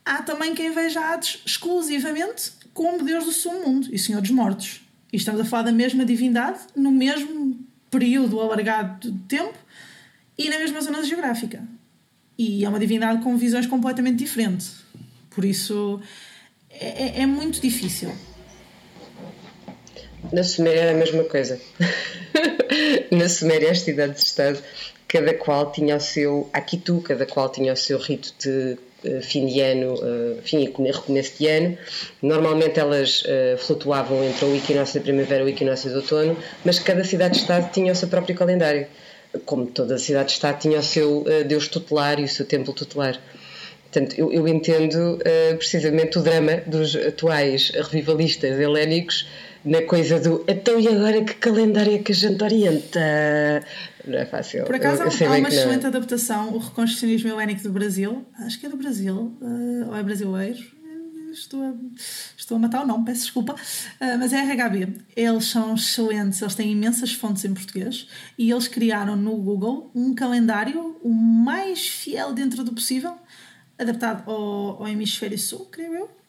há 0.06 0.22
também 0.22 0.54
quem 0.54 0.72
veja 0.72 1.00
Hades 1.00 1.42
exclusivamente 1.44 2.52
como 2.72 3.04
Deus 3.04 3.26
do 3.26 3.32
submundo 3.32 3.88
e 3.92 3.98
Senhor 3.98 4.22
dos 4.22 4.30
mortos. 4.30 4.82
E 5.12 5.18
estamos 5.18 5.42
a 5.42 5.46
falar 5.46 5.64
da 5.64 5.72
mesma 5.72 6.06
divindade 6.06 6.60
no 6.76 6.92
mesmo 6.92 7.60
período 7.90 8.40
alargado 8.40 9.12
de 9.12 9.20
tempo 9.24 9.58
e 10.38 10.50
na 10.50 10.60
mesma 10.60 10.82
zona 10.82 11.04
geográfica. 11.04 11.81
E 12.44 12.66
é 12.66 12.70
uma 12.70 12.80
divindade 12.80 13.22
com 13.22 13.38
visões 13.38 13.68
completamente 13.68 14.18
diferentes. 14.18 14.78
Por 15.30 15.46
isso 15.46 16.02
é, 16.72 17.20
é, 17.20 17.22
é 17.22 17.26
muito 17.28 17.62
difícil. 17.62 18.12
Na 20.34 20.44
Suméria 20.44 20.80
era 20.80 20.92
a 20.92 20.96
mesma 20.96 21.24
coisa. 21.26 21.62
Na 23.12 23.30
Suméria, 23.30 23.70
as 23.70 23.82
cidades-estado, 23.82 24.58
cada 25.08 25.36
qual 25.36 25.72
tinha 25.72 25.96
o 25.96 26.00
seu 26.00 26.50
Akitu, 26.52 27.00
cada 27.02 27.28
qual 27.28 27.48
tinha 27.48 27.74
o 27.74 27.78
seu 27.78 28.00
rito 28.00 28.34
de 28.40 28.76
uh, 29.08 29.22
fim 29.22 29.46
de 29.46 29.62
ano, 29.62 29.94
uh, 29.94 30.42
fim 30.42 30.62
e 30.64 30.66
recomeço 30.66 31.38
de 31.38 31.46
ano. 31.46 31.78
Normalmente 32.24 32.80
elas 32.80 33.22
uh, 33.22 33.56
flutuavam 33.60 34.24
entre 34.24 34.46
o 34.46 34.56
equinócio 34.56 35.00
da 35.00 35.04
primavera 35.04 35.44
e 35.44 35.46
o 35.46 35.50
equinócio 35.50 35.92
do 35.92 35.98
outono, 35.98 36.36
mas 36.66 36.80
cada 36.80 37.04
cidade-estado 37.04 37.72
tinha 37.72 37.94
o 37.94 37.96
seu 37.96 38.08
próprio 38.08 38.36
calendário. 38.36 38.88
Como 39.46 39.66
toda 39.68 39.98
cidade-estado 39.98 40.60
tinha 40.60 40.80
o 40.80 40.84
seu 40.84 41.26
deus 41.48 41.68
tutelar 41.68 42.20
e 42.20 42.24
o 42.24 42.28
seu 42.28 42.46
templo 42.46 42.74
tutelar. 42.74 43.20
Portanto, 43.84 44.16
eu, 44.18 44.32
eu 44.32 44.48
entendo 44.48 45.20
precisamente 45.58 46.18
o 46.18 46.22
drama 46.22 46.58
dos 46.66 46.96
atuais 46.96 47.72
revivalistas 47.72 48.60
helénicos 48.60 49.26
na 49.64 49.82
coisa 49.84 50.20
do 50.20 50.44
então 50.48 50.80
e 50.80 50.88
agora 50.88 51.24
que 51.24 51.36
calendário 51.36 51.94
é 51.96 52.00
que 52.00 52.12
a 52.12 52.16
gente 52.16 52.44
orienta? 52.44 53.00
Não 54.06 54.18
é 54.18 54.26
fácil. 54.26 54.66
Por 54.66 54.76
acaso 54.76 55.04
há 55.04 55.38
uma 55.38 55.48
excelente 55.48 55.86
adaptação, 55.86 56.54
o 56.54 56.58
Reconstrucionismo 56.58 57.30
Helénico 57.30 57.64
do 57.64 57.72
Brasil, 57.72 58.26
acho 58.40 58.60
que 58.60 58.66
é 58.66 58.70
do 58.70 58.78
Brasil, 58.78 59.16
uh, 59.16 59.90
ou 59.90 59.96
é 59.96 60.02
brasileiro, 60.02 60.60
estou 61.32 61.64
a, 61.64 61.74
estou 62.38 62.58
a 62.58 62.60
matar 62.60 62.84
o 62.84 62.88
nome, 62.88 63.06
peço 63.06 63.22
desculpa, 63.22 63.54
uh, 63.54 64.18
mas 64.20 64.34
é 64.34 64.42
RHB. 64.42 65.02
Eles 65.16 65.46
são 65.46 65.76
excelentes, 65.76 66.42
eles 66.42 66.56
têm 66.56 66.72
imensas 66.72 67.14
fontes 67.14 67.46
em 67.46 67.54
português 67.54 68.08
e 68.38 68.52
eles 68.52 68.68
criaram 68.68 69.16
no 69.16 69.36
Google 69.38 69.92
um 69.96 70.14
calendário 70.14 70.98
o 71.02 71.14
mais 71.14 71.88
fiel 71.88 72.34
dentro 72.34 72.64
do 72.64 72.74
possível, 72.74 73.18
adaptado 73.78 74.30
ao, 74.30 74.84
ao 74.84 74.88
hemisfério 74.88 75.38
sul, 75.38 75.66
creio 75.72 75.94
eu 75.96 76.22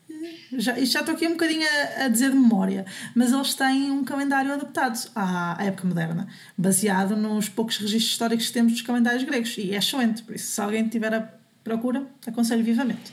já, 0.53 0.75
já 0.85 1.01
estou 1.01 1.15
aqui 1.15 1.27
um 1.27 1.33
bocadinho 1.33 1.67
a, 1.67 2.05
a, 2.05 2.09
dizer 2.09 2.31
de 2.31 2.37
memória, 2.37 2.85
mas 3.15 3.33
eles 3.33 3.55
têm 3.55 3.91
um 3.91 4.05
calendário 4.05 4.53
adaptado 4.53 5.11
à, 5.15 5.61
à, 5.61 5.65
época 5.65 5.87
moderna, 5.87 6.29
baseado 6.57 7.17
nos 7.17 7.49
poucos 7.49 7.79
registros 7.79 8.13
históricos 8.13 8.47
que 8.47 8.53
temos 8.53 8.73
dos 8.73 8.83
calendários 8.83 9.25
gregos, 9.25 9.57
e 9.59 9.75
é 9.75 9.79
excelente, 9.79 10.23
por 10.23 10.35
isso, 10.35 10.53
se 10.53 10.61
alguém 10.61 10.87
tiver 10.89 11.15
a 11.15 11.29
procura, 11.65 12.07
aconselho 12.27 12.63
vivamente. 12.63 13.13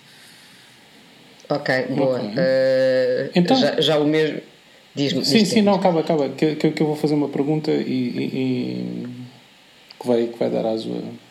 Ok, 1.49 1.85
boa. 1.89 2.19
Okay. 2.19 2.29
Uh, 2.29 3.31
então, 3.35 3.57
já, 3.57 3.81
já, 3.81 3.97
o 3.97 4.05
mesmo. 4.05 4.39
Diz-me. 4.93 5.25
Sim, 5.25 5.45
sim, 5.45 5.61
não, 5.61 5.73
acaba, 5.73 6.01
acaba. 6.01 6.29
Que, 6.29 6.55
que, 6.55 6.71
que, 6.71 6.81
eu 6.81 6.87
vou 6.87 6.95
fazer 6.95 7.15
uma 7.15 7.29
pergunta 7.29 7.71
e, 7.71 7.75
e, 7.81 8.23
e 8.23 9.07
que, 9.99 10.07
vai, 10.07 10.27
que 10.27 10.37
vai 10.37 10.49
dar 10.49 10.65
aso 10.65 10.91
a 10.93 11.29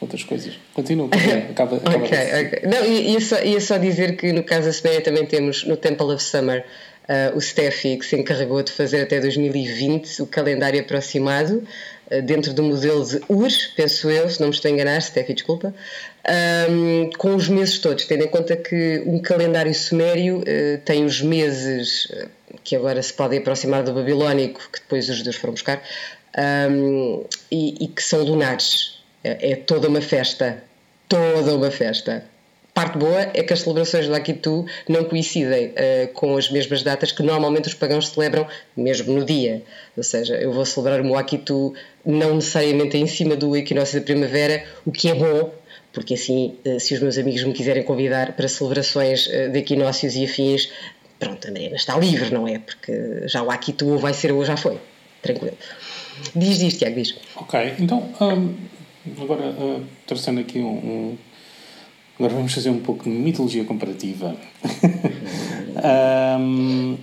outras 0.00 0.22
coisas. 0.22 0.54
Continua, 0.74 1.08
acaba, 1.50 1.76
acaba 1.76 1.96
Ok, 1.96 2.18
ok. 2.18 2.62
Não, 2.68 2.84
ia 2.84 3.20
só, 3.20 3.42
ia 3.42 3.60
só 3.60 3.78
dizer 3.78 4.16
que 4.16 4.32
no 4.32 4.42
caso 4.42 4.66
da 4.66 4.72
Semeia 4.72 5.00
também 5.00 5.24
temos 5.24 5.64
no 5.64 5.76
Temple 5.76 6.06
of 6.06 6.22
Summer 6.22 6.64
uh, 7.08 7.36
o 7.36 7.40
Steffi 7.40 7.96
que 7.96 8.04
se 8.04 8.16
encarregou 8.16 8.62
de 8.62 8.72
fazer 8.72 9.02
até 9.02 9.20
2020 9.20 10.22
o 10.22 10.26
calendário 10.26 10.80
aproximado 10.80 11.64
uh, 12.10 12.22
dentro 12.22 12.52
do 12.52 12.62
modelo 12.62 13.04
de 13.04 13.20
URS, 13.28 13.72
penso 13.76 14.10
eu, 14.10 14.28
se 14.28 14.40
não 14.40 14.48
me 14.48 14.54
estou 14.54 14.68
a 14.68 14.72
enganar, 14.72 15.00
Steffi, 15.00 15.34
desculpa, 15.34 15.74
um, 16.70 17.10
com 17.18 17.34
os 17.34 17.48
meses 17.48 17.78
todos, 17.78 18.04
tendo 18.06 18.24
em 18.24 18.28
conta 18.28 18.56
que 18.56 19.02
um 19.06 19.18
calendário 19.18 19.74
sumério 19.74 20.38
uh, 20.38 20.78
tem 20.84 21.04
os 21.04 21.20
meses 21.20 22.08
que 22.62 22.74
agora 22.76 23.02
se 23.02 23.12
podem 23.12 23.38
aproximar 23.38 23.82
do 23.82 23.92
babilónico, 23.92 24.60
que 24.72 24.80
depois 24.80 25.08
os 25.08 25.16
judeus 25.16 25.36
foram 25.36 25.54
buscar, 25.54 25.82
um, 26.70 27.24
e, 27.50 27.84
e 27.84 27.88
que 27.88 28.02
são 28.02 28.22
lunares 28.22 29.02
é, 29.22 29.52
é 29.52 29.56
toda 29.56 29.88
uma 29.88 30.00
festa. 30.00 30.62
Toda 31.08 31.54
uma 31.54 31.70
festa. 31.70 32.24
Parte 32.72 32.98
boa 32.98 33.30
é 33.32 33.42
que 33.42 33.52
as 33.52 33.60
celebrações 33.60 34.08
do 34.08 34.14
Akitu 34.14 34.66
não 34.88 35.04
coincidem 35.04 35.68
uh, 35.68 36.12
com 36.12 36.36
as 36.36 36.50
mesmas 36.50 36.82
datas 36.82 37.12
que 37.12 37.22
normalmente 37.22 37.68
os 37.68 37.74
pagãos 37.74 38.08
celebram, 38.08 38.48
mesmo 38.76 39.14
no 39.14 39.24
dia. 39.24 39.62
Ou 39.96 40.02
seja, 40.02 40.34
eu 40.34 40.52
vou 40.52 40.64
celebrar 40.66 41.00
o 41.00 41.04
meu 41.04 41.16
Akitu 41.16 41.72
não 42.04 42.34
necessariamente 42.34 42.96
em 42.96 43.06
cima 43.06 43.36
do 43.36 43.56
equinócio 43.56 44.00
da 44.00 44.04
primavera, 44.04 44.64
o 44.84 44.90
que 44.90 45.08
é 45.08 45.14
bom, 45.14 45.52
porque 45.94 46.14
assim, 46.14 46.56
uh, 46.66 46.78
se 46.78 46.92
os 46.92 47.00
meus 47.00 47.16
amigos 47.16 47.42
me 47.44 47.54
quiserem 47.54 47.82
convidar 47.82 48.34
para 48.34 48.48
celebrações 48.48 49.26
uh, 49.28 49.50
de 49.50 49.58
equinócios 49.58 50.14
e 50.16 50.24
afins, 50.24 50.70
pronto, 51.18 51.48
a 51.48 51.50
Mariana 51.50 51.76
está 51.76 51.96
livre, 51.96 52.30
não 52.34 52.46
é? 52.46 52.58
Porque 52.58 53.26
já 53.26 53.42
o 53.42 53.50
Akitu 53.50 53.88
ou 53.88 53.98
vai 53.98 54.12
ser 54.12 54.32
ou 54.32 54.44
já 54.44 54.56
foi. 54.56 54.78
Tranquilo. 55.22 55.56
Diz, 56.36 56.58
diz, 56.58 56.76
Tiago, 56.76 56.96
diz. 56.96 57.14
Ok, 57.36 57.74
então. 57.78 58.12
Um 58.20 58.54
Agora, 59.20 59.50
uh, 59.50 59.84
traçando 60.06 60.40
aqui 60.40 60.58
um, 60.58 60.72
um, 60.72 61.18
Agora 62.18 62.32
vamos 62.32 62.54
fazer 62.54 62.70
um 62.70 62.80
pouco 62.80 63.04
de 63.04 63.10
mitologia 63.10 63.64
comparativa. 63.64 64.34
um, 66.40 66.96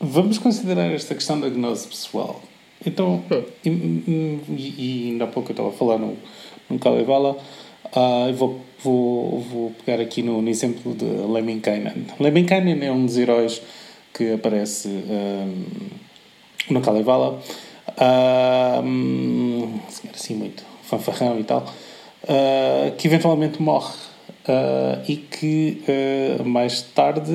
vamos 0.00 0.38
considerar 0.38 0.90
esta 0.92 1.14
questão 1.14 1.38
da 1.40 1.48
gnose 1.48 1.86
pessoal. 1.86 2.40
Então, 2.86 3.22
e, 3.64 3.68
e, 3.68 5.08
ainda 5.10 5.24
há 5.24 5.26
pouco 5.26 5.50
eu 5.50 5.52
estava 5.52 5.68
a 5.68 5.72
falar 5.72 5.98
no, 5.98 6.16
no 6.70 6.78
Kalevala, 6.78 7.36
uh, 7.96 8.32
vou, 8.34 8.60
vou, 8.82 9.40
vou 9.40 9.72
pegar 9.84 10.02
aqui 10.02 10.22
no, 10.22 10.42
no 10.42 10.48
exemplo 10.48 10.94
de 10.94 11.04
Lemminkainen. 11.04 12.06
Lemminkainen 12.18 12.84
é 12.84 12.92
um 12.92 13.06
dos 13.06 13.16
heróis 13.16 13.62
que 14.12 14.32
aparece 14.32 14.88
um, 14.88 15.64
no 16.70 16.80
Kalevala. 16.80 17.40
Um, 18.00 19.80
assim 20.14 20.34
muito 20.34 20.62
fanfarrão 20.82 21.38
e 21.38 21.44
tal, 21.44 21.64
uh, 22.24 22.92
que 22.96 23.08
eventualmente 23.08 23.60
morre 23.60 23.94
uh, 24.48 25.02
e 25.08 25.16
que 25.16 25.82
mais 26.44 26.82
tarde 26.82 27.32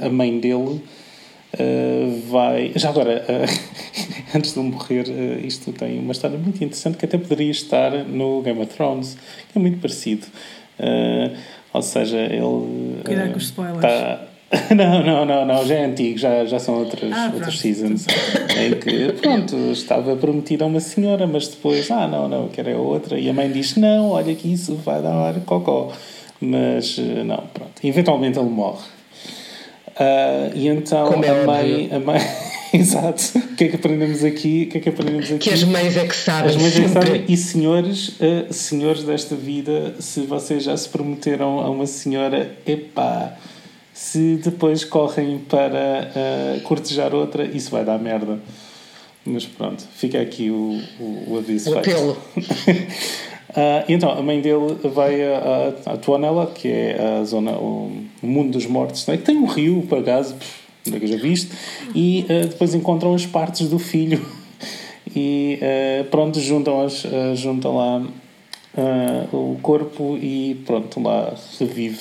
a 0.00 0.08
mãe 0.08 0.38
dele 0.38 0.80
vai. 2.28 2.72
Já 2.76 2.90
agora, 2.90 3.24
antes 4.34 4.54
de 4.54 4.60
morrer, 4.60 5.04
isto 5.44 5.72
tem 5.72 5.98
uma 5.98 6.12
história 6.12 6.38
muito 6.38 6.62
interessante 6.62 6.96
que 6.96 7.04
até 7.04 7.18
poderia 7.18 7.50
estar 7.50 7.90
no 8.04 8.42
Game 8.42 8.60
of 8.60 8.74
Thrones, 8.74 9.16
que 9.52 9.58
é 9.58 9.60
muito 9.60 9.78
parecido. 9.78 10.26
ou 11.72 11.82
seja, 11.82 12.18
ele. 12.18 13.02
Cuidado 13.04 13.30
com 13.32 13.38
os 13.38 13.44
spoilers. 13.44 13.80
Tá, 13.80 14.26
Não, 14.74 15.02
não, 15.02 15.24
não, 15.24 15.44
não, 15.44 15.66
já 15.66 15.74
é 15.74 15.84
antigo, 15.84 16.18
já, 16.18 16.44
já 16.44 16.58
são 16.58 16.78
outras, 16.78 17.12
ah, 17.12 17.30
outras 17.34 17.58
seasons 17.58 18.06
em 18.56 18.74
que, 18.78 19.12
pronto, 19.20 19.56
estava 19.72 20.16
prometida 20.16 20.64
a 20.64 20.66
uma 20.66 20.80
senhora, 20.80 21.26
mas 21.26 21.48
depois, 21.48 21.90
ah, 21.90 22.06
não, 22.06 22.28
não, 22.28 22.48
quero 22.48 22.70
é 22.70 22.76
outra, 22.76 23.18
e 23.18 23.28
a 23.28 23.32
mãe 23.32 23.50
diz, 23.50 23.76
não, 23.76 24.10
olha 24.10 24.34
que 24.34 24.52
isso 24.52 24.76
vai 24.76 25.02
dar 25.02 25.34
cocó, 25.40 25.92
mas 26.40 26.98
eh, 26.98 27.24
não, 27.24 27.42
pronto, 27.52 27.72
eventualmente 27.82 28.38
ele 28.38 28.48
morre. 28.48 28.84
Uh, 29.94 30.50
e 30.56 30.66
então 30.66 31.12
Como 31.12 31.24
é 31.24 31.30
a 31.30 31.46
mãe, 31.46 31.88
a 31.92 32.00
mãe 32.00 32.18
Exato. 32.78 33.38
O 33.38 33.56
que 33.56 33.64
é 33.64 33.68
que 33.68 33.76
aprendemos 33.76 34.24
aqui? 34.24 34.64
O 34.64 34.72
que 34.72 34.78
é 34.78 34.80
que 34.80 34.88
aprendemos 34.88 35.26
aqui? 35.26 35.38
Que 35.38 35.50
as 35.50 35.62
mães 35.62 35.96
é 35.96 36.06
que 36.06 36.16
sabem. 36.16 36.50
As 36.50 36.56
mães 36.56 36.76
é 36.76 36.82
que 36.82 36.88
sabem. 36.88 37.24
E 37.28 37.36
senhores, 37.36 38.08
uh, 38.08 38.52
senhores 38.52 39.04
desta 39.04 39.36
vida, 39.36 39.94
se 40.00 40.22
vocês 40.22 40.64
já 40.64 40.76
se 40.76 40.88
prometeram 40.88 41.60
a 41.60 41.70
uma 41.70 41.86
senhora, 41.86 42.52
epá, 42.66 43.36
se 43.92 44.40
depois 44.42 44.84
correm 44.84 45.38
para 45.38 46.10
uh, 46.10 46.60
cortejar 46.62 47.14
outra, 47.14 47.44
isso 47.44 47.70
vai 47.70 47.84
dar 47.84 47.96
merda. 47.98 48.40
Mas 49.24 49.46
pronto, 49.46 49.84
fica 49.94 50.20
aqui 50.20 50.50
o, 50.50 50.80
o, 50.98 51.32
o 51.34 51.38
aviso. 51.38 51.70
O 51.70 51.78
apelo. 51.78 52.18
uh, 52.36 53.84
então, 53.88 54.10
a 54.10 54.20
mãe 54.20 54.40
dele 54.40 54.76
vai 54.92 55.22
a, 55.22 55.72
a, 55.86 55.92
a 55.92 55.96
Tuanella, 55.96 56.48
que 56.52 56.68
é 56.68 57.20
a 57.20 57.24
zona, 57.24 57.52
o, 57.52 58.02
o 58.20 58.26
mundo 58.26 58.50
dos 58.50 58.66
mortos, 58.66 59.06
né? 59.06 59.16
que 59.16 59.22
tem 59.22 59.36
um 59.36 59.46
rio, 59.46 59.86
por 59.88 60.00
acaso, 60.00 60.34
onde 60.86 60.96
é 60.96 61.00
que 61.00 61.06
eu 61.06 61.08
já 61.08 61.16
viste, 61.16 61.50
e 61.94 62.26
uh, 62.28 62.48
depois 62.48 62.74
encontram 62.74 63.14
as 63.14 63.26
partes 63.26 63.68
do 63.68 63.78
filho 63.78 64.24
e 65.14 65.58
uh, 65.60 66.04
pronto, 66.04 66.38
juntam, 66.40 66.80
as, 66.84 67.04
juntam 67.34 67.76
lá 67.76 68.06
o 69.32 69.56
corpo 69.62 70.18
e 70.20 70.60
pronto, 70.66 71.00
lá 71.00 71.32
revive 71.60 72.00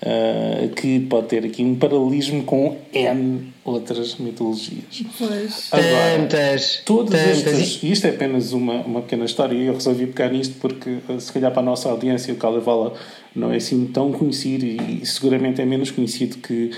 Uh, 0.00 0.70
que 0.76 0.98
pode 1.00 1.26
ter 1.26 1.44
aqui 1.44 1.62
um 1.62 1.74
paralelismo 1.74 2.42
com 2.44 2.74
N 2.90 3.52
outras 3.62 4.16
mitologias. 4.16 5.04
Pois. 5.18 5.68
Agora, 5.70 6.16
tantas, 6.16 6.80
todas 6.86 7.20
tantas. 7.20 7.38
estas, 7.38 7.82
isto 7.82 8.06
é 8.06 8.08
apenas 8.08 8.52
uma, 8.52 8.76
uma 8.76 9.02
pequena 9.02 9.26
história 9.26 9.54
e 9.54 9.66
eu 9.66 9.74
resolvi 9.74 10.06
pegar 10.06 10.30
nisto 10.30 10.54
porque 10.58 11.00
uh, 11.06 11.20
se 11.20 11.30
calhar 11.30 11.52
para 11.52 11.60
a 11.60 11.64
nossa 11.66 11.90
audiência 11.90 12.32
o 12.32 12.36
Kalevala 12.38 12.94
não 13.36 13.52
é 13.52 13.56
assim 13.56 13.84
tão 13.88 14.10
conhecido 14.10 14.64
e, 14.64 15.02
e 15.02 15.06
seguramente 15.06 15.60
é 15.60 15.66
menos 15.66 15.90
conhecido 15.90 16.38
que 16.38 16.70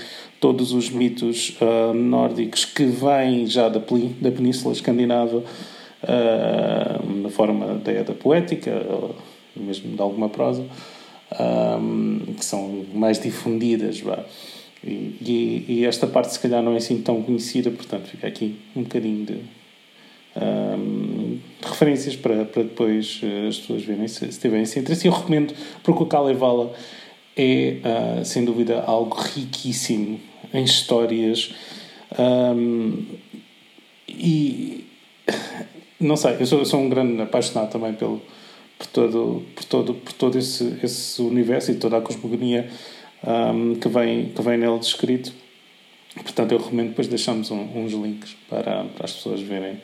todos 0.43 0.73
os 0.73 0.89
mitos 0.89 1.55
uh, 1.61 1.93
nórdicos 1.93 2.65
que 2.65 2.83
vêm 2.83 3.47
já 3.47 3.69
da, 3.69 3.79
da 3.79 4.29
Península 4.29 4.73
Escandinava 4.73 5.41
na 7.23 7.29
forma 7.29 7.75
da 7.75 8.13
poética, 8.13 8.71
ou 8.89 9.15
mesmo 9.55 9.95
de 9.95 10.01
alguma 10.01 10.27
prosa, 10.27 10.65
um, 11.79 12.33
que 12.37 12.43
são 12.43 12.85
mais 12.93 13.21
difundidas. 13.21 14.03
E, 14.83 14.89
e, 14.89 15.65
e, 15.69 15.85
esta 15.85 16.05
parte, 16.05 16.33
se 16.33 16.39
calhar, 16.41 16.61
não 16.61 16.73
é 16.73 16.77
assim 16.77 17.01
tão 17.01 17.21
conhecida, 17.21 17.71
portanto, 17.71 18.07
fica 18.09 18.27
aqui 18.27 18.57
um 18.75 18.83
bocadinho 18.83 19.25
de, 19.25 19.37
um, 20.35 21.39
de 21.61 21.67
referências 21.69 22.17
para, 22.17 22.43
para 22.43 22.63
depois 22.63 23.21
uh, 23.23 23.47
as 23.47 23.59
pessoas 23.59 23.83
verem 23.83 24.09
se, 24.09 24.29
se 24.29 24.41
tiverem 24.41 24.63
esse 24.63 24.77
interesse. 24.77 25.07
Eu 25.07 25.13
recomendo, 25.13 25.53
porque 25.81 26.03
o 26.03 26.05
Kalevala 26.05 26.73
é, 27.37 27.77
uh, 28.19 28.25
sem 28.25 28.43
dúvida, 28.43 28.83
algo 28.85 29.15
riquíssimo 29.15 30.19
em 30.53 30.63
histórias. 30.63 31.53
Um, 32.17 33.05
e 34.07 34.85
não 35.99 36.15
sei, 36.15 36.37
eu 36.39 36.45
sou, 36.45 36.65
sou 36.65 36.79
um 36.81 36.89
grande 36.89 37.21
apaixonado 37.21 37.71
também 37.71 37.93
pelo, 37.93 38.21
por 38.77 38.87
todo, 38.87 39.45
por 39.55 39.63
todo, 39.63 39.93
por 39.93 40.13
todo 40.13 40.37
esse, 40.37 40.77
esse 40.83 41.21
universo 41.21 41.71
e 41.71 41.75
toda 41.75 41.97
a 41.97 42.01
cosmogonia 42.01 42.69
um, 43.25 43.75
que, 43.75 43.87
vem, 43.87 44.29
que 44.29 44.41
vem 44.41 44.57
nele 44.57 44.79
descrito. 44.79 45.33
Portanto, 46.15 46.51
eu 46.51 46.59
recomendo 46.59 46.89
depois 46.89 47.07
deixamos 47.07 47.49
um, 47.49 47.61
uns 47.75 47.93
links 47.93 48.35
para, 48.49 48.83
para 48.83 49.05
as 49.05 49.13
pessoas 49.13 49.41
verem 49.41 49.81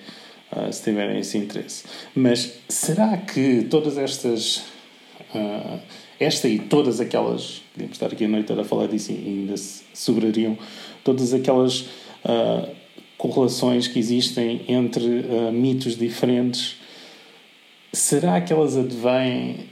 uh, 0.52 0.72
se 0.72 0.84
tiverem 0.84 1.20
esse 1.20 1.38
interesse. 1.38 1.86
Mas 2.16 2.60
será 2.68 3.18
que 3.18 3.64
todas 3.64 3.98
estas. 3.98 4.64
Uh, 5.34 5.80
esta 6.20 6.48
e 6.48 6.60
todas 6.60 7.00
aquelas. 7.00 7.62
Podíamos 7.74 7.96
estar 7.96 8.08
aqui 8.08 8.26
a 8.26 8.28
noite 8.28 8.52
a 8.52 8.64
falar 8.64 8.88
disso 8.88 9.12
e 9.12 9.16
ainda 9.16 9.56
sobrariam. 9.94 10.58
Todas 11.04 11.34
aquelas. 11.34 11.82
Uh, 12.26 12.80
correlações 13.20 13.86
que 13.86 14.00
existem 14.00 14.62
entre 14.70 15.06
uh, 15.06 15.52
mitos 15.52 15.98
diferentes, 15.98 16.78
será 17.92 18.40
que 18.40 18.54
elas 18.54 18.78
advêm 18.78 19.68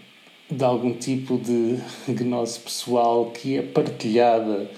de 0.51 0.63
algum 0.63 0.93
tipo 0.93 1.37
de 1.37 1.79
gnose 2.13 2.59
pessoal 2.59 3.31
que 3.31 3.57
é 3.57 3.61
partilhada 3.61 4.69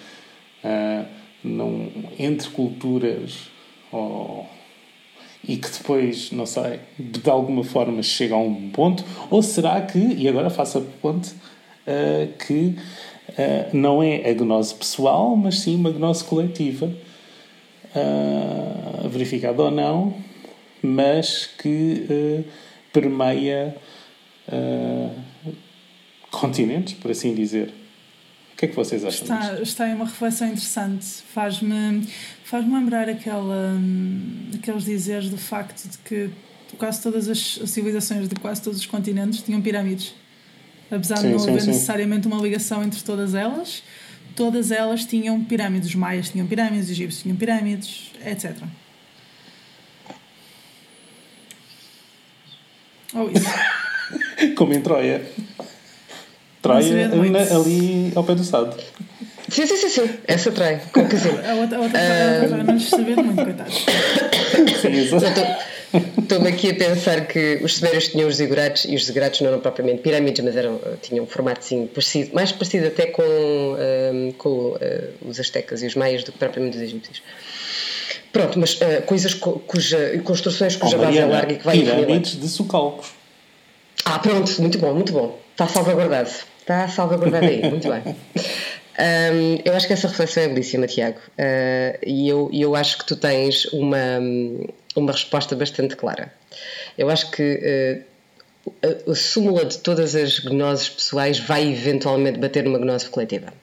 uh, 0.63 1.05
num, 1.43 1.91
entre 2.19 2.47
culturas 2.51 3.49
ou, 3.91 4.47
e 5.47 5.57
que 5.57 5.69
depois, 5.71 6.31
não 6.31 6.45
sei, 6.45 6.79
de 6.99 7.27
alguma 7.27 7.63
forma 7.63 8.03
chega 8.03 8.35
a 8.35 8.37
um 8.37 8.69
ponto? 8.69 9.03
Ou 9.31 9.41
será 9.41 9.81
que, 9.81 9.97
e 9.97 10.27
agora 10.27 10.51
faço 10.51 10.77
a 10.77 10.81
ponte, 11.01 11.33
uh, 11.89 12.37
que 12.37 12.75
não 13.73 14.03
é 14.03 14.29
a 14.29 14.33
gnose 14.33 14.73
pessoal, 14.75 15.35
mas 15.35 15.59
sim 15.59 15.75
uma 15.75 15.91
gnose 15.91 16.23
coletiva? 16.23 16.91
uh, 17.95 19.07
verificado 19.09 19.63
ou 19.63 19.71
não, 19.71 20.15
mas 20.81 21.47
que 21.61 22.05
uh, 22.09 22.45
permeia 22.93 23.75
uh, 24.47 25.21
continentes, 26.31 26.93
por 26.95 27.11
assim 27.11 27.33
dizer. 27.33 27.73
O 28.53 28.57
que 28.59 28.65
é 28.65 28.67
que 28.67 28.75
vocês 28.75 29.05
acham 29.05 29.23
está, 29.23 29.39
disto? 29.51 29.63
Está 29.63 29.87
em 29.87 29.95
uma 29.95 30.03
reflexão 30.03 30.47
interessante. 30.47 31.05
Faz-me 31.05 32.05
faz 32.43 32.69
lembrar 32.69 33.07
aquela, 33.07 33.73
aqueles 34.53 34.83
dizeres 34.83 35.29
do 35.29 35.37
facto 35.37 35.87
de 35.87 35.97
que 35.99 36.29
quase 36.77 37.01
todas 37.01 37.29
as 37.29 37.39
civilizações 37.39 38.27
de 38.27 38.35
quase 38.35 38.61
todos 38.61 38.79
os 38.79 38.85
continentes 38.85 39.41
tinham 39.41 39.61
pirâmides. 39.61 40.13
Apesar 40.91 41.17
sim, 41.17 41.27
de 41.27 41.33
não 41.33 41.39
sim, 41.39 41.49
haver 41.49 41.61
sim. 41.61 41.67
necessariamente 41.67 42.27
uma 42.27 42.41
ligação 42.41 42.83
entre 42.83 43.01
todas 43.01 43.35
elas, 43.35 43.83
todas 44.35 44.71
elas 44.71 45.05
tinham 45.05 45.43
pirâmides. 45.43 45.89
Os 45.89 45.95
maias 45.95 46.29
tinham 46.29 46.47
pirâmides, 46.47 46.85
os 46.85 46.91
egípcios 46.91 47.23
tinham 47.23 47.37
pirâmides, 47.37 48.11
etc. 48.25 48.55
Oh, 53.13 53.29
isso. 53.29 53.45
Como 54.55 54.73
em 54.73 54.81
Troia. 54.81 55.21
Troia 56.61 57.09
ali 57.55 58.11
ao 58.15 58.23
pé 58.23 58.35
do 58.35 58.43
Sado. 58.43 58.75
Sim, 59.49 59.65
sim, 59.65 59.77
sim, 59.77 59.89
sim. 59.89 60.09
Essa 60.27 60.51
Troia, 60.51 60.81
com 60.93 61.01
o 61.01 61.09
casino. 61.09 61.39
A 61.45 61.55
outra, 61.55 61.77
a 61.77 61.81
outra, 61.81 61.99
a 61.99 62.41
outra 62.43 62.61
uh... 62.61 62.63
não 62.63 62.79
saber 62.79 63.15
muito, 63.15 63.43
coitado. 63.43 63.71
Sim, 63.71 64.89
exato. 64.89 65.41
Estou-me 65.93 66.49
aqui 66.49 66.69
a 66.69 66.75
pensar 66.75 67.25
que 67.25 67.59
os 67.63 67.77
sumérios 67.77 68.09
tinham 68.09 68.27
os 68.27 68.35
zigurates 68.35 68.85
e 68.85 68.95
os 68.95 69.05
zigurates 69.05 69.41
não 69.41 69.49
eram 69.49 69.59
propriamente 69.59 70.01
pirâmides, 70.01 70.43
mas 70.43 70.55
eram, 70.55 70.79
tinham 71.01 71.23
um 71.23 71.27
formato 71.27 71.59
assim, 71.59 71.87
parecido, 71.87 72.33
mais 72.33 72.51
parecido 72.51 72.87
até 72.87 73.07
com, 73.07 73.23
um, 73.23 74.31
com 74.33 74.49
uh, 74.49 74.77
os 75.27 75.39
astecas 75.39 75.81
e 75.81 75.87
os 75.87 75.95
maias 75.95 76.23
do 76.23 76.31
que 76.31 76.37
propriamente 76.37 76.77
os 76.77 76.83
egípcios. 76.83 77.23
Pronto, 78.31 78.59
mas 78.59 78.75
uh, 78.75 79.01
coisas 79.05 79.33
cuja, 79.33 80.21
construções 80.23 80.75
cuja 80.75 80.95
oh, 80.97 81.01
base 81.01 81.17
é 81.17 81.25
larga 81.25 81.53
e 81.53 81.57
que 81.57 81.65
vai 81.65 81.79
Pirâmides 81.79 82.39
de 82.39 82.47
socalcos. 82.47 83.11
Ah, 84.05 84.19
pronto, 84.19 84.61
muito 84.61 84.77
bom, 84.77 84.93
muito 84.93 85.11
bom. 85.11 85.39
Está 85.51 85.67
salvaguardado. 85.67 86.29
Está 86.59 86.87
salvaguardado 86.87 87.45
aí, 87.45 87.67
muito 87.67 87.87
bem. 87.89 88.15
Um, 88.99 89.61
eu 89.63 89.73
acho 89.73 89.87
que 89.87 89.93
essa 89.93 90.09
reflexão 90.09 90.43
é 90.43 90.47
belíssima, 90.49 90.85
Tiago. 90.85 91.19
Uh, 91.39 91.97
e 92.05 92.27
eu, 92.27 92.49
eu 92.53 92.75
acho 92.75 92.97
que 92.97 93.05
tu 93.05 93.15
tens 93.15 93.63
uma, 93.71 94.19
uma 94.95 95.11
resposta 95.11 95.55
bastante 95.55 95.95
clara. 95.95 96.33
Eu 96.97 97.09
acho 97.09 97.31
que 97.31 98.05
uh, 98.65 98.73
a, 99.07 99.11
a 99.11 99.15
súmula 99.15 99.65
de 99.65 99.77
todas 99.79 100.15
as 100.15 100.39
gnoses 100.39 100.89
pessoais 100.89 101.39
vai 101.39 101.67
eventualmente 101.71 102.39
bater 102.39 102.63
numa 102.63 102.79
gnose 102.79 103.09
coletiva. 103.09 103.53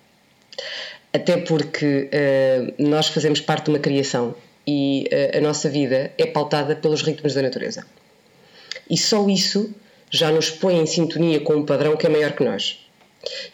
Até 1.12 1.38
porque 1.38 2.08
uh, 2.12 2.74
nós 2.82 3.08
fazemos 3.08 3.40
parte 3.40 3.64
de 3.64 3.70
uma 3.70 3.78
criação 3.78 4.34
e 4.66 5.08
uh, 5.12 5.38
a 5.38 5.40
nossa 5.40 5.68
vida 5.68 6.12
é 6.18 6.26
pautada 6.26 6.76
pelos 6.76 7.02
ritmos 7.02 7.34
da 7.34 7.42
natureza. 7.42 7.86
E 8.88 8.96
só 8.96 9.28
isso 9.28 9.74
já 10.10 10.30
nos 10.30 10.50
põe 10.50 10.78
em 10.78 10.86
sintonia 10.86 11.40
com 11.40 11.54
um 11.54 11.66
padrão 11.66 11.96
que 11.96 12.06
é 12.06 12.08
maior 12.08 12.32
que 12.32 12.44
nós. 12.44 12.86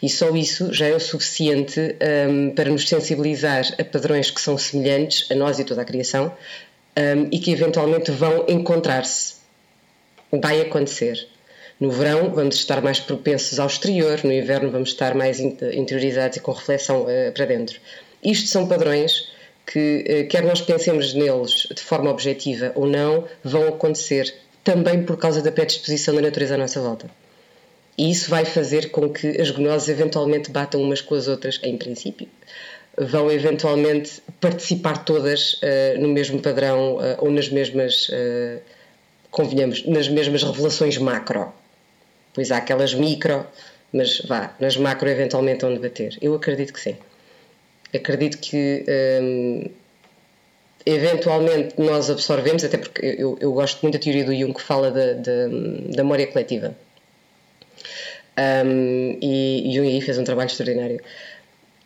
E 0.01 0.09
só 0.09 0.35
isso 0.35 0.71
já 0.71 0.87
é 0.87 0.95
o 0.95 0.99
suficiente 0.99 1.79
um, 2.29 2.51
para 2.51 2.69
nos 2.69 2.87
sensibilizar 2.87 3.65
a 3.79 3.83
padrões 3.83 4.29
que 4.29 4.39
são 4.39 4.57
semelhantes 4.57 5.29
a 5.31 5.35
nós 5.35 5.57
e 5.57 5.63
toda 5.63 5.81
a 5.81 5.85
criação, 5.85 6.31
um, 6.97 7.27
e 7.31 7.39
que 7.39 7.51
eventualmente 7.51 8.11
vão 8.11 8.45
encontrar-se. 8.47 9.35
Vai 10.31 10.61
acontecer. 10.61 11.27
No 11.79 11.91
verão 11.91 12.31
vamos 12.31 12.55
estar 12.55 12.81
mais 12.81 12.99
propensos 12.99 13.59
ao 13.59 13.67
exterior, 13.67 14.23
no 14.23 14.31
inverno 14.31 14.71
vamos 14.71 14.89
estar 14.89 15.15
mais 15.15 15.39
interiorizados 15.39 16.37
e 16.37 16.39
com 16.39 16.51
reflexão 16.51 17.03
uh, 17.03 17.31
para 17.33 17.45
dentro. 17.45 17.79
Isto 18.23 18.47
são 18.47 18.67
padrões 18.67 19.29
que, 19.65 20.25
uh, 20.25 20.27
quer 20.29 20.43
nós 20.43 20.61
pensemos 20.61 21.13
neles 21.13 21.67
de 21.73 21.81
forma 21.81 22.09
objetiva 22.09 22.71
ou 22.75 22.87
não, 22.87 23.25
vão 23.43 23.67
acontecer 23.67 24.33
também 24.63 25.03
por 25.03 25.17
causa 25.17 25.41
da 25.41 25.51
predisposição 25.51 26.15
da 26.15 26.21
natureza 26.21 26.55
à 26.55 26.57
nossa 26.57 26.79
volta. 26.79 27.09
E 27.97 28.09
isso 28.09 28.29
vai 28.29 28.45
fazer 28.45 28.89
com 28.89 29.09
que 29.09 29.39
as 29.39 29.51
gnoses 29.51 29.87
eventualmente 29.87 30.49
batam 30.49 30.81
umas 30.81 31.01
com 31.01 31.13
as 31.13 31.27
outras, 31.27 31.59
em 31.61 31.77
princípio, 31.77 32.27
vão 32.97 33.31
eventualmente 33.31 34.21
participar 34.39 35.03
todas 35.03 35.53
uh, 35.53 35.99
no 35.99 36.09
mesmo 36.09 36.41
padrão 36.41 36.97
uh, 36.97 37.17
ou 37.19 37.31
nas 37.31 37.49
mesmas, 37.49 38.09
uh, 38.09 38.61
convenhamos, 39.31 39.85
nas 39.85 40.07
mesmas 40.07 40.43
revelações 40.43 40.97
macro. 40.97 41.51
Pois 42.33 42.51
há 42.51 42.57
aquelas 42.57 42.93
micro, 42.93 43.45
mas 43.91 44.21
vá, 44.21 44.55
nas 44.59 44.77
macro 44.77 45.09
eventualmente 45.09 45.61
vão 45.61 45.73
debater. 45.73 46.17
Eu 46.21 46.33
acredito 46.35 46.73
que 46.73 46.79
sim. 46.79 46.97
Acredito 47.93 48.39
que 48.39 48.83
um, 49.21 49.69
eventualmente 50.83 51.75
nós 51.77 52.09
absorvemos, 52.09 52.63
até 52.63 52.77
porque 52.77 53.05
eu, 53.05 53.37
eu, 53.39 53.53
gosto 53.53 53.81
muito 53.83 53.93
da 53.93 54.03
teoria 54.03 54.25
do 54.25 54.33
Jung 54.35 54.51
que 54.51 54.61
fala 54.61 54.89
da, 54.89 55.13
da, 55.13 55.47
da 55.95 56.03
memória 56.03 56.25
coletiva. 56.25 56.75
Um, 58.35 59.19
e 59.21 59.71
Jung 59.75 59.87
aí 59.87 60.01
fez 60.01 60.17
um 60.17 60.23
trabalho 60.23 60.47
extraordinário. 60.47 60.99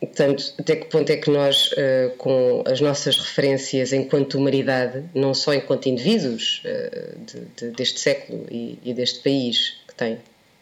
Portanto, 0.00 0.54
até 0.56 0.76
que 0.76 0.86
ponto 0.86 1.10
é 1.10 1.16
que 1.16 1.28
nós, 1.28 1.72
uh, 1.72 2.16
com 2.18 2.62
as 2.66 2.80
nossas 2.80 3.16
referências 3.18 3.92
enquanto 3.92 4.38
humanidade, 4.38 5.02
não 5.12 5.34
só 5.34 5.52
enquanto 5.52 5.86
indivíduos 5.86 6.62
uh, 6.64 7.18
de, 7.18 7.40
de, 7.56 7.76
deste 7.76 7.98
século 7.98 8.46
e, 8.48 8.78
e, 8.84 8.94
deste 8.94 9.18
país 9.20 9.74
que 9.88 9.94
tem, 9.94 10.18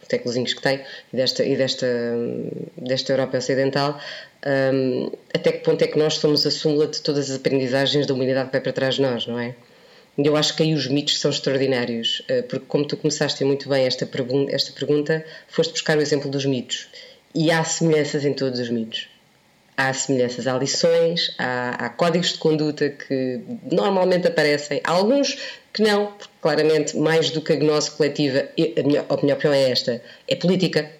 séculozinhos 0.08 0.54
que 0.54 0.62
tem, 0.62 0.80
e 1.12 1.16
desta, 1.16 1.44
e 1.44 1.54
desta, 1.54 1.86
desta 2.78 3.12
Europa 3.12 3.36
Ocidental, 3.36 4.00
um, 4.72 5.10
até 5.34 5.52
que 5.52 5.58
ponto 5.58 5.82
é 5.82 5.86
que 5.86 5.98
nós 5.98 6.14
somos 6.14 6.46
a 6.46 6.50
súmula 6.50 6.86
de 6.86 7.02
todas 7.02 7.30
as 7.30 7.36
aprendizagens 7.36 8.06
da 8.06 8.14
humanidade 8.14 8.46
que 8.46 8.52
vai 8.52 8.60
para 8.62 8.72
trás 8.72 8.94
de 8.94 9.02
nós, 9.02 9.26
não 9.26 9.38
é? 9.38 9.54
Eu 10.16 10.34
acho 10.34 10.56
que 10.56 10.62
aí 10.62 10.72
os 10.72 10.86
mitos 10.86 11.20
são 11.20 11.30
extraordinários, 11.30 12.20
uh, 12.20 12.42
porque 12.44 12.64
como 12.66 12.86
tu 12.86 12.96
começaste 12.96 13.44
muito 13.44 13.68
bem 13.68 13.84
esta, 13.84 14.06
pergun 14.06 14.46
esta 14.48 14.72
pergunta, 14.72 15.22
foste 15.46 15.72
buscar 15.72 15.98
o 15.98 16.00
exemplo 16.00 16.30
dos 16.30 16.46
mitos. 16.46 16.88
E 17.34 17.50
há 17.50 17.62
semelhanças 17.64 18.24
em 18.24 18.32
todos 18.32 18.58
os 18.58 18.70
mitos 18.70 19.14
há 19.76 19.92
semelhanças, 19.92 20.46
há 20.46 20.56
lições, 20.56 21.34
há, 21.38 21.86
há, 21.86 21.88
códigos 21.90 22.32
de 22.32 22.38
conduta 22.38 22.88
que 22.88 23.40
normalmente 23.70 24.26
aparecem, 24.26 24.80
há 24.82 24.92
alguns 24.92 25.38
que 25.72 25.82
não, 25.82 26.06
porque 26.12 26.32
claramente 26.40 26.96
mais 26.96 27.30
do 27.30 27.40
que 27.40 27.52
a 27.52 27.56
gnose 27.56 27.90
coletiva, 27.90 28.48
a 28.78 28.82
minha, 28.82 29.04
a 29.08 29.16
minha 29.16 29.34
opinião 29.34 29.52
é 29.52 29.70
esta, 29.70 30.02
é 30.26 30.34
política. 30.34 30.90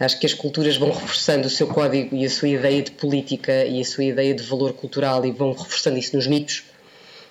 Acho 0.00 0.18
que 0.18 0.26
as 0.26 0.34
culturas 0.34 0.76
vão 0.76 0.90
reforçando 0.90 1.46
o 1.46 1.50
seu 1.50 1.68
código 1.68 2.16
e 2.16 2.24
a 2.24 2.30
sua 2.30 2.48
ideia 2.48 2.82
de 2.82 2.90
política 2.90 3.64
e 3.64 3.80
a 3.80 3.84
sua 3.84 4.04
ideia 4.04 4.34
de 4.34 4.42
valor 4.42 4.72
cultural 4.72 5.24
e 5.24 5.30
vão 5.30 5.52
reforçando 5.52 5.98
isso 5.98 6.16
nos 6.16 6.26
mitos. 6.26 6.64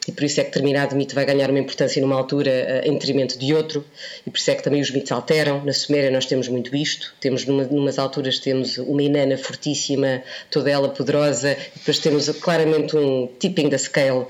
E 0.08 0.12
por 0.12 0.24
isso 0.24 0.40
é 0.40 0.44
que 0.44 0.50
determinado 0.50 0.96
mito 0.96 1.16
vai 1.16 1.26
ganhar 1.26 1.50
uma 1.50 1.60
importância 1.60 2.02
numa 2.02 2.16
altura 2.16 2.52
uh, 2.52 2.88
em 2.88 2.94
detrimento 2.94 3.38
de 3.38 3.54
outro, 3.54 3.86
e 4.26 4.30
por 4.30 4.38
isso 4.38 4.52
é 4.52 4.56
que 4.56 4.64
também 4.64 4.82
os 4.82 4.92
mitos 4.92 5.12
alteram. 5.12 5.64
Na 5.64 5.74
Suméria 5.74 6.12
nós 6.12 6.26
temos 6.26 6.48
muito 6.48 6.76
isto, 6.76 7.14
temos 7.20 7.46
numa, 7.46 7.64
numas 7.64 7.98
alturas 7.98 8.40
temos 8.40 8.78
uma 8.78 9.02
Inanna 9.02 9.38
fortíssima, 9.38 10.22
toda 10.52 10.70
ela 10.70 10.90
poderosa, 10.90 11.52
e 11.52 11.80
depois 11.80 12.00
temos 12.00 12.30
claramente 12.30 12.96
um 12.98 13.28
tipping 13.40 13.70
da 13.70 13.78
scale. 13.78 14.26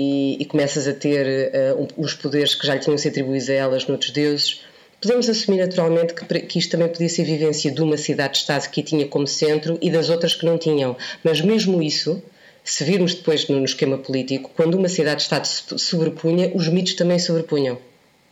E, 0.00 0.40
e 0.40 0.44
começas 0.44 0.86
a 0.86 0.92
ter 0.92 1.50
uh, 1.76 1.88
uns 1.98 2.14
poderes 2.14 2.54
que 2.54 2.64
já 2.64 2.74
lhe 2.74 2.80
tinham 2.80 2.96
sido 2.96 3.10
atribuídos 3.10 3.50
a 3.50 3.54
elas 3.54 3.86
noutros 3.88 4.12
deuses. 4.12 4.60
Podemos 5.00 5.28
assumir 5.28 5.58
naturalmente 5.58 6.14
que, 6.14 6.40
que 6.40 6.58
isto 6.60 6.70
também 6.70 6.86
podia 6.86 7.08
ser 7.08 7.24
vivência 7.24 7.68
de 7.68 7.82
uma 7.82 7.96
cidade-estado 7.96 8.68
que 8.70 8.80
tinha 8.80 9.08
como 9.08 9.26
centro 9.26 9.76
e 9.82 9.90
das 9.90 10.08
outras 10.08 10.36
que 10.36 10.46
não 10.46 10.56
tinham, 10.56 10.96
mas 11.24 11.40
mesmo 11.40 11.82
isso 11.82 12.22
se 12.70 12.84
virmos 12.84 13.14
depois 13.14 13.48
no, 13.48 13.64
esquema 13.64 13.96
político, 13.96 14.50
quando 14.54 14.74
uma 14.74 14.88
cidade-estado 14.88 15.46
se 15.46 15.78
sobrepunha, 15.78 16.52
os 16.54 16.68
mitos 16.68 16.94
também 16.94 17.18
sobrepunham 17.18 17.78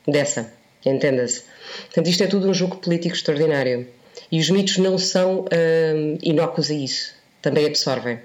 dessa, 0.06 0.52
entenda-se. 0.84 1.44
Portanto, 1.86 2.08
isto 2.08 2.22
é 2.22 2.26
tudo 2.26 2.48
um 2.48 2.54
jogo 2.54 2.76
político 2.76 3.14
extraordinário. 3.14 3.88
E 4.30 4.38
os 4.38 4.50
mitos 4.50 4.76
não 4.76 4.98
são 4.98 5.46
hum, 5.46 6.18
inócuos 6.22 6.70
a 6.70 6.74
isso, 6.74 7.14
também 7.40 7.66
absorvem. 7.66 8.18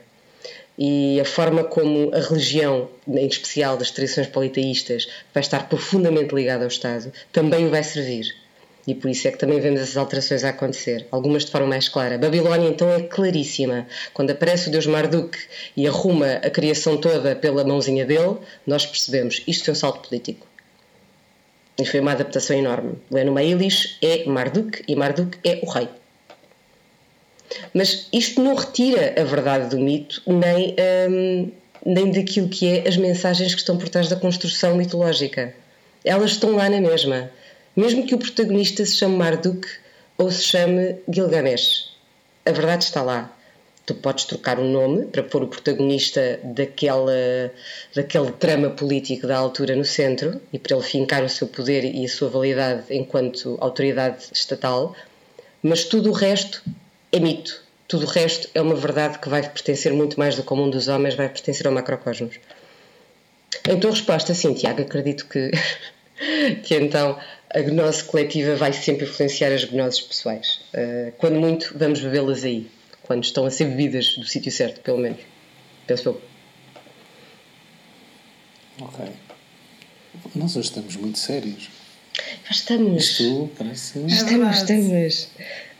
E 0.77 1.19
a 1.19 1.25
forma 1.25 1.63
como 1.63 2.13
a 2.13 2.19
religião, 2.19 2.89
em 3.07 3.27
especial 3.27 3.77
das 3.77 3.91
tradições 3.91 4.27
politeístas, 4.27 5.07
vai 5.33 5.41
estar 5.41 5.69
profundamente 5.69 6.35
ligada 6.35 6.63
ao 6.63 6.69
Estado, 6.69 7.11
também 7.31 7.67
o 7.67 7.69
vai 7.69 7.83
servir. 7.83 8.40
E 8.91 8.95
por 8.95 9.09
isso 9.09 9.25
é 9.25 9.31
que 9.31 9.37
também 9.37 9.57
vemos 9.57 9.79
essas 9.79 9.95
alterações 9.95 10.43
a 10.43 10.49
acontecer, 10.49 11.07
algumas 11.11 11.45
de 11.45 11.51
forma 11.51 11.67
mais 11.67 11.87
clara. 11.87 12.17
Babilónia 12.17 12.67
então 12.67 12.91
é 12.91 13.01
claríssima. 13.03 13.87
Quando 14.13 14.31
aparece 14.31 14.67
o 14.67 14.71
deus 14.71 14.85
Marduk 14.85 15.37
e 15.77 15.87
arruma 15.87 16.33
a 16.43 16.49
criação 16.49 16.97
toda 16.97 17.33
pela 17.33 17.63
mãozinha 17.63 18.05
dele, 18.05 18.35
nós 18.67 18.85
percebemos 18.85 19.43
isto 19.47 19.63
foi 19.63 19.71
um 19.71 19.75
salto 19.75 20.09
político. 20.09 20.45
E 21.79 21.85
foi 21.85 22.01
uma 22.01 22.11
adaptação 22.11 22.53
enorme. 22.53 22.95
O 23.09 23.17
Enuma 23.17 23.41
Elish 23.41 23.97
é 24.01 24.25
Marduk 24.25 24.83
e 24.85 24.93
Marduk 24.93 25.37
é 25.41 25.61
o 25.63 25.69
rei. 25.69 25.87
Mas 27.73 28.09
isto 28.11 28.41
não 28.41 28.55
retira 28.55 29.15
a 29.17 29.23
verdade 29.23 29.69
do 29.69 29.79
mito, 29.79 30.21
nem, 30.27 30.75
hum, 31.09 31.51
nem 31.85 32.11
daquilo 32.11 32.49
que 32.49 32.67
é 32.67 32.89
as 32.89 32.97
mensagens 32.97 33.53
que 33.53 33.61
estão 33.61 33.77
por 33.77 33.87
trás 33.87 34.09
da 34.09 34.17
construção 34.17 34.75
mitológica. 34.75 35.55
Elas 36.03 36.31
estão 36.31 36.57
lá 36.57 36.69
na 36.69 36.81
mesma 36.81 37.31
mesmo 37.75 38.05
que 38.05 38.15
o 38.15 38.17
protagonista 38.17 38.85
se 38.85 38.97
chame 38.97 39.15
Marduk 39.15 39.67
ou 40.17 40.29
se 40.31 40.43
chame 40.43 40.97
Gilgamesh. 41.11 41.91
A 42.45 42.51
verdade 42.51 42.83
está 42.83 43.01
lá. 43.01 43.35
Tu 43.85 43.95
podes 43.95 44.25
trocar 44.25 44.59
o 44.59 44.61
um 44.61 44.71
nome 44.71 45.05
para 45.05 45.23
pôr 45.23 45.43
o 45.43 45.47
protagonista 45.47 46.39
daquela, 46.43 47.51
daquele 47.95 48.31
trama 48.31 48.69
político 48.69 49.25
da 49.25 49.37
altura 49.37 49.75
no 49.75 49.83
centro 49.83 50.39
e 50.53 50.59
para 50.59 50.75
ele 50.75 50.85
fincar 50.85 51.23
o 51.23 51.29
seu 51.29 51.47
poder 51.47 51.83
e 51.83 52.05
a 52.05 52.09
sua 52.09 52.29
validade 52.29 52.83
enquanto 52.91 53.57
autoridade 53.59 54.25
estatal, 54.31 54.95
mas 55.63 55.83
tudo 55.83 56.09
o 56.09 56.13
resto 56.13 56.63
é 57.11 57.19
mito. 57.19 57.63
Tudo 57.87 58.05
o 58.05 58.09
resto 58.09 58.49
é 58.53 58.61
uma 58.61 58.75
verdade 58.75 59.19
que 59.19 59.27
vai 59.27 59.41
pertencer 59.41 59.91
muito 59.91 60.17
mais 60.17 60.35
do 60.35 60.43
comum 60.43 60.69
dos 60.69 60.87
homens, 60.87 61.15
vai 61.15 61.27
pertencer 61.27 61.67
ao 61.67 61.73
macrocosmos. 61.73 62.39
Então, 63.67 63.89
a 63.89 63.93
resposta, 63.93 64.33
sim, 64.33 64.53
Tiago, 64.53 64.81
acredito 64.81 65.27
que, 65.27 65.51
que 66.63 66.75
então 66.75 67.19
a 67.53 67.61
gnose 67.61 68.03
coletiva 68.03 68.55
vai 68.55 68.71
sempre 68.73 69.05
influenciar 69.05 69.51
as 69.51 69.65
gnoses 69.65 70.01
pessoais. 70.01 70.61
Uh, 70.73 71.11
quando 71.17 71.39
muito, 71.39 71.73
vamos 71.77 71.99
bebê-las 71.99 72.43
aí, 72.43 72.67
quando 73.03 73.23
estão 73.23 73.45
a 73.45 73.51
ser 73.51 73.65
bebidas 73.65 74.15
do 74.15 74.25
sítio 74.25 74.51
certo, 74.51 74.79
pelo 74.81 74.97
menos. 74.97 75.19
Penso 75.85 76.09
eu. 76.09 76.21
Ok. 78.81 79.05
Nós 80.35 80.55
hoje 80.55 80.67
estamos 80.69 80.95
muito 80.95 81.19
sérios. 81.19 81.69
Nós 82.47 82.57
estamos. 82.57 83.03
Isto 83.03 83.51
parece. 83.57 83.99
É 83.99 84.05
estamos, 84.05 84.57
estamos. 84.57 85.27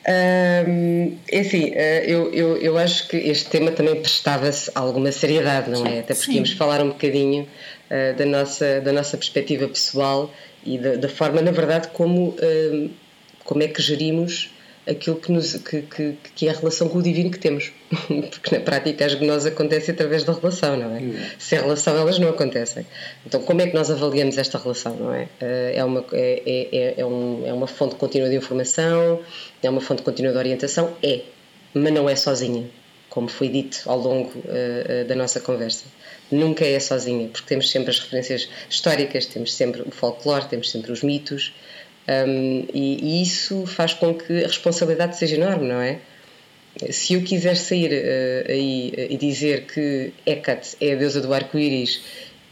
Um, 0.02 1.18
é 1.32 1.40
assim, 1.40 1.72
eh, 1.76 2.06
eu, 2.08 2.34
eu, 2.34 2.58
eu 2.58 2.78
acho 2.78 3.08
que 3.08 3.18
este 3.18 3.50
tema 3.50 3.72
também 3.72 4.02
prestava-se 4.02 4.72
alguma 4.74 5.12
seriedade, 5.12 5.70
não 5.70 5.86
é? 5.86 6.00
Até 6.00 6.16
porque 6.16 6.32
Sim. 6.32 6.36
íamos 6.38 6.52
falar 6.54 6.82
um 6.82 6.90
bocadinho 6.90 7.44
uh, 7.44 8.18
da, 8.18 8.26
nossa, 8.26 8.82
da 8.82 8.92
nossa 8.92 9.16
perspectiva 9.16 9.68
pessoal 9.68 10.34
e 10.66 10.78
da, 10.78 10.96
da 10.96 11.10
forma, 11.10 11.42
na 11.42 11.52
verdade, 11.52 11.90
como, 11.90 12.30
uh, 12.30 12.90
como 13.44 13.64
é 13.64 13.68
que 13.68 13.82
gerimos 13.82 14.50
aquilo 14.88 15.16
que, 15.18 15.32
nos, 15.32 15.54
que, 15.56 15.84
que, 15.84 16.18
que, 16.36 16.48
é 16.48 16.52
a 16.52 16.54
relação 16.54 16.90
com 16.90 16.98
o 16.98 17.04
divino 17.04 17.30
que 17.30 17.40
temos. 17.40 17.72
Porque 18.08 18.56
na 18.56 18.62
prática 18.62 19.06
as 19.06 19.14
gnoses 19.16 19.46
acontecem 19.46 19.94
através 19.94 20.24
da 20.24 20.34
relação, 20.34 20.78
não 20.78 20.96
é? 20.96 21.00
Uhum. 21.00 21.16
Sem 21.38 21.60
relação 21.60 21.96
elas 21.96 22.18
não 22.20 22.30
acontecem. 22.30 22.86
Então 23.26 23.42
como 23.44 23.62
é 23.62 23.68
que 23.68 23.76
nós 23.76 23.92
avaliamos 23.92 24.38
esta 24.38 24.58
relação, 24.58 24.96
não 24.96 25.14
é? 25.14 25.24
Uh, 25.24 25.28
é, 25.76 25.84
uma, 25.84 26.06
é, 26.14 26.68
é, 26.72 27.02
é, 27.02 27.06
um, 27.06 27.44
é 27.46 27.54
uma 27.54 27.68
fonte 27.68 27.96
contínua 27.96 28.30
de 28.30 28.36
informação, 28.36 29.20
é 29.62 29.70
uma 29.70 29.82
fonte 29.82 30.02
contínua 30.02 30.32
de 30.32 30.38
orientação? 30.38 30.96
É, 31.04 31.22
mas 31.74 31.94
não 31.94 32.10
é 32.10 32.16
sozinha, 32.16 32.70
como 33.10 33.28
foi 33.28 33.50
dito 33.50 33.82
ao 33.86 34.00
longo 34.00 34.30
uh, 34.30 35.04
uh, 35.04 35.08
da 35.08 35.16
nossa 35.16 35.40
conversa 35.40 35.86
nunca 36.32 36.66
é 36.66 36.80
sozinha, 36.80 37.28
porque 37.28 37.48
temos 37.48 37.70
sempre 37.70 37.92
as 37.92 38.00
referências 38.00 38.50
históricas, 38.70 39.26
temos 39.26 39.54
sempre 39.54 39.82
o 39.82 39.92
folclore, 39.92 40.48
temos 40.48 40.72
sempre 40.72 40.92
os 40.92 41.04
mitos, 41.04 41.54
um, 42.08 42.66
e, 42.74 43.00
e, 43.02 43.22
isso 43.22 43.66
faz 43.66 43.94
com 43.94 44.14
que 44.14 44.44
a 44.44 44.48
responsabilidade 44.48 45.18
seja 45.18 45.36
enorme, 45.36 45.68
não 45.68 45.82
é? 45.82 46.00
Se 46.90 47.14
eu 47.14 47.22
quiser 47.22 47.56
sair 47.56 47.92
uh, 47.92 48.52
aí 48.52 48.94
uh, 48.98 49.14
e 49.14 49.18
dizer 49.18 49.66
que 49.66 50.14
Hecate 50.26 50.78
é 50.82 50.94
a 50.94 50.96
deusa 50.96 51.22
do 51.22 51.34
arco-íris 51.34 52.02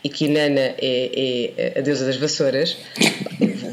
e 0.03 0.09
que 0.09 0.25
Inanna 0.25 0.75
é, 0.77 1.53
é, 1.57 1.79
a 1.79 1.81
deusa 1.81 2.05
das 2.05 2.17
vassouras, 2.17 2.77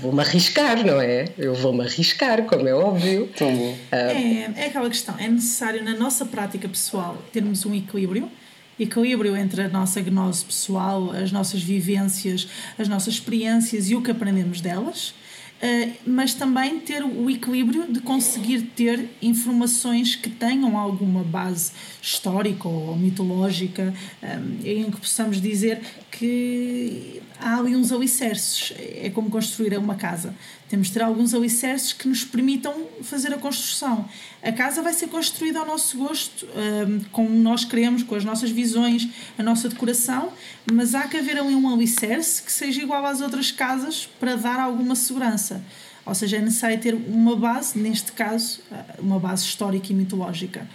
vou-me 0.01 0.21
arriscar, 0.21 0.85
não 0.85 1.01
é? 1.01 1.27
Eu 1.39 1.55
vou-me 1.55 1.85
arriscar, 1.85 2.43
como 2.45 2.67
é 2.67 2.75
óbvio. 2.75 3.29
Tão 3.37 3.55
bom. 3.55 3.73
Uh, 3.73 3.77
é, 3.93 4.53
é 4.57 4.67
aquela 4.67 4.89
questão, 4.89 5.15
é 5.19 5.29
necessário 5.29 5.85
na 5.85 5.95
nossa 5.95 6.25
prática 6.25 6.69
pessoal 6.69 7.17
termos 7.33 7.67
um 7.67 7.75
equilíbrio 7.75 8.31
equilíbrio 8.79 9.37
entre 9.37 9.62
a 9.62 9.68
nossa 9.68 10.01
gnose 10.01 10.45
pessoal, 10.45 11.11
as 11.12 11.33
nossas 11.33 11.62
vivências, 11.62 12.49
as 12.79 12.89
nossas 12.89 13.14
experiências 13.14 13.91
e 13.91 13.95
o 13.95 14.03
que 14.03 14.11
aprendemos 14.11 14.61
delas, 14.61 15.14
eh, 15.61 15.93
mas 16.07 16.35
também 16.35 16.79
ter 16.81 17.03
o 17.03 17.31
equilíbrio 17.31 17.91
de 17.91 18.01
conseguir 18.01 18.62
ter 18.77 19.09
informações 19.22 20.14
que 20.14 20.29
tenham 20.29 20.77
alguma 20.77 21.24
base 21.24 21.72
histórica 22.03 22.68
ou 22.68 22.95
mitológica, 22.97 23.95
eh, 24.22 24.39
em 24.64 24.91
que 24.91 25.01
possamos 25.01 25.41
dizer 25.41 25.81
que 26.11 27.22
há 27.41 27.59
ali 27.59 27.76
uns 27.76 27.93
alicerces. 27.93 28.72
É 28.78 29.11
como 29.11 29.30
construir 29.30 29.76
uma 29.78 29.95
casa. 29.95 30.34
Temos 30.68 30.89
de 30.89 30.95
ter 30.95 31.03
alguns 31.03 31.32
alicerces 31.32 31.93
que 31.93 32.09
nos 32.09 32.24
permitam 32.24 32.74
fazer 33.03 33.32
a 33.32 33.39
construção. 33.39 34.09
A 34.43 34.53
casa 34.53 34.82
vai 34.82 34.93
ser 34.93 35.09
construída 35.09 35.61
ao 35.61 35.66
nosso 35.66 35.97
gosto, 35.97 36.47
um, 36.47 37.01
como 37.12 37.30
nós 37.30 37.64
queremos, 37.64 38.03
com 38.03 38.14
as 38.14 38.24
nossas 38.24 38.51
visões, 38.51 39.09
a 39.39 39.43
nossa 39.43 39.68
decoração, 39.68 40.32
mas 40.70 40.95
há 40.95 41.03
que 41.07 41.16
haver 41.16 41.39
ali 41.39 41.55
um 41.55 41.72
alicerce 41.72 42.43
que 42.43 42.51
seja 42.51 42.82
igual 42.82 43.05
às 43.07 43.20
outras 43.20 43.53
casas 43.53 44.09
para 44.18 44.34
dar 44.37 44.59
alguma 44.59 44.97
segurança. 44.97 45.62
Ou 46.05 46.14
seja, 46.14 46.37
é 46.37 46.41
necessário 46.41 46.78
ter 46.80 46.95
uma 46.95 47.37
base, 47.37 47.78
neste 47.78 48.12
caso, 48.12 48.61
uma 48.99 49.18
base 49.18 49.45
histórica 49.45 49.93
e 49.93 49.95
mitológica. 49.95 50.68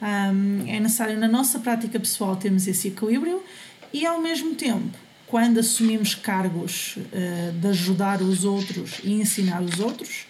Um, 0.00 0.64
é 0.68 0.78
necessário, 0.78 1.18
na 1.18 1.26
nossa 1.26 1.58
prática 1.58 1.98
pessoal, 1.98 2.36
termos 2.36 2.66
esse 2.68 2.88
equilíbrio 2.88 3.42
e, 3.92 4.04
ao 4.06 4.20
mesmo 4.20 4.54
tempo, 4.54 4.96
quando 5.26 5.58
assumimos 5.58 6.14
cargos 6.14 6.96
uh, 6.96 7.52
de 7.52 7.68
ajudar 7.68 8.22
os 8.22 8.44
outros 8.44 9.00
e 9.02 9.12
ensinar 9.12 9.60
os 9.62 9.80
outros, 9.80 10.26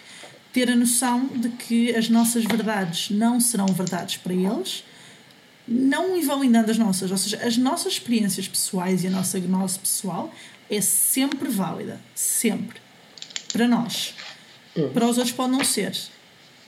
ter 0.52 0.70
a 0.70 0.76
noção 0.76 1.26
de 1.26 1.50
que 1.50 1.94
as 1.94 2.08
nossas 2.08 2.44
verdades 2.44 3.10
não 3.10 3.38
serão 3.38 3.66
verdades 3.66 4.16
para 4.16 4.32
eles, 4.32 4.84
não 5.68 6.16
invalidando 6.16 6.70
as 6.70 6.78
nossas, 6.78 7.10
ou 7.10 7.18
seja, 7.18 7.36
as 7.44 7.58
nossas 7.58 7.94
experiências 7.94 8.48
pessoais 8.48 9.04
e 9.04 9.08
a 9.08 9.10
nossa 9.10 9.38
gnose 9.38 9.78
pessoal 9.78 10.32
é 10.70 10.80
sempre 10.80 11.48
válida, 11.48 12.00
sempre, 12.14 12.80
para 13.52 13.68
nós. 13.68 14.14
Uhum. 14.74 14.90
Para 14.90 15.06
os 15.06 15.18
outros 15.18 15.34
pode 15.34 15.52
não 15.52 15.64
ser. 15.64 15.96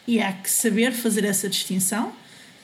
E 0.07 0.21
há 0.21 0.33
que 0.33 0.51
saber 0.51 0.93
fazer 0.93 1.25
essa 1.25 1.49
distinção, 1.49 2.13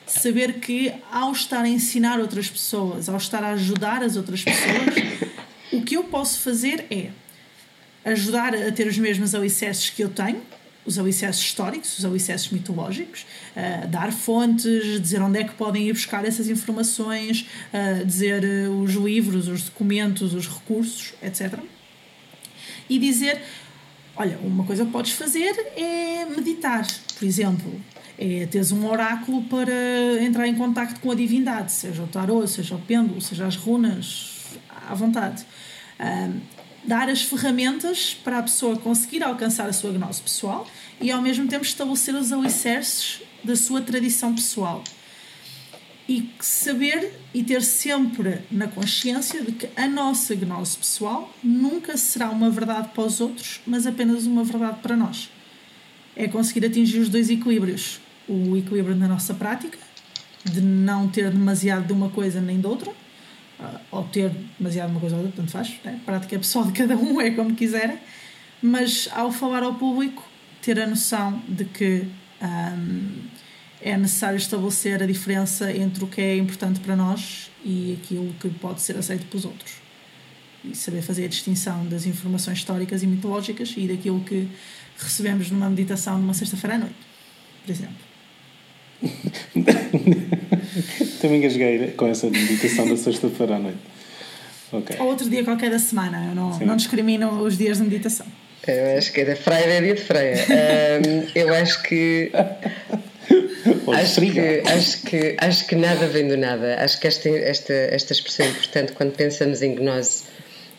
saber 0.07 0.61
que 0.61 0.93
ao 1.11 1.33
estar 1.33 1.63
a 1.63 1.69
ensinar 1.69 2.21
outras 2.21 2.49
pessoas, 2.49 3.09
ao 3.09 3.17
estar 3.17 3.43
a 3.43 3.53
ajudar 3.53 4.03
as 4.03 4.17
outras 4.17 4.43
pessoas, 4.43 5.34
o 5.77 5.83
que 5.83 5.97
eu 5.97 6.05
posso 6.05 6.41
fazer 6.41 6.87
é 6.91 7.11
ajudar 8.05 8.55
a 8.55 8.71
ter 8.71 8.87
os 8.87 8.99
mesmos 8.99 9.35
alicerces 9.35 9.91
que 9.91 10.03
eu 10.03 10.09
tenho, 10.09 10.43
os 10.85 10.99
alicerces 10.99 11.43
históricos, 11.43 11.99
os 11.99 12.05
alicerces 12.05 12.51
mitológicos, 12.51 13.25
uh, 13.57 13.89
dar 13.89 14.13
fontes, 14.13 15.01
dizer 15.01 15.23
onde 15.23 15.39
é 15.39 15.45
que 15.45 15.55
podem 15.55 15.89
ir 15.89 15.93
buscar 15.93 16.25
essas 16.25 16.49
informações, 16.49 17.49
uh, 17.73 18.05
dizer 18.05 18.45
uh, 18.45 18.83
os 18.83 18.93
livros, 18.93 19.49
os 19.49 19.63
documentos, 19.65 20.35
os 20.35 20.47
recursos, 20.47 21.15
etc. 21.23 21.59
E 22.89 22.99
dizer: 22.99 23.41
olha, 24.15 24.39
uma 24.43 24.65
coisa 24.65 24.85
que 24.85 24.93
podes 24.93 25.13
fazer 25.13 25.55
é 25.77 26.27
meditar, 26.27 26.87
por 27.19 27.25
exemplo. 27.25 27.81
É 28.17 28.47
teres 28.47 28.71
um 28.71 28.89
oráculo 28.89 29.43
para 29.45 30.23
entrar 30.23 30.47
em 30.47 30.55
contato 30.55 31.01
com 31.01 31.11
a 31.11 31.17
divindade, 31.17 31.73
seja 31.73 32.01
o 32.01 32.07
tarô, 32.07 32.47
seja 32.47 32.77
o 32.77 32.79
pêndulo, 32.79 33.21
seja 33.21 33.45
as 33.45 33.57
runas, 33.57 34.57
à 34.89 34.95
vontade. 34.95 35.45
Dar 36.87 37.09
as 37.09 37.23
ferramentas 37.23 38.13
para 38.13 38.39
a 38.39 38.43
pessoa 38.43 38.77
conseguir 38.77 39.23
alcançar 39.23 39.69
a 39.69 39.73
sua 39.73 39.91
gnose 39.91 40.21
pessoal 40.21 40.67
e 41.01 41.11
ao 41.11 41.23
mesmo 41.23 41.49
tempo 41.49 41.65
estabelecer 41.65 42.15
os 42.15 42.31
alicerces 42.31 43.23
da 43.43 43.57
sua 43.57 43.81
tradição 43.81 44.35
pessoal. 44.35 44.85
E 46.07 46.29
saber 46.41 47.19
e 47.33 47.43
ter 47.43 47.63
sempre 47.63 48.43
na 48.51 48.69
consciência 48.69 49.43
de 49.43 49.53
que 49.53 49.69
a 49.75 49.89
nossa 49.89 50.35
gnose 50.35 50.77
pessoal 50.77 51.35
nunca 51.43 51.97
será 51.97 52.29
uma 52.29 52.51
verdade 52.51 52.89
para 52.89 53.05
os 53.05 53.23
outros, 53.23 53.63
mas 53.67 53.87
apenas 53.87 54.27
uma 54.27 54.45
verdade 54.45 54.81
para 54.83 54.95
nós. 54.95 55.31
É 56.15 56.29
conseguir 56.29 56.67
atingir 56.67 56.99
os 56.99 57.09
dois 57.09 57.31
equilíbrios. 57.31 58.01
O 58.29 58.55
equilíbrio 58.55 58.95
na 58.95 59.09
nossa 59.09 59.33
prática, 59.33 59.79
de 60.45 60.61
não 60.61 61.09
ter 61.09 61.31
demasiado 61.31 61.87
de 61.87 61.93
uma 61.95 62.11
coisa 62.11 62.39
nem 62.39 62.61
de 62.61 62.67
outra, 62.67 62.93
ah, 63.61 63.81
ou 63.91 64.05
ter 64.05 64.31
demasiado 64.59 64.89
de 64.89 64.95
uma 64.95 65.01
coisa 65.01 65.17
ou 65.17 65.23
outra, 65.23 65.37
tanto 65.37 65.53
faz, 65.53 65.75
né? 65.85 65.99
a 66.03 66.05
prática 66.05 66.39
pessoal 66.39 66.65
de 66.67 66.73
cada 66.73 66.97
um, 66.97 67.21
é 67.21 67.31
como 67.31 67.55
quiserem, 67.55 67.99
mas 68.63 69.09
ao 69.13 69.31
falar 69.31 69.63
ao 69.63 69.75
público, 69.75 70.23
ter 70.63 70.81
a 70.81 70.87
noção 70.87 71.43
de 71.47 71.65
que 71.65 72.07
um, 72.43 73.29
é 73.81 73.97
necessário 73.97 74.37
estabelecer 74.37 75.03
a 75.03 75.07
diferença 75.07 75.71
entre 75.71 76.03
o 76.03 76.07
que 76.07 76.21
é 76.21 76.37
importante 76.37 76.81
para 76.81 76.97
nós 76.97 77.51
e 77.63 77.99
aquilo 78.03 78.33
que 78.41 78.49
pode 78.49 78.81
ser 78.81 78.97
aceito 78.97 79.27
pelos 79.27 79.45
outros. 79.45 79.75
E 80.65 80.75
saber 80.75 81.03
fazer 81.03 81.27
a 81.27 81.29
distinção 81.29 81.87
das 81.87 82.07
informações 82.07 82.59
históricas 82.59 83.03
e 83.03 83.07
mitológicas 83.07 83.75
e 83.77 83.87
daquilo 83.87 84.21
que 84.21 84.49
recebemos 84.99 85.51
numa 85.51 85.69
meditação 85.69 86.19
numa 86.19 86.33
sexta-feira 86.33 86.77
à 86.77 86.79
noite, 86.79 86.97
por 87.63 87.71
exemplo. 87.71 88.14
Também 91.21 91.39
engasguei 91.39 91.89
com 91.93 92.07
essa 92.07 92.29
meditação 92.29 92.89
da 92.89 92.97
sexta-feira 92.97 93.57
à 93.57 93.59
noite. 93.59 93.79
Okay. 94.73 94.97
Ou 94.99 95.07
outro 95.07 95.29
dia 95.31 95.45
qualquer 95.45 95.71
da 95.71 95.79
semana, 95.79 96.27
eu 96.29 96.35
não, 96.35 96.59
não 96.59 96.77
discrimino 96.77 97.43
os 97.43 97.57
dias 97.57 97.79
de 97.79 97.85
meditação. 97.85 98.27
Eu 98.67 98.99
acho 98.99 99.13
que 99.13 99.21
é 99.21 99.25
da 99.25 99.37
Freia 99.37 99.65
é 99.67 99.81
dia 99.81 99.95
de 99.95 100.01
Freia. 100.01 100.37
um, 100.37 101.27
eu 101.35 101.55
acho 101.55 101.83
que. 101.83 102.31
acho 103.93 104.21
que, 104.21 104.63
acho, 104.67 105.03
que, 105.03 105.37
acho 105.39 105.67
que 105.67 105.77
nada 105.77 106.07
vem 106.07 106.27
do 106.29 106.37
nada. 106.37 106.77
Acho 106.83 106.99
que 106.99 107.07
esta, 107.07 107.29
esta, 107.29 107.73
esta 107.73 108.13
expressão 108.13 108.47
é 108.47 108.49
importante 108.49 108.93
quando 108.93 109.13
pensamos 109.13 109.61
em 109.61 109.75
gnose, 109.75 110.25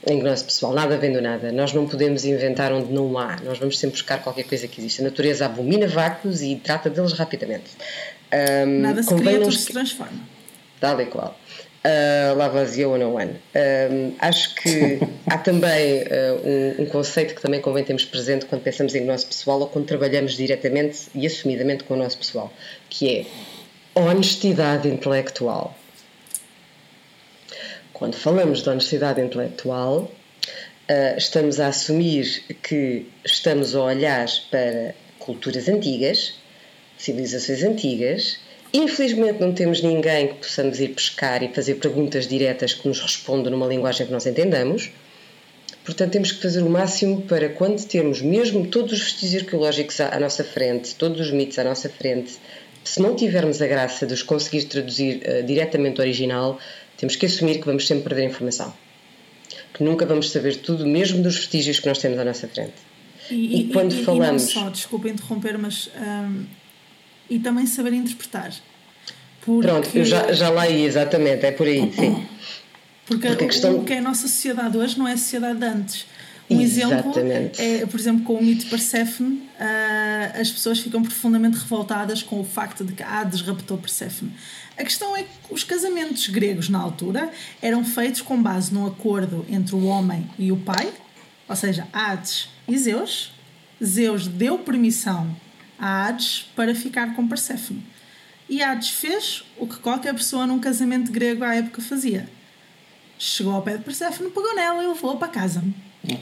em 0.07 0.19
gnose 0.19 0.43
pessoal. 0.43 0.73
Nada 0.73 0.97
vem 0.97 1.13
do 1.13 1.21
nada. 1.21 1.51
Nós 1.51 1.73
não 1.73 1.87
podemos 1.87 2.25
inventar 2.25 2.73
onde 2.73 2.91
não 2.91 3.17
há. 3.19 3.37
Nós 3.43 3.59
vamos 3.59 3.77
sempre 3.77 3.97
buscar 3.97 4.21
qualquer 4.21 4.43
coisa 4.43 4.67
que 4.67 4.81
existe. 4.81 5.01
A 5.01 5.03
natureza 5.03 5.45
abomina 5.45 5.87
vácuos 5.87 6.41
e 6.41 6.55
trata 6.55 6.89
deles 6.89 7.13
rapidamente. 7.13 7.69
Um, 8.33 8.81
nada 8.81 9.03
se 9.03 9.15
cria, 9.15 9.39
tudo 9.39 9.51
se 9.51 9.71
transforma. 9.71 10.19
Tal 10.79 10.99
e 11.01 11.05
qual 11.05 11.37
uh, 11.85 12.35
Lavoisier 12.35 12.87
101. 12.87 13.19
Um, 13.19 14.15
acho 14.19 14.55
que 14.55 14.99
há 15.27 15.37
também 15.37 16.03
uh, 16.03 16.79
um, 16.79 16.83
um, 16.83 16.85
conceito 16.87 17.35
que 17.35 17.41
também 17.41 17.61
convém 17.61 17.83
termos 17.83 18.05
presente 18.05 18.45
quando 18.45 18.63
pensamos 18.63 18.95
em 18.95 19.05
nosso 19.05 19.27
pessoal 19.27 19.59
ou 19.59 19.67
quando 19.67 19.85
trabalhamos 19.85 20.35
diretamente 20.35 21.07
e 21.13 21.25
assumidamente 21.25 21.83
com 21.83 21.93
o 21.93 21.97
nosso 21.97 22.17
pessoal, 22.17 22.51
que 22.89 23.19
é 23.19 23.25
honestidade 23.99 24.87
intelectual. 24.87 25.77
Quando 27.93 28.15
falamos 28.15 28.61
de 28.61 28.69
honestidade 28.69 29.21
intelectual, 29.21 30.11
uh, 30.89 31.17
estamos 31.17 31.59
a 31.59 31.67
assumir 31.67 32.43
que 32.61 33.05
estamos 33.23 33.75
a 33.75 33.81
olhar 33.81 34.27
para 34.51 34.93
culturas 35.19 35.69
antigas, 35.69 36.35
civilizações 36.97 37.63
antigas, 37.63 38.39
Infelizmente 38.77 39.39
não 39.39 39.53
temos 39.53 39.81
ninguém 39.81 40.27
que 40.27 40.33
possamos 40.33 40.81
ir 40.81 40.89
pescar 40.89 41.41
e 41.41 41.47
fazer 41.47 41.75
perguntas 41.75 42.27
diretas 42.27 42.73
que 42.73 42.85
nos 42.85 42.99
respondam 42.99 43.49
numa 43.49 43.67
linguagem 43.67 44.05
que 44.05 44.11
nós 44.11 44.25
entendamos. 44.25 44.91
Portanto, 45.85 46.11
temos 46.11 46.33
que 46.33 46.41
fazer 46.41 46.61
o 46.61 46.69
máximo 46.69 47.21
para 47.21 47.47
quando 47.47 47.81
termos 47.85 48.21
mesmo 48.21 48.67
todos 48.67 48.91
os 48.91 48.99
vestígios 48.99 49.43
arqueológicos 49.43 50.01
à, 50.01 50.19
nossa 50.19 50.43
frente, 50.43 50.93
todos 50.95 51.21
os 51.21 51.31
mitos 51.31 51.57
à 51.57 51.63
nossa 51.63 51.87
frente, 51.87 52.33
se 52.83 53.01
não 53.01 53.15
tivermos 53.15 53.61
a 53.61 53.67
graça 53.67 54.05
de 54.05 54.13
os 54.13 54.21
conseguir 54.21 54.65
traduzir 54.65 55.21
uh, 55.25 55.43
diretamente 55.43 56.01
ao 56.01 56.05
original, 56.05 56.59
temos 56.97 57.15
que 57.15 57.27
assumir 57.27 57.59
que 57.59 57.65
vamos 57.65 57.87
sempre 57.87 58.03
perder 58.03 58.25
informação. 58.25 58.73
Que 59.73 59.85
nunca 59.85 60.05
vamos 60.05 60.31
saber 60.31 60.57
tudo, 60.57 60.85
mesmo 60.85 61.23
dos 61.23 61.37
vestígios 61.37 61.79
que 61.79 61.87
nós 61.87 61.99
temos 61.99 62.19
à 62.19 62.25
nossa 62.25 62.45
frente. 62.49 62.73
E, 63.31 63.61
e 63.61 63.63
quando 63.71 63.93
e, 63.93 64.03
falamos. 64.03 64.51
E 64.51 64.55
não 64.55 64.63
só, 64.63 64.69
desculpa 64.69 65.07
interromper, 65.07 65.57
mas. 65.57 65.89
Um 65.97 66.64
e 67.29 67.39
também 67.39 67.65
saber 67.65 67.93
interpretar. 67.93 68.51
Porque... 69.41 69.67
Pronto, 69.67 69.89
eu 69.93 70.05
já, 70.05 70.31
já 70.31 70.49
lá 70.49 70.67
ia, 70.67 70.85
exatamente, 70.85 71.45
é 71.45 71.51
por 71.51 71.67
aí, 71.67 71.91
sim. 71.93 72.25
Porque, 73.05 73.27
porque 73.27 73.45
questão... 73.45 73.77
o 73.77 73.83
que 73.83 73.93
é 73.93 73.99
a 73.99 74.01
nossa 74.01 74.27
sociedade 74.27 74.77
hoje 74.77 74.97
não 74.97 75.07
é 75.07 75.13
a 75.13 75.17
sociedade 75.17 75.59
de 75.59 75.65
antes. 75.65 76.05
Um 76.49 76.61
Exatamente. 76.61 77.59
exemplo 77.59 77.83
é, 77.83 77.85
por 77.87 77.99
exemplo, 77.99 78.23
com 78.23 78.35
o 78.35 78.43
mito 78.43 78.65
de 78.65 78.69
Persephone, 78.69 79.49
uh, 79.59 80.39
as 80.39 80.51
pessoas 80.51 80.79
ficam 80.79 81.01
profundamente 81.01 81.57
revoltadas 81.57 82.21
com 82.21 82.39
o 82.39 82.43
facto 82.43 82.83
de 82.83 82.93
que 82.93 83.01
Hades 83.01 83.41
raptou 83.41 83.77
Persephone. 83.79 84.31
A 84.77 84.83
questão 84.83 85.17
é 85.17 85.23
que 85.23 85.29
os 85.49 85.63
casamentos 85.63 86.27
gregos 86.27 86.69
na 86.69 86.79
altura 86.79 87.31
eram 87.61 87.83
feitos 87.83 88.21
com 88.21 88.41
base 88.41 88.71
num 88.71 88.85
acordo 88.85 89.43
entre 89.49 89.73
o 89.73 89.85
homem 89.85 90.29
e 90.37 90.51
o 90.51 90.57
pai, 90.57 90.93
ou 91.47 91.55
seja, 91.55 91.87
Hades 91.91 92.49
e 92.67 92.77
Zeus. 92.77 93.33
Zeus 93.83 94.27
deu 94.27 94.59
permissão 94.59 95.35
a 95.79 96.07
Hades 96.07 96.49
para 96.55 96.73
ficar 96.73 97.15
com 97.15 97.27
Perséfone. 97.27 97.83
E 98.47 98.61
Hades 98.61 98.89
fez 98.89 99.43
o 99.57 99.67
que 99.67 99.77
qualquer 99.77 100.13
pessoa 100.13 100.45
num 100.45 100.59
casamento 100.59 101.11
grego 101.11 101.43
à 101.43 101.55
época 101.55 101.81
fazia. 101.81 102.29
Chegou 103.17 103.53
ao 103.53 103.61
pé 103.61 103.77
de 103.77 103.83
Perséfone, 103.83 104.29
pegou 104.29 104.55
nela 104.55 104.83
e 104.83 104.87
levou-a 104.87 105.15
para 105.15 105.27
casa. 105.27 105.63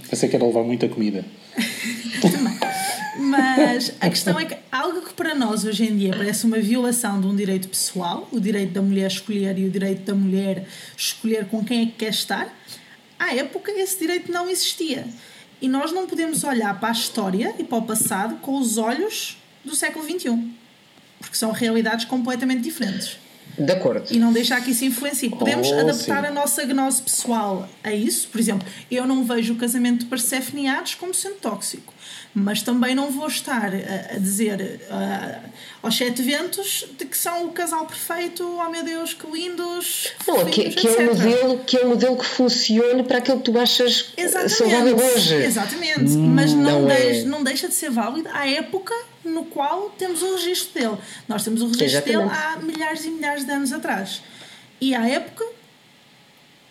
Pensei 0.09 0.29
que 0.29 0.35
era 0.35 0.45
levar 0.45 0.63
muita 0.63 0.87
comida. 0.87 1.25
Também. 2.21 2.57
Mas 3.17 3.93
a 3.99 4.09
questão 4.09 4.39
é 4.39 4.45
que 4.45 4.57
algo 4.71 5.01
que 5.01 5.13
para 5.13 5.35
nós 5.35 5.65
hoje 5.65 5.85
em 5.85 5.97
dia 5.97 6.15
parece 6.15 6.45
uma 6.45 6.59
violação 6.59 7.21
de 7.21 7.27
um 7.27 7.35
direito 7.35 7.67
pessoal, 7.67 8.27
o 8.31 8.39
direito 8.39 8.71
da 8.71 8.81
mulher 8.81 9.07
escolher 9.07 9.57
e 9.57 9.65
o 9.65 9.69
direito 9.69 10.03
da 10.03 10.15
mulher 10.15 10.65
escolher 10.97 11.45
com 11.45 11.63
quem 11.63 11.83
é 11.83 11.85
que 11.85 11.91
quer 11.93 12.09
estar, 12.09 12.53
à 13.19 13.35
época 13.35 13.71
esse 13.71 13.99
direito 13.99 14.31
não 14.31 14.49
existia. 14.49 15.05
E 15.61 15.67
nós 15.67 15.91
não 15.91 16.07
podemos 16.07 16.43
olhar 16.43 16.79
para 16.79 16.89
a 16.89 16.91
história 16.91 17.53
e 17.59 17.63
para 17.63 17.77
o 17.77 17.83
passado 17.83 18.37
com 18.37 18.57
os 18.57 18.77
olhos 18.77 19.37
do 19.63 19.75
século 19.75 20.05
XXI. 20.05 20.51
Porque 21.19 21.37
são 21.37 21.51
realidades 21.51 22.05
completamente 22.05 22.61
diferentes. 22.61 23.17
De 23.57 23.71
acordo. 23.71 24.07
E 24.11 24.17
não 24.17 24.33
deixar 24.33 24.61
que 24.63 24.71
isso 24.71 24.83
influencie. 24.83 25.29
Podemos 25.29 25.69
oh, 25.69 25.79
adaptar 25.79 26.21
sim. 26.21 26.27
a 26.27 26.31
nossa 26.31 26.65
gnose 26.65 27.01
pessoal 27.01 27.69
a 27.83 27.93
isso. 27.93 28.27
Por 28.29 28.39
exemplo, 28.39 28.67
eu 28.89 29.05
não 29.05 29.23
vejo 29.23 29.53
o 29.53 29.57
casamento 29.57 29.99
de 29.99 30.05
Persephone 30.05 30.67
como 30.99 31.13
sendo 31.13 31.35
tóxico 31.35 31.93
mas 32.33 32.63
também 32.63 32.95
não 32.95 33.11
vou 33.11 33.27
estar 33.27 33.71
a, 33.73 34.15
a 34.15 34.17
dizer 34.17 34.81
aos 35.81 35.95
sete 35.95 36.21
ventos 36.21 36.85
de 36.97 37.05
que 37.05 37.17
são 37.17 37.45
o 37.45 37.51
casal 37.51 37.85
perfeito, 37.85 38.43
oh 38.43 38.69
meu 38.69 38.83
Deus, 38.83 39.13
que 39.13 39.27
lindos. 39.29 40.11
Não, 40.27 40.45
que, 40.45 40.69
que, 40.71 40.87
é 40.87 40.91
um 40.99 41.05
modelo, 41.05 41.59
que 41.59 41.77
é 41.77 41.85
um 41.85 41.89
modelo 41.89 42.17
que 42.17 42.25
funcione 42.25 43.03
para 43.03 43.19
aquilo 43.19 43.37
que 43.37 43.51
tu 43.51 43.59
achas 43.59 44.13
saudável 44.49 44.97
hoje. 44.97 45.35
Exatamente, 45.35 46.13
hum, 46.13 46.27
mas 46.33 46.53
não, 46.53 46.81
não, 46.81 46.87
deixa, 46.87 47.19
é. 47.19 47.23
não 47.25 47.43
deixa 47.43 47.67
de 47.67 47.75
ser 47.75 47.91
válido 47.91 48.29
à 48.33 48.47
época 48.47 48.93
no 49.23 49.45
qual 49.45 49.89
temos 49.91 50.21
o 50.21 50.35
registro 50.35 50.79
dele. 50.79 50.97
Nós 51.27 51.43
temos 51.43 51.61
o 51.61 51.67
registro 51.67 51.85
Exatamente. 51.85 52.29
dele 52.29 52.43
há 52.45 52.57
milhares 52.57 53.05
e 53.05 53.09
milhares 53.09 53.45
de 53.45 53.51
anos 53.51 53.71
atrás. 53.71 54.21
E 54.81 54.93
à 54.93 55.07
época 55.07 55.45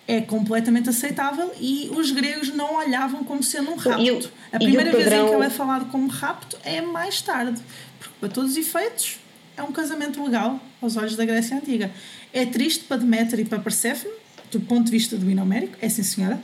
é 0.06 0.20
completamente 0.20 0.88
aceitável 0.88 1.52
e 1.60 1.90
os 1.94 2.10
gregos 2.10 2.54
não 2.54 2.74
olhavam 2.74 3.24
como 3.24 3.42
sendo 3.42 3.70
um 3.70 3.76
rapto. 3.76 4.02
Eu, 4.02 4.20
a 4.52 4.58
primeira 4.58 4.90
padrão... 4.90 5.08
vez 5.08 5.22
em 5.22 5.28
que 5.28 5.34
ele 5.34 5.46
é 5.46 5.50
falado 5.50 5.90
como 5.90 6.08
rapto 6.08 6.58
é 6.64 6.80
mais 6.80 7.22
tarde, 7.22 7.62
porque 7.98 8.14
para 8.20 8.28
todos 8.28 8.52
os 8.52 8.56
efeitos 8.56 9.18
é 9.56 9.62
um 9.62 9.72
casamento 9.72 10.22
legal 10.22 10.60
aos 10.80 10.96
olhos 10.96 11.16
da 11.16 11.24
Grécia 11.24 11.56
Antiga. 11.56 11.90
É 12.32 12.44
triste 12.44 12.84
para 12.84 12.98
Deméter 12.98 13.40
e 13.40 13.44
para 13.44 13.58
Perséfone, 13.58 14.12
do 14.50 14.60
ponto 14.60 14.86
de 14.86 14.90
vista 14.90 15.16
do 15.16 15.24
binomérico, 15.24 15.76
é 15.80 15.88
sim 15.88 16.02
senhora. 16.02 16.40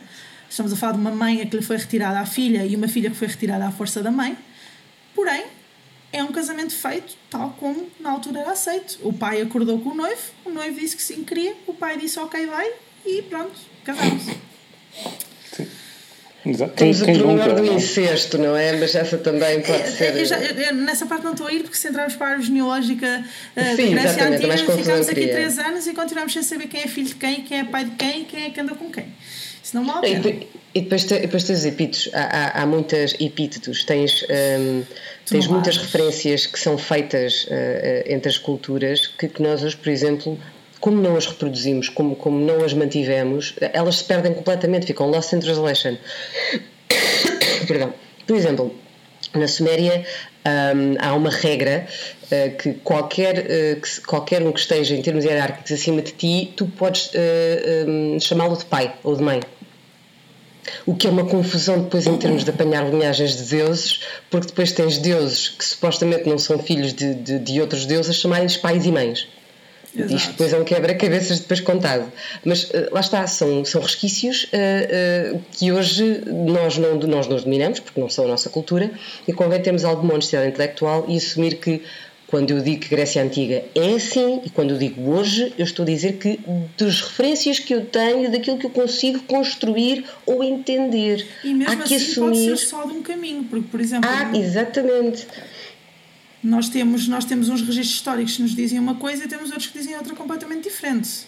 Estamos 0.48 0.72
a 0.72 0.76
falar 0.76 0.92
de 0.92 0.98
uma 0.98 1.10
mãe 1.10 1.42
a 1.42 1.46
que 1.46 1.56
lhe 1.56 1.62
foi 1.62 1.76
retirada 1.76 2.20
a 2.20 2.26
filha 2.26 2.64
e 2.64 2.74
uma 2.74 2.88
filha 2.88 3.10
que 3.10 3.16
foi 3.16 3.28
retirada 3.28 3.66
à 3.66 3.70
força 3.70 4.02
da 4.02 4.10
mãe. 4.10 4.36
Porém, 5.14 5.44
é 6.18 6.24
um 6.24 6.32
casamento 6.32 6.74
feito 6.74 7.16
tal 7.30 7.54
como 7.58 7.88
na 8.00 8.10
altura 8.10 8.40
era 8.40 8.52
aceito. 8.52 8.98
O 9.02 9.12
pai 9.12 9.40
acordou 9.40 9.78
com 9.80 9.90
o 9.90 9.94
noivo, 9.94 10.22
o 10.44 10.50
noivo 10.50 10.78
disse 10.78 10.96
que 10.96 11.02
sim 11.02 11.24
queria, 11.24 11.54
o 11.66 11.74
pai 11.74 11.96
disse 11.96 12.18
ok, 12.18 12.46
vai, 12.46 12.70
e 13.06 13.22
pronto, 13.22 13.58
casamos. 13.84 14.24
Exato. 16.46 16.72
Temos 16.74 17.02
quem, 17.02 17.16
o 17.16 17.22
pormenor 17.24 17.54
do 17.54 17.72
incesto, 17.72 18.38
não 18.38 18.56
é? 18.56 18.72
Mas 18.76 18.94
essa 18.94 19.18
também 19.18 19.60
pode 19.60 19.82
é, 19.82 19.90
ser. 19.90 20.16
Eu 20.16 20.24
já, 20.24 20.38
eu, 20.38 20.74
nessa 20.74 21.04
parte 21.04 21.24
não 21.24 21.32
estou 21.32 21.46
a 21.46 21.52
ir, 21.52 21.62
porque 21.62 21.76
se 21.76 21.88
entrarmos 21.88 22.16
para 22.16 22.26
a 22.26 22.30
árvore 22.30 22.46
genealógica 22.46 23.24
uh, 23.56 23.76
Sim, 23.76 23.94
da 23.94 24.02
Grécia 24.02 24.28
Antiga, 24.28 24.56
ficamos 24.56 25.08
aqui 25.08 25.28
três 25.28 25.58
anos 25.58 25.86
e 25.86 25.92
continuamos 25.92 26.32
sem 26.32 26.42
saber 26.42 26.68
quem 26.68 26.82
é 26.82 26.86
filho 26.86 27.08
de 27.08 27.14
quem, 27.16 27.42
quem 27.42 27.58
é 27.58 27.64
pai 27.64 27.84
de 27.84 27.90
quem 27.96 28.22
e 28.22 28.24
quem 28.24 28.44
é 28.44 28.50
que 28.50 28.60
anda 28.60 28.74
com 28.74 28.90
quem. 28.90 29.06
Pena. 30.00 30.46
E 30.74 30.80
depois, 30.82 31.04
depois 31.04 31.44
tens 31.44 31.64
epítetos, 31.64 32.10
há, 32.12 32.20
há, 32.20 32.62
há 32.62 32.66
muitas 32.66 33.14
epítetos, 33.18 33.84
tens, 33.84 34.24
um, 34.24 34.82
tens 35.26 35.46
muitas 35.46 35.76
referências 35.76 36.46
que 36.46 36.58
são 36.58 36.76
feitas 36.76 37.44
uh, 37.44 37.48
entre 38.06 38.28
as 38.28 38.38
culturas 38.38 39.06
que, 39.06 39.28
que 39.28 39.42
nós 39.42 39.62
hoje, 39.62 39.76
por 39.76 39.88
exemplo, 39.88 40.38
como 40.78 41.00
não 41.00 41.16
as 41.16 41.26
reproduzimos, 41.26 41.88
como, 41.88 42.14
como 42.14 42.38
não 42.38 42.64
as 42.64 42.72
mantivemos, 42.72 43.54
elas 43.60 43.96
se 43.96 44.04
perdem 44.04 44.32
completamente, 44.34 44.86
ficam 44.86 45.08
lost 45.08 45.32
in 45.32 45.40
translation. 45.40 45.96
Perdão. 47.66 47.92
Por 48.26 48.36
exemplo, 48.36 48.74
na 49.34 49.48
Suméria 49.48 50.04
um, 50.46 50.96
há 50.98 51.14
uma 51.14 51.30
regra 51.30 51.86
uh, 52.24 52.56
que, 52.56 52.74
qualquer, 52.74 53.38
uh, 53.38 53.80
que 53.80 54.00
qualquer 54.02 54.42
um 54.42 54.52
que 54.52 54.60
esteja 54.60 54.94
em 54.94 55.02
termos 55.02 55.24
hierárquicos 55.24 55.72
acima 55.72 56.02
de 56.02 56.12
ti, 56.12 56.52
tu 56.56 56.66
podes 56.66 57.06
uh, 57.08 57.88
um, 57.88 58.20
chamá-lo 58.20 58.56
de 58.56 58.64
pai 58.64 58.94
ou 59.02 59.16
de 59.16 59.22
mãe. 59.22 59.40
O 60.86 60.94
que 60.94 61.06
é 61.06 61.10
uma 61.10 61.24
confusão 61.24 61.82
depois 61.82 62.06
em 62.06 62.16
termos 62.16 62.44
de 62.44 62.50
apanhar 62.50 62.88
linhagens 62.88 63.36
de 63.36 63.42
deuses, 63.44 64.00
porque 64.30 64.48
depois 64.48 64.72
tens 64.72 64.98
deuses 64.98 65.48
que 65.48 65.64
supostamente 65.64 66.28
não 66.28 66.38
são 66.38 66.58
filhos 66.58 66.92
de, 66.92 67.14
de, 67.14 67.38
de 67.38 67.60
outros 67.60 67.86
deuses 67.86 68.16
chamarem-lhes 68.16 68.56
pais 68.56 68.84
e 68.86 68.92
mães. 68.92 69.28
Exato. 69.94 70.14
Isto 70.14 70.30
depois 70.32 70.52
é 70.52 70.58
um 70.58 70.64
quebra-cabeças 70.64 71.40
depois 71.40 71.60
contado. 71.60 72.12
Mas 72.44 72.64
uh, 72.64 72.88
lá 72.92 73.00
está, 73.00 73.26
são, 73.26 73.64
são 73.64 73.80
resquícios 73.80 74.44
uh, 74.44 75.36
uh, 75.36 75.42
que 75.52 75.72
hoje 75.72 76.22
nós 76.26 76.76
não, 76.76 76.94
nós 76.96 77.26
não 77.26 77.36
os 77.36 77.44
dominamos, 77.44 77.80
porque 77.80 78.00
não 78.00 78.08
são 78.08 78.26
a 78.26 78.28
nossa 78.28 78.50
cultura, 78.50 78.90
e 79.26 79.32
convém 79.32 79.60
termos 79.60 79.84
alguma 79.84 80.14
honestidade 80.14 80.48
intelectual 80.48 81.04
e 81.08 81.16
assumir 81.16 81.56
que 81.56 81.82
quando 82.28 82.50
eu 82.50 82.60
digo 82.62 82.82
que 82.82 82.88
Grécia 82.90 83.22
Antiga 83.22 83.64
é 83.74 83.94
assim, 83.94 84.42
e 84.44 84.50
quando 84.50 84.72
eu 84.72 84.78
digo 84.78 85.10
hoje, 85.10 85.52
eu 85.56 85.64
estou 85.64 85.82
a 85.82 85.86
dizer 85.86 86.18
que 86.18 86.38
das 86.76 87.00
referências 87.00 87.58
que 87.58 87.74
eu 87.74 87.86
tenho, 87.86 88.30
daquilo 88.30 88.58
que 88.58 88.66
eu 88.66 88.70
consigo 88.70 89.20
construir 89.20 90.04
ou 90.26 90.44
entender. 90.44 91.26
E 91.42 91.54
mesmo 91.54 91.72
Há 91.72 91.76
que 91.76 91.94
assim 91.94 92.10
assumir... 92.12 92.48
pode 92.50 92.58
ser 92.60 92.66
só 92.66 92.84
de 92.84 92.92
um 92.92 93.02
caminho, 93.02 93.44
porque, 93.44 93.66
por 93.70 93.80
exemplo... 93.80 94.08
Ah, 94.12 94.30
exatamente. 94.36 95.26
Nós 96.44 96.68
temos, 96.68 97.08
nós 97.08 97.24
temos 97.24 97.48
uns 97.48 97.62
registros 97.62 97.94
históricos 97.94 98.36
que 98.36 98.42
nos 98.42 98.54
dizem 98.54 98.78
uma 98.78 98.96
coisa 98.96 99.24
e 99.24 99.26
temos 99.26 99.50
outros 99.50 99.68
que 99.68 99.78
dizem 99.78 99.96
outra 99.96 100.14
completamente 100.14 100.64
diferente. 100.64 101.26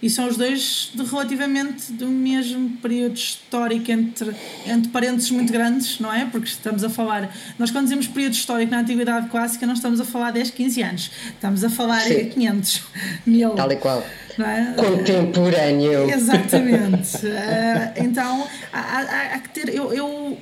E 0.00 0.10
são 0.10 0.28
os 0.28 0.36
dois 0.36 0.90
de 0.94 1.02
relativamente 1.04 1.90
do 1.92 2.06
mesmo 2.06 2.70
período 2.82 3.16
histórico, 3.16 3.90
entre, 3.90 4.30
entre 4.66 4.90
parênteses 4.90 5.30
muito 5.30 5.50
grandes, 5.50 5.98
não 5.98 6.12
é? 6.12 6.26
Porque 6.26 6.48
estamos 6.48 6.84
a 6.84 6.90
falar. 6.90 7.34
Nós, 7.58 7.70
quando 7.70 7.84
dizemos 7.84 8.06
período 8.06 8.34
histórico 8.34 8.70
na 8.70 8.80
Antiguidade 8.80 9.28
Clássica, 9.28 9.66
não 9.66 9.72
estamos 9.72 9.98
a 9.98 10.04
falar 10.04 10.32
10, 10.32 10.50
15 10.50 10.82
anos. 10.82 11.10
Estamos 11.28 11.64
a 11.64 11.70
falar 11.70 12.04
de 12.06 12.26
500, 12.26 12.82
mil. 13.26 13.50
Tal 13.50 13.72
e 13.72 13.76
qual. 13.76 14.04
É? 14.38 14.74
Contemporâneo. 14.76 16.08
Exatamente. 16.12 17.16
uh, 17.16 18.04
então, 18.04 18.46
há, 18.70 18.80
há, 18.80 19.34
há, 19.34 19.38
que 19.38 19.48
ter. 19.48 19.74
Eu, 19.74 19.94
eu, 19.94 20.38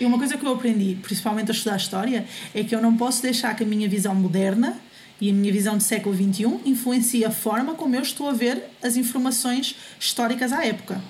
e 0.00 0.06
uma 0.06 0.16
coisa 0.16 0.38
que 0.38 0.46
eu 0.46 0.52
aprendi, 0.52 0.96
principalmente 1.02 1.50
a 1.50 1.54
estudar 1.54 1.76
História, 1.76 2.24
é 2.54 2.64
que 2.64 2.74
eu 2.74 2.80
não 2.80 2.96
posso 2.96 3.22
deixar 3.22 3.54
que 3.54 3.62
a 3.62 3.66
minha 3.66 3.88
visão 3.88 4.14
moderna 4.14 4.78
e 5.20 5.30
a 5.30 5.32
minha 5.32 5.52
visão 5.52 5.76
de 5.76 5.84
século 5.84 6.14
XXI 6.14 6.60
influencia 6.64 7.28
a 7.28 7.30
forma 7.30 7.74
como 7.74 7.96
eu 7.96 8.02
estou 8.02 8.28
a 8.28 8.32
ver 8.32 8.64
as 8.82 8.96
informações 8.96 9.76
históricas 9.98 10.52
à 10.52 10.64
época. 10.64 11.00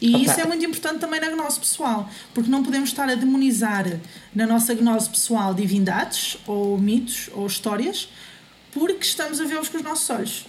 E 0.00 0.14
okay. 0.14 0.26
isso 0.26 0.40
é 0.40 0.44
muito 0.44 0.64
importante 0.64 0.98
também 0.98 1.20
na 1.20 1.30
gnose 1.30 1.58
pessoal, 1.58 2.08
porque 2.32 2.50
não 2.50 2.62
podemos 2.62 2.90
estar 2.90 3.08
a 3.08 3.14
demonizar 3.14 4.00
na 4.34 4.46
nossa 4.46 4.74
gnose 4.74 5.08
pessoal 5.08 5.54
divindades, 5.54 6.36
ou 6.46 6.78
mitos, 6.78 7.30
ou 7.32 7.46
histórias, 7.46 8.08
porque 8.72 9.04
estamos 9.04 9.40
a 9.40 9.44
vê-los 9.44 9.68
com 9.68 9.78
os 9.78 9.82
nossos 9.82 10.10
olhos. 10.10 10.46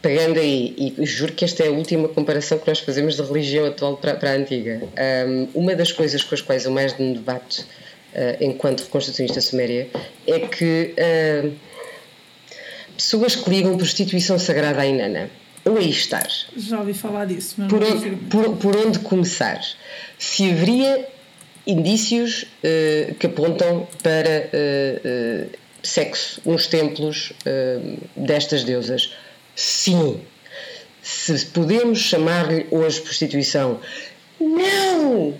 Pegando 0.00 0.40
aí, 0.40 0.94
e 0.98 1.04
juro 1.04 1.34
que 1.34 1.44
esta 1.44 1.62
é 1.62 1.68
a 1.68 1.70
última 1.70 2.08
comparação 2.08 2.58
que 2.58 2.66
nós 2.66 2.78
fazemos 2.78 3.16
da 3.16 3.24
religião 3.24 3.66
atual 3.66 3.98
para, 3.98 4.14
para 4.14 4.30
a 4.30 4.34
antiga, 4.34 4.80
um, 5.28 5.48
uma 5.54 5.76
das 5.76 5.92
coisas 5.92 6.22
com 6.22 6.34
as 6.34 6.40
quais 6.40 6.64
eu 6.64 6.70
mais 6.70 6.96
me 6.98 7.12
debato 7.12 7.66
enquanto 8.40 8.80
reconstrucionista 8.80 9.40
suméria, 9.40 9.88
é 10.26 10.40
que 10.40 10.94
uh, 10.94 11.52
pessoas 12.96 13.36
que 13.36 13.48
ligam 13.48 13.76
prostituição 13.76 14.38
sagrada 14.38 14.80
à 14.80 14.86
Inanna, 14.86 15.30
ou 15.64 15.76
aí 15.76 15.90
estar. 15.90 16.26
Já 16.56 16.80
ouvi 16.80 16.94
falar 16.94 17.26
disso, 17.26 17.54
mas 17.58 17.68
por, 17.68 17.82
onde, 17.82 18.10
por, 18.26 18.56
por, 18.56 18.76
onde 18.76 18.98
começar? 19.00 19.60
Se 20.18 20.50
haveria 20.50 21.06
indícios 21.66 22.42
uh, 22.42 23.14
que 23.14 23.26
apontam 23.26 23.86
para 24.02 24.50
sexo 25.82 26.42
nos 26.44 26.66
templos 26.66 27.32
destas 28.16 28.64
deusas? 28.64 29.14
Sim. 29.56 30.20
Se 31.02 31.46
podemos 31.46 31.98
chamar-lhe 31.98 32.66
hoje 32.70 33.00
prostituição, 33.00 33.80
não! 34.38 35.34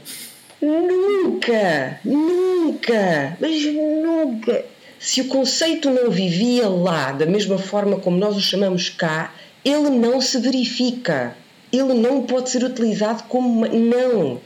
Nunca, 0.61 2.01
nunca, 2.05 3.37
mas 3.41 3.65
nunca. 3.65 4.65
Se 4.99 5.23
o 5.23 5.29
conceito 5.29 5.89
não 5.89 6.11
vivia 6.11 6.69
lá 6.69 7.13
da 7.13 7.25
mesma 7.25 7.57
forma 7.57 7.99
como 7.99 8.19
nós 8.19 8.37
o 8.37 8.41
chamamos 8.41 8.91
cá, 8.91 9.35
ele 9.65 9.89
não 9.89 10.21
se 10.21 10.39
verifica. 10.39 11.35
Ele 11.73 11.95
não 11.95 12.25
pode 12.25 12.51
ser 12.51 12.63
utilizado 12.63 13.23
como. 13.25 13.67
Não, 13.67 14.39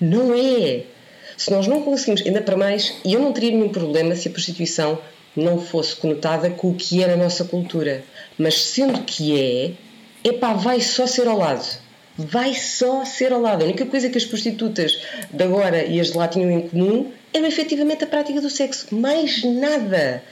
não 0.00 0.34
é. 0.34 0.84
Se 1.36 1.50
nós 1.50 1.66
não 1.66 1.82
conseguimos, 1.82 2.22
ainda 2.24 2.40
para 2.40 2.56
mais, 2.56 2.94
e 3.04 3.12
eu 3.12 3.20
não 3.20 3.32
teria 3.32 3.50
nenhum 3.50 3.68
problema 3.68 4.16
se 4.16 4.28
a 4.28 4.30
prostituição 4.30 4.98
não 5.36 5.60
fosse 5.60 5.96
conotada 5.96 6.48
com 6.48 6.70
o 6.70 6.74
que 6.74 7.02
é 7.02 7.12
a 7.12 7.16
nossa 7.16 7.44
cultura. 7.44 8.02
Mas 8.38 8.62
sendo 8.62 9.02
que 9.02 9.38
é, 9.38 10.28
epá, 10.28 10.54
vai 10.54 10.80
só 10.80 11.06
ser 11.06 11.28
ao 11.28 11.36
lado 11.36 11.87
vai 12.18 12.52
só 12.52 13.04
ser 13.04 13.32
ao 13.32 13.40
lado. 13.40 13.62
A 13.62 13.64
única 13.64 13.86
coisa 13.86 14.10
que 14.10 14.18
as 14.18 14.24
prostitutas 14.24 15.00
de 15.32 15.44
agora 15.44 15.84
e 15.84 16.00
as 16.00 16.10
de 16.10 16.18
lá 16.18 16.26
tinham 16.26 16.50
em 16.50 16.68
comum 16.68 17.12
era 17.32 17.46
efetivamente 17.46 18.02
a 18.02 18.06
prática 18.06 18.40
do 18.40 18.50
sexo. 18.50 18.92
Mais 18.92 19.44
nada. 19.44 20.22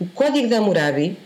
O 0.00 0.06
Código 0.06 0.48
de 0.48 0.54
Hammurabi 0.54 1.16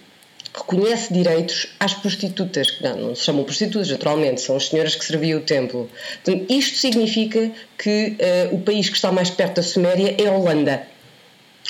reconhece 0.55 1.15
direitos 1.15 1.69
às 1.81 1.95
prostitutas, 1.95 2.71
que 2.71 2.83
não, 2.83 2.97
não 2.97 3.15
se 3.15 3.25
chamam 3.25 3.43
prostitutas, 3.43 3.89
naturalmente, 3.91 4.43
são 4.43 4.55
as 4.57 4.69
senhoras 4.69 4.95
que 4.95 5.05
serviam 5.05 5.41
o 5.41 5.43
templo. 5.43 5.89
Então, 6.21 6.45
isto 6.51 6.77
significa 6.77 7.51
que 7.79 8.19
uh, 8.51 8.55
o 8.55 8.61
país 8.61 8.91
que 8.91 8.97
está 8.97 9.11
mais 9.11 9.31
perto 9.31 9.57
da 9.57 9.63
Suméria 9.63 10.15
é 10.19 10.27
a 10.27 10.33
Holanda. 10.33 10.87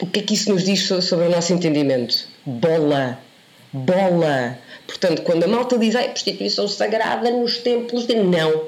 O 0.01 0.07
que 0.07 0.19
é 0.19 0.23
que 0.23 0.35
isso 0.35 0.51
nos 0.53 0.65
diz 0.65 0.83
sobre 0.83 1.27
o 1.27 1.31
nosso 1.31 1.53
entendimento? 1.53 2.27
Bola! 2.45 3.21
Bola! 3.73 4.59
Portanto, 4.93 5.23
quando 5.23 5.45
a 5.45 5.49
malta 5.49 5.79
diz 5.79 5.97
a 5.97 6.03
prostituição 6.03 6.69
sagrada 6.69 7.31
nos 7.31 7.57
templos, 7.57 8.07
de 8.07 8.15
não, 8.15 8.65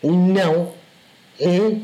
não, 0.00 0.72
hum. 1.40 1.82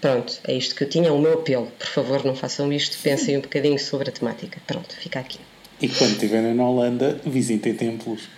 Pronto, 0.00 0.38
é 0.44 0.54
isto 0.54 0.76
que 0.76 0.84
eu 0.84 0.88
tinha, 0.88 1.12
o 1.12 1.18
meu 1.18 1.34
apelo. 1.34 1.66
Por 1.76 1.88
favor, 1.88 2.24
não 2.24 2.36
façam 2.36 2.72
isto, 2.72 2.96
pensem 3.02 3.36
um 3.36 3.40
bocadinho 3.40 3.78
sobre 3.80 4.10
a 4.10 4.12
temática. 4.12 4.60
Pronto, 4.64 4.94
fica 4.94 5.18
aqui. 5.18 5.40
E 5.82 5.88
quando 5.88 6.12
estiverem 6.12 6.54
na 6.54 6.68
Holanda, 6.68 7.20
visitem 7.26 7.74
templos. 7.74 8.28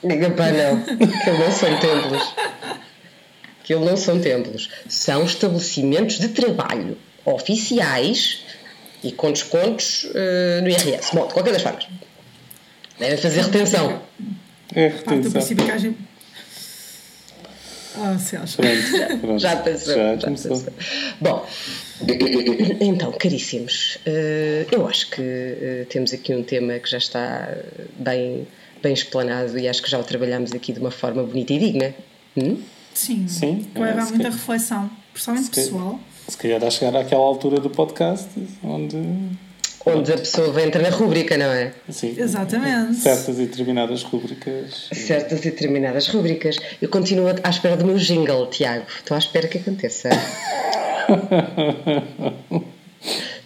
Pá, 0.00 0.52
não, 0.52 0.76
aquilo 1.16 1.38
não 1.38 1.50
são 1.50 1.80
templos. 1.80 2.34
Aquilo 3.62 3.84
não 3.84 3.96
são 3.96 4.20
templos. 4.20 4.70
São 4.88 5.24
estabelecimentos 5.24 6.20
de 6.20 6.28
trabalho 6.28 6.96
oficiais 7.24 8.44
e 9.02 9.10
com 9.10 9.32
descontos 9.32 10.04
uh, 10.04 10.62
no 10.62 10.68
IRS. 10.68 11.10
Bom, 11.12 11.26
de 11.26 11.32
qualquer 11.32 11.52
das 11.52 11.62
formas. 11.62 11.88
Devem 12.98 13.16
fazer 13.16 13.40
retenção. 13.40 14.02
É 14.74 14.88
retenção. 14.88 15.32
Parte 15.32 15.54
do 15.54 15.64
que 15.64 15.70
a 15.70 15.78
gente... 15.78 15.98
Ah, 17.96 18.18
se 18.18 18.36
acha. 18.36 18.56
Pronto, 18.56 19.20
pronto. 19.20 19.38
Já 19.38 19.56
pensou. 19.56 19.94
Já, 19.94 20.16
já 20.16 20.26
pensou. 20.26 20.64
Bom, 21.20 21.46
então, 22.80 23.12
caríssimos, 23.12 23.98
eh, 24.04 24.66
eu 24.72 24.86
acho 24.88 25.10
que 25.10 25.22
eh, 25.22 25.86
temos 25.88 26.12
aqui 26.12 26.34
um 26.34 26.42
tema 26.42 26.78
que 26.80 26.90
já 26.90 26.98
está 26.98 27.56
bem, 27.96 28.48
bem 28.82 28.92
explanado 28.92 29.56
e 29.56 29.68
acho 29.68 29.80
que 29.80 29.88
já 29.88 29.98
o 29.98 30.02
trabalhamos 30.02 30.52
aqui 30.52 30.72
de 30.72 30.80
uma 30.80 30.90
forma 30.90 31.22
bonita 31.22 31.52
e 31.52 31.58
digna. 31.58 31.94
Hum? 32.36 32.60
Sim, 32.92 33.28
Sim 33.28 33.66
leva 33.76 34.02
a 34.02 34.06
muita 34.06 34.30
reflexão, 34.30 34.90
principalmente 35.12 35.50
pessoal. 35.50 36.00
Se 36.28 36.36
calhar 36.36 36.64
a 36.64 36.70
chegar 36.70 36.98
àquela 36.98 37.22
altura 37.22 37.60
do 37.60 37.70
podcast 37.70 38.28
onde 38.62 38.96
onde 39.86 40.12
a 40.12 40.16
pessoa 40.16 40.62
entra 40.62 40.82
na 40.82 40.90
rúbrica, 40.90 41.36
não 41.36 41.46
é? 41.46 41.72
Sim. 41.88 42.14
Exatamente. 42.16 42.94
Certas 42.96 43.38
e 43.38 43.46
determinadas 43.46 44.02
rúbricas. 44.02 44.88
Certas 44.92 45.40
e 45.40 45.50
determinadas 45.50 46.08
rúbricas. 46.08 46.58
Eu 46.80 46.88
continuo 46.88 47.26
à 47.42 47.50
espera 47.50 47.76
do 47.76 47.84
meu 47.84 47.98
jingle, 47.98 48.46
Tiago. 48.48 48.86
Estou 48.98 49.14
à 49.14 49.18
espera 49.18 49.46
que 49.48 49.58
aconteça. 49.58 50.08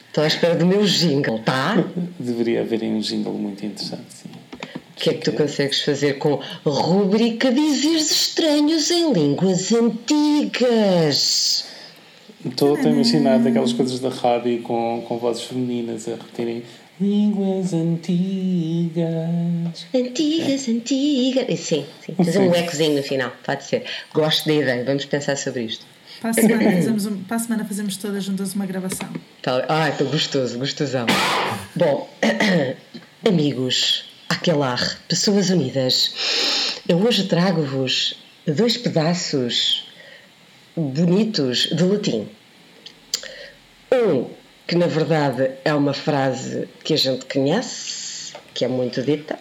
Estou 0.09 0.24
à 0.24 0.26
espera 0.26 0.55
do 0.55 0.66
meu 0.66 0.84
jingle, 0.84 1.39
tá? 1.41 1.84
Deveria 2.18 2.62
haver 2.62 2.82
um 2.82 2.99
jingle 3.01 3.34
muito 3.34 3.64
interessante, 3.64 4.07
sim. 4.11 4.28
O 4.97 5.01
que 5.01 5.11
é 5.11 5.14
que 5.14 5.30
tu 5.30 5.32
consegues 5.32 5.82
fazer 5.82 6.14
com 6.18 6.41
rúbrica 6.64 7.53
Dizeres 7.53 8.11
Estranhos 8.11 8.91
em 8.91 9.12
Línguas 9.12 9.72
Antigas? 9.72 11.67
Estou 12.45 12.76
a 12.76 12.80
imaginar 12.80 13.39
daquelas 13.39 13.72
coisas 13.72 13.99
da 14.01 14.11
rádio 14.11 14.62
com, 14.62 15.05
com 15.07 15.18
vozes 15.18 15.43
femininas 15.43 16.07
a 16.07 16.12
repetirem 16.12 16.62
línguas 17.01 17.72
antigas. 17.72 19.07
Antigas, 19.95 20.68
é. 20.68 20.70
antigas. 20.70 21.61
Sim, 21.61 21.86
sim. 22.05 22.14
Fazer 22.14 22.39
um 22.41 22.55
ecozinho 22.55 22.97
no 22.97 23.03
final, 23.03 23.32
pode 23.45 23.64
ser. 23.64 23.84
Gosto 24.12 24.47
da 24.47 24.55
ideia, 24.55 24.84
vamos 24.84 25.05
pensar 25.05 25.36
sobre 25.36 25.64
isto. 25.64 25.86
Para 26.20 26.30
a 26.30 26.32
semana 26.34 26.72
fazemos, 26.72 27.07
um, 27.07 27.22
para 27.22 27.36
a 27.36 27.41
semana 27.41 27.64
fazemos 27.64 27.97
todas 27.97 28.24
juntas 28.24 28.55
uma 28.55 28.66
gravação. 28.66 29.09
Tá, 29.41 29.64
ah, 29.68 29.89
estou 29.89 30.09
gostoso, 30.09 30.59
gostosão. 30.59 31.07
Bom, 31.76 32.09
amigos, 33.26 34.05
Aquelar, 34.28 35.01
pessoas 35.09 35.51
unidas. 35.51 36.12
Eu 36.89 36.99
hoje 36.99 37.28
trago-vos 37.28 38.14
dois 38.47 38.76
pedaços 38.76 39.88
bonitos 40.79 41.68
de 41.68 41.83
latim. 41.83 42.29
Um 43.93 44.26
que 44.66 44.76
na 44.76 44.87
verdade 44.87 45.53
é 45.64 45.72
uma 45.72 45.95
frase 45.95 46.68
que 46.85 46.93
a 46.93 46.97
gente 46.97 47.24
conhece, 47.24 48.35
que 48.53 48.64
é 48.64 48.68
muito 48.68 49.03
dita, 49.03 49.39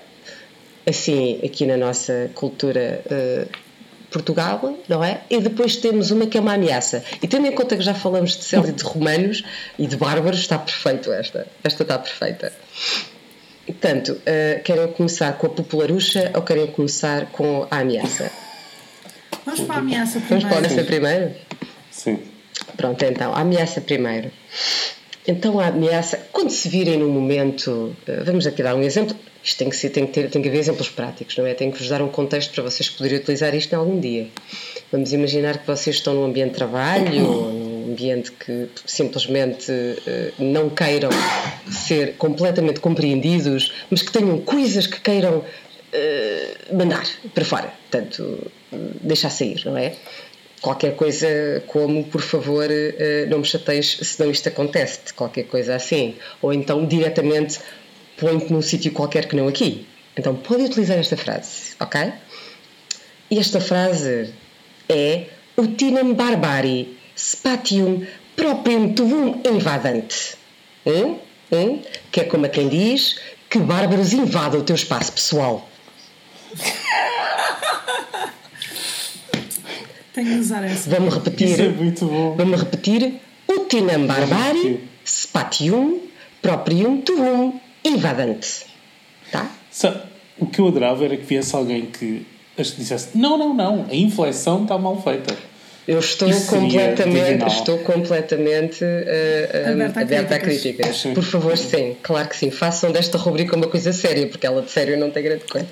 assim 0.87 1.39
aqui 1.43 1.65
na 1.65 1.75
nossa 1.75 2.31
cultura 2.33 3.03
uh, 3.05 3.49
Portugal, 4.09 4.77
não 4.87 5.03
é? 5.03 5.21
E 5.29 5.39
depois 5.41 5.75
temos 5.75 6.11
uma 6.11 6.27
que 6.27 6.37
é 6.37 6.41
uma 6.41 6.53
ameaça. 6.53 7.03
E 7.21 7.27
tendo 7.27 7.45
em 7.45 7.51
conta 7.51 7.75
que 7.75 7.83
já 7.83 7.93
falamos 7.93 8.37
de 8.37 8.55
e 8.55 8.71
de 8.71 8.83
romanos 8.83 9.43
e 9.77 9.85
de 9.85 9.97
bárbaros, 9.97 10.39
está 10.39 10.57
perfeito 10.57 11.11
esta. 11.11 11.45
Esta 11.61 11.83
está 11.83 11.99
perfeita. 11.99 12.53
Portanto, 13.65 14.13
uh, 14.13 14.63
querem 14.63 14.87
começar 14.93 15.33
com 15.33 15.47
a 15.47 15.49
popularucha 15.49 16.31
ou 16.33 16.41
querem 16.41 16.67
começar 16.67 17.25
com 17.33 17.67
a 17.69 17.79
ameaça? 17.79 18.31
Vamos 19.47 19.61
para 19.61 19.75
a 19.75 19.79
ameaça 19.79 20.19
primeiro. 20.19 20.29
Vamos 20.29 20.43
para 20.43 20.55
a 20.55 20.57
ameaça 20.57 20.83
primeiro? 20.83 21.31
Sim. 21.89 22.19
Pronto, 22.75 23.01
então, 23.05 23.33
a 23.33 23.39
ameaça 23.39 23.79
primeiro. 23.79 24.29
Então, 25.25 25.57
a 25.57 25.67
ameaça, 25.67 26.19
quando 26.33 26.49
se 26.49 26.67
virem 26.67 26.97
num 26.97 27.09
momento, 27.09 27.71
uh, 27.71 28.25
vamos 28.25 28.45
aqui 28.45 28.61
dar 28.61 28.75
um 28.75 28.83
exemplo, 28.83 29.15
isto 29.41 29.57
tem 29.57 29.69
que, 29.69 29.77
ser, 29.77 29.89
tem, 29.91 30.05
que 30.05 30.11
ter, 30.11 30.29
tem 30.29 30.41
que 30.41 30.49
haver 30.49 30.59
exemplos 30.59 30.89
práticos, 30.89 31.37
não 31.37 31.45
é? 31.45 31.53
Tem 31.53 31.71
que 31.71 31.77
vos 31.77 31.87
dar 31.87 32.01
um 32.01 32.09
contexto 32.09 32.53
para 32.53 32.63
vocês 32.63 32.89
poderem 32.89 33.19
utilizar 33.19 33.55
isto 33.55 33.71
em 33.71 33.75
algum 33.77 33.97
dia. 33.99 34.27
Vamos 34.91 35.13
imaginar 35.13 35.57
que 35.59 35.67
vocês 35.67 35.95
estão 35.95 36.13
num 36.13 36.25
ambiente 36.25 36.49
de 36.49 36.55
trabalho 36.55 37.25
ou 37.25 37.53
num 37.53 37.91
ambiente 37.91 38.33
que 38.33 38.67
simplesmente 38.85 39.71
uh, 39.71 40.43
não 40.43 40.69
queiram 40.69 41.09
ser 41.71 42.15
completamente 42.17 42.81
compreendidos, 42.81 43.71
mas 43.89 44.01
que 44.01 44.11
tenham 44.11 44.39
coisas 44.41 44.87
que 44.87 44.99
queiram 44.99 45.43
uh, 45.93 46.75
mandar 46.75 47.05
para 47.33 47.45
fora, 47.45 47.73
portanto, 47.89 48.51
deixar 49.01 49.29
sair, 49.29 49.61
não 49.65 49.77
é? 49.77 49.95
Qualquer 50.61 50.95
coisa 50.95 51.63
como, 51.67 52.03
por 52.05 52.21
favor, 52.21 52.65
uh, 52.65 53.29
não 53.29 53.39
me 53.39 53.45
chateis 53.45 53.97
se 54.01 54.19
não 54.19 54.31
isto 54.31 54.49
acontece, 54.49 55.13
qualquer 55.13 55.43
coisa 55.43 55.75
assim. 55.75 56.15
Ou 56.41 56.53
então, 56.53 56.85
diretamente, 56.85 57.59
põe-te 58.17 58.51
num 58.51 58.61
sítio 58.61 58.91
qualquer 58.91 59.27
que 59.27 59.35
não 59.35 59.47
aqui. 59.47 59.87
Então, 60.17 60.35
pode 60.35 60.63
utilizar 60.63 60.97
esta 60.97 61.15
frase, 61.15 61.75
ok? 61.79 62.11
E 63.29 63.37
esta 63.37 63.59
frase 63.59 64.33
é 64.89 65.25
utinam 65.57 66.13
barbari 66.13 66.97
spatium 67.15 68.05
proprium 68.35 68.93
tuvum 68.93 69.41
invadante. 69.45 70.37
Hum? 70.85 71.19
Hum? 71.51 71.81
Que 72.11 72.21
é 72.21 72.23
como 72.23 72.45
a 72.45 72.49
quem 72.49 72.69
diz 72.69 73.19
que 73.49 73.59
bárbaros 73.59 74.13
invadam 74.13 74.61
o 74.61 74.63
teu 74.63 74.75
espaço 74.75 75.11
pessoal. 75.11 75.67
Tenho 80.13 80.27
que 80.27 80.39
usar 80.39 80.63
essa. 80.63 80.89
Vamos 80.89 81.13
repetir. 81.13 81.49
Isso 81.49 81.61
é 81.61 81.69
muito 81.69 82.05
bom. 82.05 82.35
Vamos 82.35 82.59
repetir. 82.59 83.21
Utinam 83.47 84.07
barbari 84.07 84.89
spatium 85.05 86.01
proprium 86.41 87.01
tuvum 87.01 87.59
invadante. 87.83 88.65
Tá? 89.31 89.49
Sabe, 89.69 90.01
o 90.39 90.45
que 90.45 90.59
eu 90.59 90.67
adorava 90.67 91.05
era 91.05 91.15
que 91.15 91.23
viesse 91.23 91.55
alguém 91.55 91.85
que 91.85 92.25
dissesse: 92.57 93.17
não, 93.17 93.37
não, 93.37 93.53
não, 93.53 93.85
a 93.89 93.95
inflexão 93.95 94.63
está 94.63 94.77
mal 94.77 95.01
feita. 95.01 95.35
Eu 95.87 95.99
estou 95.99 96.27
Isso 96.29 96.47
completamente, 96.47 97.47
estou 97.47 97.77
completamente 97.77 98.83
uh, 98.83 98.87
uh, 98.87 99.71
Aberta 99.71 99.99
a 99.99 100.03
aberta 100.03 100.35
a 100.35 100.39
críticas. 100.39 100.87
críticas. 101.01 101.13
Por 101.13 101.23
favor, 101.23 101.57
sim, 101.57 101.95
claro 102.03 102.27
que 102.27 102.35
sim. 102.35 102.51
Façam 102.51 102.91
desta 102.91 103.17
rubrica 103.17 103.55
uma 103.55 103.67
coisa 103.67 103.93
séria, 103.93 104.27
porque 104.27 104.45
ela 104.45 104.61
de 104.61 104.69
sério 104.69 104.97
não 104.99 105.09
tem 105.09 105.23
grande 105.23 105.45
coisa. 105.45 105.67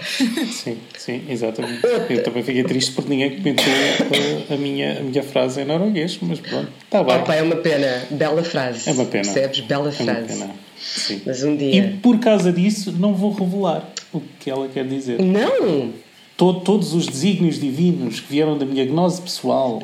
Sim, 0.50 0.78
sim, 0.96 1.22
exatamente. 1.28 1.80
Eu 2.08 2.22
também 2.22 2.42
fiquei 2.42 2.64
triste 2.64 2.92
porque 2.92 3.10
ninguém 3.10 3.36
comentou 3.38 3.64
uh, 3.66 4.54
a, 4.54 4.56
minha, 4.56 4.98
a 4.98 5.02
minha 5.02 5.22
frase 5.22 5.60
em 5.60 5.64
norueguês, 5.66 6.18
mas 6.22 6.40
pronto, 6.40 6.68
está 6.84 7.04
bem. 7.04 7.16
Opa, 7.16 7.34
é 7.34 7.42
uma 7.42 7.56
pena, 7.56 8.02
bela 8.10 8.42
frase. 8.42 8.88
É 8.88 8.92
uma 8.92 9.04
pena. 9.04 9.24
Percebes? 9.24 9.60
Bela 9.60 9.92
É 9.96 10.02
uma 10.02 10.14
frase. 10.14 10.26
pena. 10.38 10.50
Sim. 10.80 11.20
Mas 11.26 11.42
um 11.44 11.52
E 11.52 11.56
dia. 11.58 11.94
por 12.02 12.18
causa 12.18 12.50
disso, 12.50 12.90
não 12.98 13.14
vou 13.14 13.32
revelar 13.34 13.88
o 14.12 14.20
que 14.40 14.50
ela 14.50 14.66
quer 14.68 14.86
dizer. 14.86 15.20
Não! 15.20 15.92
To- 16.40 16.54
todos 16.60 16.94
os 16.94 17.06
desígnios 17.06 17.60
divinos 17.60 18.18
que 18.18 18.32
vieram 18.32 18.56
da 18.56 18.64
minha 18.64 18.86
gnose 18.86 19.20
pessoal, 19.20 19.82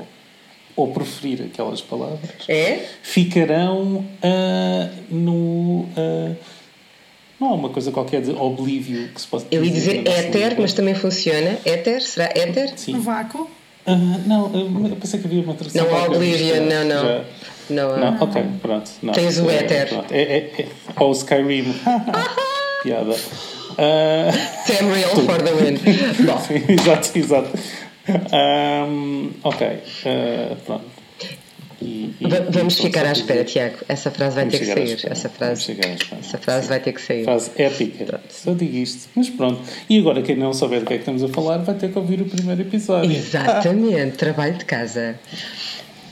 ou 0.75 0.89
preferir 0.89 1.43
aquelas 1.43 1.83
palavras, 1.83 2.31
É? 2.49 2.81
ficarão 3.03 4.03
ah, 4.23 4.89
no. 5.11 5.87
ah, 5.95 6.33
não 7.39 7.49
há 7.51 7.53
uma 7.55 7.69
coisa 7.69 7.91
qualquer 7.93 8.23
de 8.23 8.31
oblívio 8.31 9.09
que 9.09 9.21
se 9.21 9.27
possa 9.27 9.47
Eu 9.51 9.63
ia 9.63 9.71
dizer 9.71 10.03
nossa 10.03 10.17
éter, 10.17 10.43
língua. 10.49 10.63
mas 10.63 10.73
também 10.73 10.95
funciona. 10.95 11.59
Éter? 11.63 12.01
Será 12.01 12.31
éter? 12.35 12.73
Sim. 12.77 12.93
No 12.95 13.03
vácuo. 13.03 13.51
Ah, 13.85 13.95
não, 14.27 14.51
eu 14.89 14.97
pensei 14.97 15.21
que 15.21 15.27
havia 15.27 15.43
uma 15.43 15.53
tradução. 15.53 15.85
Não 15.87 15.95
há 15.95 16.09
disto. 16.19 16.55
não, 16.63 16.85
não. 16.85 17.03
Já- 17.05 17.25
Não, 17.69 17.91
há. 17.91 17.97
Não, 17.99 18.23
ok, 18.23 18.43
pronto. 18.63 18.91
Não, 19.03 19.13
Tens 19.13 19.39
o 19.39 19.51
é, 19.51 19.57
éter. 19.57 19.89
É, 20.11 20.23
é, 20.23 20.37
é, 20.63 20.67
ou 20.99 21.11
o 21.11 21.13
Skyrim. 21.13 21.75
Piada. 22.83 23.15
Ah, 23.79 24.31
Tamriel 24.67 25.09
for 25.27 25.43
the 25.43 25.53
win. 25.55 25.77
Sim, 25.79 26.65
exato, 26.73 27.19
exato. 27.19 27.59
Ahm, 28.33 29.33
ok, 29.43 29.63
ah, 30.07 30.57
pronto. 30.65 30.85
E- 31.83 32.15
e- 32.21 32.27
va- 32.29 32.41
vamos 32.49 32.75
pronto, 32.77 32.83
ficar 32.83 33.05
à 33.07 33.13
espera, 33.13 33.45
Tiago. 33.45 33.77
Essa 33.89 34.11
frase 34.11 34.35
vai 34.37 34.45
Vamos 34.45 34.59
ter 34.59 34.65
que 34.67 34.73
sair. 34.73 35.13
Essa 35.13 35.29
frase, 35.29 35.77
essa 36.21 36.39
frase 36.39 36.63
Sim. 36.63 36.69
vai 36.69 36.81
ter 36.81 36.93
que 36.93 37.03
sair. 37.03 37.25
Frase 37.25 37.51
épica. 37.57 38.21
Só 38.31 38.53
digo 38.55 38.77
isto. 38.77 39.09
Mas 39.15 39.29
pronto. 39.29 39.61
E 39.91 39.99
agora, 39.99 40.23
quem 40.23 40.37
não 40.37 40.55
souber 40.55 40.81
do 40.81 40.87
que 40.87 40.95
é 40.95 40.97
que 40.97 41.03
estamos 41.03 41.23
a 41.23 41.29
falar, 41.29 41.59
vai 41.59 41.75
ter 41.75 41.93
que 41.93 41.99
ouvir 41.99 42.23
o 42.23 42.25
primeiro 42.25 42.63
episódio. 42.63 43.13
Exatamente, 43.13 44.17
trabalho 44.17 44.55
de 44.55 44.65
casa. 44.65 45.19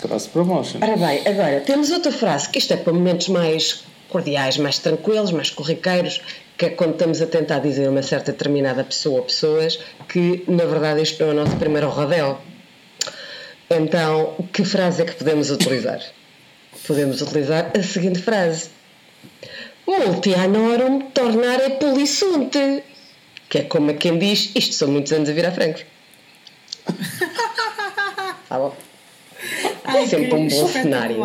Cross 0.02 0.26
promotion. 0.26 0.80
Ora 0.82 0.96
bem, 0.98 1.26
agora 1.26 1.60
temos 1.60 1.90
outra 1.90 2.12
frase 2.12 2.50
que 2.50 2.58
isto 2.58 2.74
é 2.74 2.76
para 2.76 2.92
momentos 2.92 3.28
mais 3.28 3.84
cordiais, 4.10 4.58
mais 4.58 4.78
tranquilos, 4.78 5.32
mais 5.32 5.48
corriqueiros, 5.48 6.20
que 6.56 6.66
é 6.66 6.70
quando 6.70 6.92
estamos 6.92 7.20
a 7.20 7.26
tentar 7.26 7.58
dizer 7.58 7.86
a 7.86 7.90
uma 7.90 8.02
certa 8.02 8.32
determinada 8.32 8.84
pessoa 8.84 9.18
ou 9.18 9.24
pessoas 9.24 9.78
que 10.08 10.44
na 10.46 10.64
verdade 10.64 11.02
isto 11.02 11.22
não 11.22 11.30
é 11.30 11.32
o 11.32 11.36
nosso 11.36 11.56
primeiro 11.56 11.88
rodeo. 11.88 12.38
Então, 13.70 14.36
que 14.52 14.64
frase 14.64 15.02
é 15.02 15.04
que 15.04 15.14
podemos 15.14 15.50
utilizar? 15.50 16.00
Podemos 16.86 17.22
utilizar 17.22 17.72
a 17.74 17.82
seguinte 17.82 18.20
frase: 18.20 18.68
Multianorum 19.86 21.10
tornare 21.12 21.78
polissunte. 21.80 22.84
Que 23.48 23.58
é 23.58 23.62
como 23.62 23.90
a 23.90 23.94
quem 23.94 24.18
diz: 24.18 24.50
Isto 24.54 24.74
são 24.74 24.88
muitos 24.88 25.12
anos 25.12 25.30
a 25.30 25.32
vir 25.32 25.46
à 25.46 25.52
frente. 25.52 25.86
Tá 28.48 28.58
bom? 28.58 28.76
Ai, 29.96 30.06
sempre 30.06 30.28
que 30.28 30.34
um 30.34 30.48
bom 30.48 30.68
cenário. 30.68 31.16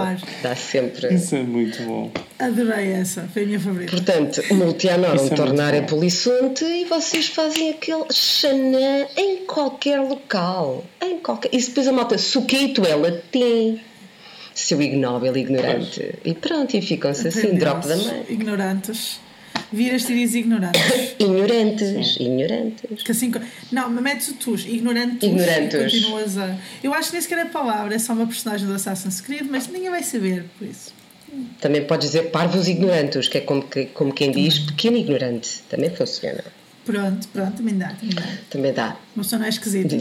Dá 0.41 0.55
sempre. 0.55 1.13
Isso 1.13 1.35
é 1.35 1.43
muito 1.43 1.81
bom. 1.83 2.11
Adorei 2.37 2.91
essa. 2.91 3.27
Foi 3.33 3.43
a 3.43 3.45
minha 3.45 3.59
favorita. 3.59 3.91
Portanto, 3.91 4.41
multianorum 4.53 5.15
Isso 5.15 5.33
é 5.33 5.35
tornarem 5.35 5.81
bom. 5.81 5.87
polissunte 5.87 6.63
e 6.63 6.85
vocês 6.85 7.27
fazem 7.27 7.71
aquele 7.71 8.05
xanã 8.11 9.07
em 9.17 9.45
qualquer 9.45 9.99
local. 9.99 10.83
Em 11.01 11.19
qualquer... 11.19 11.49
E 11.53 11.57
depois 11.61 11.87
a 11.87 11.91
malta, 11.91 12.17
suqueito 12.17 12.85
é 12.85 12.95
latim. 12.95 13.79
Seu 14.53 14.81
ignóbil 14.81 15.35
ignorante. 15.37 16.15
E 16.25 16.33
pronto, 16.33 16.75
e 16.75 16.81
ficam-se 16.81 17.27
assim, 17.27 17.55
drop 17.55 17.87
da 17.87 17.95
mãe. 17.95 18.25
Ignorantes. 18.29 19.19
Viras-te 19.71 20.11
e 20.11 20.15
dizes 20.15 20.35
ignorantes. 20.35 20.81
Ignorantes, 21.19 22.17
ignorantes. 22.19 23.03
Que 23.03 23.11
assim, 23.11 23.31
não, 23.71 23.89
mas 23.89 24.03
metes 24.03 24.27
o 24.29 24.33
tus, 24.33 24.65
ignorantes. 24.65 25.23
Ignorantes. 25.23 25.91
Continuas 25.93 26.37
a. 26.37 26.55
Eu 26.83 26.93
acho 26.93 27.09
que 27.09 27.13
nem 27.13 27.21
sequer 27.21 27.39
é 27.39 27.45
palavra, 27.45 27.93
é 27.95 27.99
só 27.99 28.13
uma 28.13 28.25
personagem 28.27 28.65
do 28.67 28.73
Assassin's 28.73 29.21
Creed, 29.21 29.47
mas 29.49 29.67
ninguém 29.67 29.89
vai 29.89 30.03
saber, 30.03 30.45
por 30.57 30.67
isso. 30.67 30.93
Também 31.61 31.83
podes 31.85 32.07
dizer 32.09 32.31
parvos 32.31 32.67
ignorantes, 32.67 33.27
que 33.27 33.37
é 33.37 33.41
como, 33.41 33.61
que- 33.63 33.85
como 33.87 34.11
quem 34.13 34.31
diz 34.31 34.59
pequeno 34.59 34.97
ignorante. 34.97 35.61
Também 35.69 35.89
funciona. 35.89 36.43
Pronto, 36.85 37.27
pronto, 37.27 37.57
também 37.57 37.77
dá, 37.77 37.89
também 37.89 38.15
dá. 38.15 38.23
Também 38.49 38.73
dá. 38.73 38.97
Pessoa 39.15 39.39
não 39.39 39.45
é 39.45 39.49
esquisita. 39.49 39.95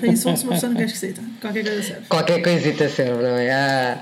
Tem 0.00 0.10
insultos, 0.12 0.42
uma 0.44 0.52
pessoa 0.52 0.72
não 0.72 0.80
é 0.80 0.84
esquisita. 0.84 1.20
Qualquer 1.40 1.64
coisa 1.64 1.82
serve. 1.82 2.02
Qualquer 2.08 2.42
coisita 2.42 2.88
serve, 2.88 3.22
não 3.22 3.36
é? 3.36 3.50
Ah, 3.50 3.98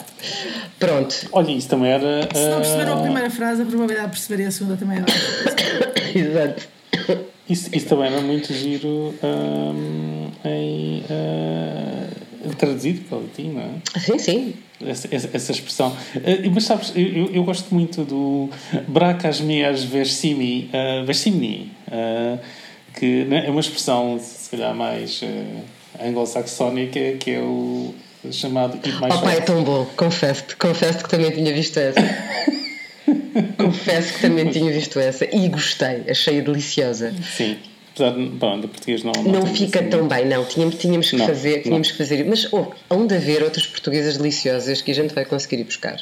pronto. 0.79 1.15
Olha, 1.33 1.51
isso 1.53 1.69
também 1.69 1.91
era. 1.91 2.29
Se 2.35 2.49
não 2.51 2.57
perceberam 2.61 2.99
a 2.99 3.03
primeira 3.03 3.31
frase, 3.31 3.63
a 3.63 3.65
probabilidade 3.65 4.07
de 4.09 4.13
perceberem 4.13 4.47
a 4.47 4.51
segunda 4.51 4.77
também 4.77 4.99
é 4.99 5.01
baixa. 5.01 6.19
Exato. 6.19 6.69
Isso, 7.49 7.69
isso 7.75 7.87
também 7.87 8.07
era 8.13 8.21
muito 8.21 8.53
giro 8.53 9.15
ahm, 9.23 10.29
em. 10.45 11.03
ah, 11.11 12.07
traduzido 12.59 13.01
para 13.09 13.19
o 13.19 13.23
latim, 13.23 13.49
não 13.51 13.63
é? 13.63 14.01
Sim, 14.01 14.19
sim. 14.19 14.55
Essa, 14.85 15.09
essa, 15.11 15.31
essa 15.33 15.53
expressão. 15.53 15.97
Ah, 16.17 16.49
mas 16.55 16.65
sabes, 16.65 16.93
eu, 16.95 17.07
eu- 17.07 17.31
eu 17.35 17.45
gosto 17.45 17.75
muito 17.75 18.05
do 18.05 18.49
bracas 18.89 19.41
meas 19.41 19.83
versimi, 19.83 20.71
versimini, 21.05 21.73
ah, 21.91 22.39
que 22.99 23.25
né, 23.25 23.47
é 23.47 23.51
uma 23.51 23.61
expressão, 23.61 24.19
se 24.51 24.57
calhar, 24.57 24.75
mais 24.75 25.21
ah, 25.23 26.05
anglo-saxónica, 26.07 26.99
que 27.21 27.31
é 27.31 27.41
o 27.41 27.95
chamado 28.33 28.77
Eat 28.85 29.01
My 29.01 29.33
é 29.37 29.41
tão 29.41 29.63
bom. 29.63 29.87
Confesso-te, 29.97 30.57
confesso 30.57 31.05
que 31.05 31.09
também 31.09 31.31
tinha 31.31 31.53
visto 31.55 31.79
essa. 31.79 32.01
Confesso 33.57 34.15
que 34.15 34.21
também 34.23 34.51
tinha 34.51 34.73
visto 34.73 34.99
essa 34.99 35.25
e 35.25 35.49
gostei, 35.49 36.03
achei-a 36.09 36.43
deliciosa. 36.43 37.15
Sim. 37.23 37.57
Apesar 37.95 38.11
de, 38.17 38.27
bom, 38.27 38.61
de 38.61 38.67
português 38.67 39.03
não 39.05 39.13
Não 39.13 39.47
fica 39.47 39.81
assim. 39.81 39.89
tão 39.89 40.09
bem, 40.09 40.27
não. 40.27 40.45
Tínhamos, 40.45 40.77
tínhamos 40.77 41.11
que 41.11 41.17
Não, 41.17 41.27
fazer, 41.27 41.63
tínhamos 41.63 41.89
não. 41.89 41.93
que 41.93 41.99
fazer. 41.99 42.25
Mas 42.25 42.53
oh, 42.53 42.67
hão 42.89 43.07
de 43.07 43.15
haver 43.15 43.43
outras 43.43 43.67
portuguesas 43.67 44.17
deliciosas 44.17 44.83
que 44.83 44.91
a 44.91 44.95
gente 44.95 45.15
vai 45.15 45.25
conseguir 45.25 45.61
ir 45.61 45.65
buscar. 45.65 46.01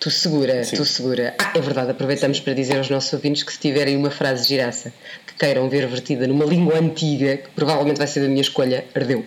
Tu 0.00 0.10
segura, 0.10 0.62
Sim. 0.62 0.76
tu 0.76 0.84
segura. 0.84 1.34
Ah, 1.40 1.52
é 1.56 1.60
verdade, 1.60 1.90
aproveitamos 1.90 2.38
para 2.38 2.54
dizer 2.54 2.76
aos 2.76 2.88
nossos 2.88 3.12
ouvintes 3.12 3.42
que 3.42 3.52
se 3.52 3.58
tiverem 3.58 3.96
uma 3.96 4.10
frase 4.10 4.46
giraça 4.46 4.92
que 5.26 5.34
queiram 5.34 5.68
ver 5.68 5.86
vertida 5.88 6.26
numa 6.26 6.44
língua 6.44 6.78
antiga, 6.78 7.36
que 7.38 7.48
provavelmente 7.50 7.96
vai 7.98 8.06
ser 8.06 8.20
da 8.20 8.28
minha 8.28 8.40
escolha, 8.40 8.84
ardeu, 8.94 9.24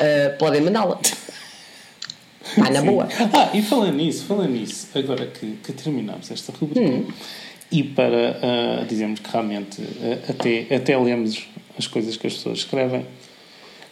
ah, 0.00 0.30
podem 0.38 0.60
mandá-la. 0.62 1.00
Vai 2.56 2.70
na 2.70 2.80
Sim. 2.80 2.86
boa. 2.86 3.08
Ah, 3.32 3.50
e 3.54 3.62
falando 3.62 3.94
nisso, 3.96 4.24
falando 4.24 4.50
nisso, 4.50 4.88
agora 4.94 5.26
que, 5.26 5.58
que 5.62 5.72
terminamos 5.72 6.28
esta 6.30 6.52
rubrica, 6.52 6.80
Hum. 6.80 7.06
e 7.70 7.84
para 7.84 8.38
ah, 8.42 8.84
dizermos 8.88 9.20
que 9.20 9.30
realmente 9.30 9.80
ah, 10.02 10.30
até, 10.30 10.66
até 10.74 10.98
lemos 10.98 11.46
as 11.78 11.86
coisas 11.86 12.16
que 12.16 12.26
as 12.26 12.34
pessoas 12.34 12.58
escrevem, 12.58 13.06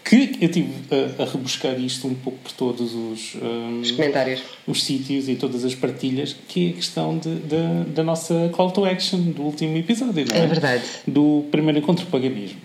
que 0.04 0.38
eu 0.40 0.46
estive 0.48 0.70
a, 1.18 1.22
a 1.22 1.26
rebuscar 1.26 1.78
isto 1.78 2.06
um 2.08 2.14
pouco 2.14 2.38
por 2.38 2.52
todos 2.52 2.94
os, 2.94 3.36
ah, 3.42 3.78
Os 3.82 3.90
comentários. 3.90 4.40
os 4.66 4.82
sítios 4.82 5.28
e 5.28 5.34
todas 5.34 5.64
as 5.64 5.74
partilhas, 5.74 6.34
que 6.48 6.68
é 6.68 6.70
a 6.70 6.72
questão 6.74 7.18
de, 7.18 7.28
da 7.36 7.84
da 7.94 8.02
nossa 8.02 8.50
call 8.54 8.70
to 8.70 8.84
action 8.86 9.20
do 9.20 9.42
último 9.42 9.76
episódio, 9.76 10.24
não 10.26 10.34
é? 10.34 10.44
É 10.44 10.46
verdade. 10.46 10.82
Do 11.06 11.44
primeiro 11.50 11.78
encontro 11.78 12.06
paganismo. 12.06 12.58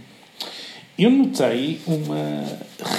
Eu 0.98 1.10
notei 1.10 1.80
uma 1.88 2.46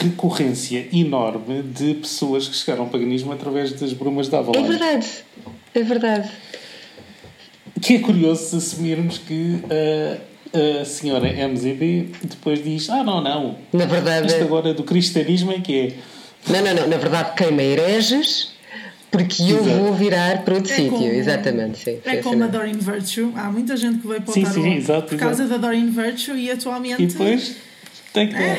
recorrência 0.01 0.89
enorme 0.93 1.63
de 1.63 1.95
pessoas 1.95 2.49
que 2.49 2.57
chegaram 2.57 2.85
ao 2.85 2.91
paganismo 2.91 3.33
através 3.33 3.73
das 3.73 3.93
brumas 3.93 4.29
da 4.29 4.39
É 4.39 4.41
Avalon. 4.41 4.67
verdade. 4.67 5.07
É 5.75 5.83
verdade. 5.83 6.31
Que 7.81 7.95
é 7.95 7.99
curioso 8.01 8.57
assumirmos 8.57 9.19
que 9.19 9.61
a, 9.71 10.19
a 10.81 10.85
senhora 10.85 11.29
MZB 11.29 12.09
depois 12.25 12.63
diz: 12.63 12.89
Ah, 12.91 13.03
não, 13.03 13.21
não. 13.23 13.57
Na 13.73 13.85
verdade. 13.87 14.27
Isto 14.29 14.43
agora 14.45 14.73
do 14.75 14.83
cristianismo 14.85 15.53
é 15.53 15.61
que 15.61 15.79
é. 15.81 16.53
Não, 16.53 16.63
não, 16.63 16.75
não. 16.75 16.89
Na 16.89 16.97
verdade, 16.97 17.35
queima 17.37 17.63
hereges 17.63 18.53
porque 19.11 19.43
eu 19.45 19.61
Exato. 19.61 19.77
vou 19.79 19.95
virar 19.95 20.43
para 20.45 20.55
outro 20.55 20.73
É 20.73 20.77
sítio. 20.77 20.91
como- 20.91 21.07
Exatamente, 21.07 21.79
sim. 21.79 21.99
É 22.05 22.17
como 22.17 22.43
a. 22.45 22.47
Doreen 22.49 22.75
Virtue. 22.79 23.33
Há 23.37 23.51
muita 23.51 23.77
gente 23.77 23.99
que 24.01 24.07
veio 24.09 24.21
para 24.23 24.31
o 24.31 24.35
Sim, 24.35 24.45
sim, 24.45 24.75
exato, 24.75 25.09
por 25.09 25.19
causa 25.19 25.45
exato. 25.45 25.61
da 25.61 25.67
Doreen 25.69 25.89
Virtue 25.91 26.37
e 26.37 26.51
atualmente 26.51 27.03
E 27.03 27.07
depois 27.07 27.57
tem 28.13 28.29
que 28.29 28.35
dar. 28.35 28.59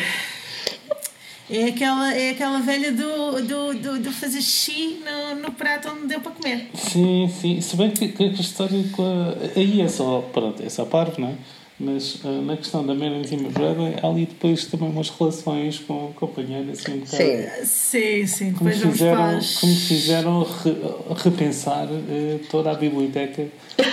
é, 1.50 1.66
aquela, 1.66 2.14
é 2.16 2.30
aquela 2.32 2.60
velha 2.60 2.92
do, 2.92 3.42
do, 3.42 3.74
do, 3.76 4.00
do 4.00 4.12
fazer 4.12 4.42
xixi 4.42 5.00
no, 5.06 5.42
no 5.42 5.52
prato 5.52 5.90
onde 5.90 6.08
deu 6.08 6.20
para 6.22 6.32
comer. 6.32 6.70
Sim, 6.74 7.30
sim. 7.42 7.62
Se 7.62 7.76
bem 7.76 7.92
que, 7.92 8.08
que 8.08 8.24
a 8.24 8.28
história 8.28 8.82
com 8.94 9.04
a. 9.04 9.60
Aí 9.60 9.82
é 9.82 9.88
só. 9.88 10.22
Pronto, 10.34 10.64
é 10.64 10.70
só 10.70 10.86
parvo, 10.86 11.20
não 11.22 11.28
é? 11.30 11.34
Mas 11.78 12.20
ah, 12.24 12.30
na 12.42 12.56
questão 12.56 12.86
da 12.86 12.94
Mary 12.96 13.22
Zimmer 13.28 13.52
Bradley, 13.52 13.96
há 14.02 14.08
ali 14.08 14.26
depois 14.26 14.66
também 14.66 14.88
umas 14.90 15.10
relações 15.10 15.78
com 15.80 16.06
o 16.06 16.14
companheiro, 16.14 16.72
assim, 16.72 16.94
um 16.94 17.00
bocado. 17.00 17.18
Sim. 17.18 17.66
Sim, 17.66 18.28
sim. 18.28 18.54
Como 18.54 18.70
Depois 18.70 18.80
vamos 18.80 18.98
fizeram, 18.98 19.18
para 19.18 19.38
as... 19.38 19.58
como 19.60 19.76
fizeram 19.76 20.44
re- 20.44 20.76
repensar 21.24 21.88
eh, 21.92 22.40
toda 22.50 22.72
a 22.72 22.76
biblioteca 22.76 23.48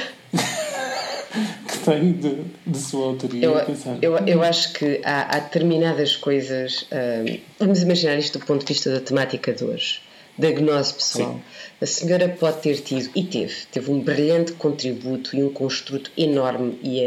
que 1.68 1.78
tenho 1.84 2.12
de, 2.14 2.36
de 2.66 2.78
sua 2.78 3.06
autoria. 3.06 3.44
Eu, 3.46 3.64
pensar, 3.66 3.98
eu, 4.00 4.16
eu 4.18 4.42
acho 4.42 4.72
que 4.74 5.00
há, 5.04 5.36
há 5.36 5.40
determinadas 5.40 6.14
coisas. 6.16 6.86
hum, 6.92 7.38
vamos 7.58 7.82
imaginar 7.82 8.16
isto 8.16 8.38
do 8.38 8.44
ponto 8.46 8.64
de 8.64 8.72
vista 8.72 8.90
da 8.92 9.00
temática 9.00 9.52
de 9.52 9.64
hoje, 9.64 10.00
da 10.36 10.50
gnose 10.50 10.94
pessoal. 10.94 11.40
A 11.80 11.86
senhora 11.86 12.28
pode 12.28 12.60
ter 12.62 12.80
tido, 12.80 13.10
e 13.14 13.22
teve, 13.24 13.54
teve 13.70 13.90
um 13.90 14.00
brilhante 14.00 14.52
contributo 14.52 15.36
e 15.36 15.42
um 15.42 15.52
construto 15.52 16.10
enorme, 16.16 16.78
e, 16.82 17.00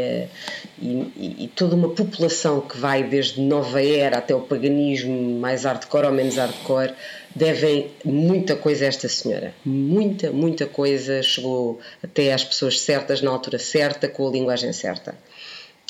e, 0.78 0.86
e- 1.16 1.44
e 1.44 1.48
toda 1.48 1.74
uma 1.74 1.88
população 1.90 2.60
que 2.60 2.78
vai 2.78 3.02
desde 3.02 3.40
nova 3.40 3.82
era 3.82 4.18
até 4.18 4.34
o 4.34 4.40
paganismo, 4.40 5.38
mais 5.40 5.64
hardcore 5.64 6.06
ou 6.06 6.12
menos 6.12 6.36
hardcore, 6.36 6.92
devem 7.34 7.90
muita 8.04 8.54
coisa 8.54 8.84
a 8.84 8.88
esta 8.88 9.08
senhora. 9.08 9.54
Muita, 9.64 10.30
muita 10.30 10.66
coisa. 10.66 11.22
Chegou 11.22 11.80
até 12.02 12.32
às 12.32 12.44
pessoas 12.44 12.80
certas, 12.80 13.20
na 13.20 13.30
altura 13.30 13.58
certa, 13.58 14.08
com 14.08 14.28
a 14.28 14.30
linguagem 14.30 14.72
certa 14.72 15.14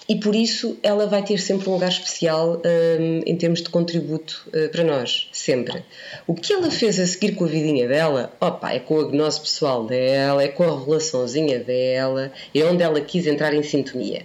e 0.08 0.16
por 0.16 0.34
isso 0.34 0.78
ela 0.82 1.06
vai 1.06 1.22
ter 1.22 1.38
sempre 1.38 1.68
um 1.68 1.72
lugar 1.72 1.88
especial 1.88 2.62
hum, 2.64 3.22
em 3.26 3.36
termos 3.36 3.60
de 3.60 3.68
contributo 3.68 4.48
uh, 4.48 4.68
para 4.68 4.84
nós, 4.84 5.28
sempre. 5.32 5.84
O 6.26 6.34
que 6.34 6.52
ela 6.52 6.70
fez 6.70 7.00
a 7.00 7.06
seguir 7.06 7.34
com 7.34 7.44
a 7.44 7.48
vidinha 7.48 7.88
dela, 7.88 8.32
opa, 8.40 8.72
é 8.72 8.78
com 8.78 9.00
a 9.00 9.04
gnose 9.04 9.40
pessoal 9.40 9.84
dela, 9.84 10.42
é 10.42 10.48
com 10.48 10.62
a 10.62 10.78
revelaçãozinha 10.78 11.58
dela, 11.58 12.32
é 12.54 12.64
onde 12.64 12.82
ela 12.82 13.00
quis 13.00 13.26
entrar 13.26 13.52
em 13.52 13.62
sintonia. 13.62 14.24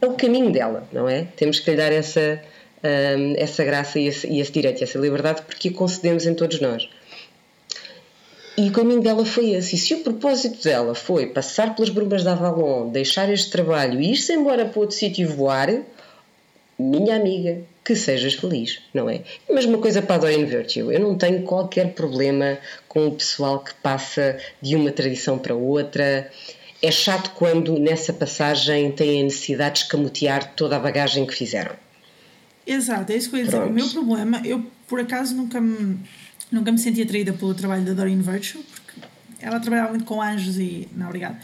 É 0.00 0.06
o 0.06 0.14
caminho 0.14 0.50
dela, 0.50 0.88
não 0.92 1.08
é? 1.08 1.28
Temos 1.36 1.60
que 1.60 1.70
lhe 1.70 1.76
dar 1.76 1.92
essa, 1.92 2.40
hum, 2.82 3.34
essa 3.36 3.64
graça 3.64 4.00
e 4.00 4.08
esse, 4.08 4.26
e 4.26 4.40
esse 4.40 4.50
direito 4.50 4.82
essa 4.82 4.98
liberdade 4.98 5.42
porque 5.42 5.68
a 5.68 5.72
concedemos 5.72 6.26
em 6.26 6.34
todos 6.34 6.60
nós. 6.60 6.88
E 8.60 8.68
o 8.68 8.72
caminho 8.72 9.00
dela 9.00 9.24
foi 9.24 9.52
esse. 9.52 9.74
E 9.74 9.78
se 9.78 9.94
o 9.94 10.00
propósito 10.00 10.62
dela 10.62 10.94
foi 10.94 11.24
passar 11.28 11.74
pelas 11.74 11.88
brumas 11.88 12.22
da 12.22 12.32
Avalon, 12.32 12.90
deixar 12.90 13.32
este 13.32 13.50
trabalho 13.50 13.98
e 13.98 14.12
ir-se 14.12 14.34
embora 14.34 14.66
para 14.66 14.80
outro 14.80 14.94
sítio 14.94 15.22
e 15.22 15.24
voar, 15.24 15.80
minha 16.78 17.16
amiga, 17.16 17.62
que 17.82 17.96
sejas 17.96 18.34
feliz, 18.34 18.82
não 18.92 19.08
é? 19.08 19.22
E 19.48 19.54
mesma 19.54 19.78
coisa 19.78 20.02
para 20.02 20.16
a 20.16 20.18
Doreen 20.18 20.44
Virtue. 20.44 20.92
Eu 20.92 21.00
não 21.00 21.16
tenho 21.16 21.42
qualquer 21.42 21.94
problema 21.94 22.58
com 22.86 23.06
o 23.06 23.12
pessoal 23.12 23.60
que 23.60 23.72
passa 23.76 24.36
de 24.60 24.76
uma 24.76 24.92
tradição 24.92 25.38
para 25.38 25.54
outra. 25.54 26.30
É 26.82 26.90
chato 26.90 27.30
quando 27.36 27.78
nessa 27.78 28.12
passagem 28.12 28.92
têm 28.92 29.22
a 29.22 29.24
necessidade 29.24 29.76
de 29.76 29.80
escamotear 29.84 30.52
toda 30.54 30.76
a 30.76 30.78
bagagem 30.78 31.24
que 31.24 31.34
fizeram. 31.34 31.76
Exato, 32.66 33.10
é 33.10 33.16
isso 33.16 33.30
que 33.30 33.36
eu 33.36 33.38
ia 33.38 33.44
dizer. 33.46 33.56
Pronto. 33.56 33.70
O 33.70 33.74
meu 33.74 33.88
problema, 33.88 34.42
eu 34.44 34.62
por 34.86 35.00
acaso 35.00 35.34
nunca 35.34 35.60
me, 35.60 35.98
nunca 36.50 36.72
me 36.72 36.78
senti 36.78 37.02
atraída 37.02 37.32
pelo 37.32 37.54
trabalho 37.54 37.84
da 37.84 37.92
Doreen 37.92 38.20
Virtue, 38.20 38.62
porque 38.62 39.00
ela 39.40 39.60
trabalhava 39.60 39.90
muito 39.90 40.04
com 40.04 40.20
anjos 40.20 40.58
e. 40.58 40.88
Não, 40.96 41.06
obrigada. 41.06 41.38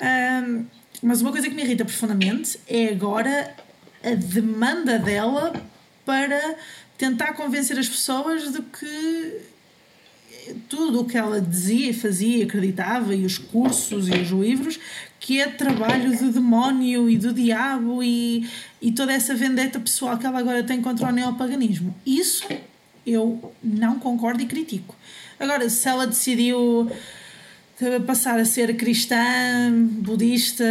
Ahm, 0.00 0.64
mas 1.02 1.20
uma 1.22 1.30
coisa 1.30 1.48
que 1.48 1.54
me 1.54 1.62
irrita 1.62 1.84
profundamente 1.84 2.58
é 2.66 2.88
agora 2.88 3.54
a 4.02 4.14
demanda 4.14 4.98
dela 4.98 5.52
para 6.04 6.56
tentar 6.98 7.32
convencer 7.34 7.78
as 7.78 7.88
pessoas 7.88 8.52
de 8.52 8.60
que 8.62 9.50
tudo 10.68 11.00
o 11.00 11.04
que 11.04 11.16
ela 11.16 11.40
dizia, 11.40 11.92
fazia, 11.94 12.44
acreditava, 12.44 13.14
e 13.14 13.24
os 13.24 13.38
cursos 13.38 14.08
e 14.08 14.12
os 14.12 14.28
livros, 14.30 14.78
que 15.18 15.40
é 15.40 15.48
trabalho 15.48 16.16
do 16.16 16.32
demónio 16.32 17.08
e 17.08 17.16
do 17.16 17.32
diabo 17.32 18.02
e, 18.02 18.48
e 18.80 18.90
toda 18.92 19.12
essa 19.12 19.34
vendetta 19.34 19.78
pessoal 19.78 20.18
que 20.18 20.26
ela 20.26 20.38
agora 20.38 20.62
tem 20.62 20.80
contra 20.80 21.08
o 21.08 21.12
neopaganismo. 21.12 21.94
Isso 22.04 22.44
eu 23.06 23.52
não 23.62 23.98
concordo 23.98 24.42
e 24.42 24.46
critico. 24.46 24.94
Agora, 25.38 25.68
se 25.68 25.88
ela 25.88 26.06
decidiu 26.06 26.90
eh, 27.80 27.98
passar 28.00 28.38
a 28.38 28.44
ser 28.44 28.76
cristã, 28.76 29.16
budista, 29.72 30.64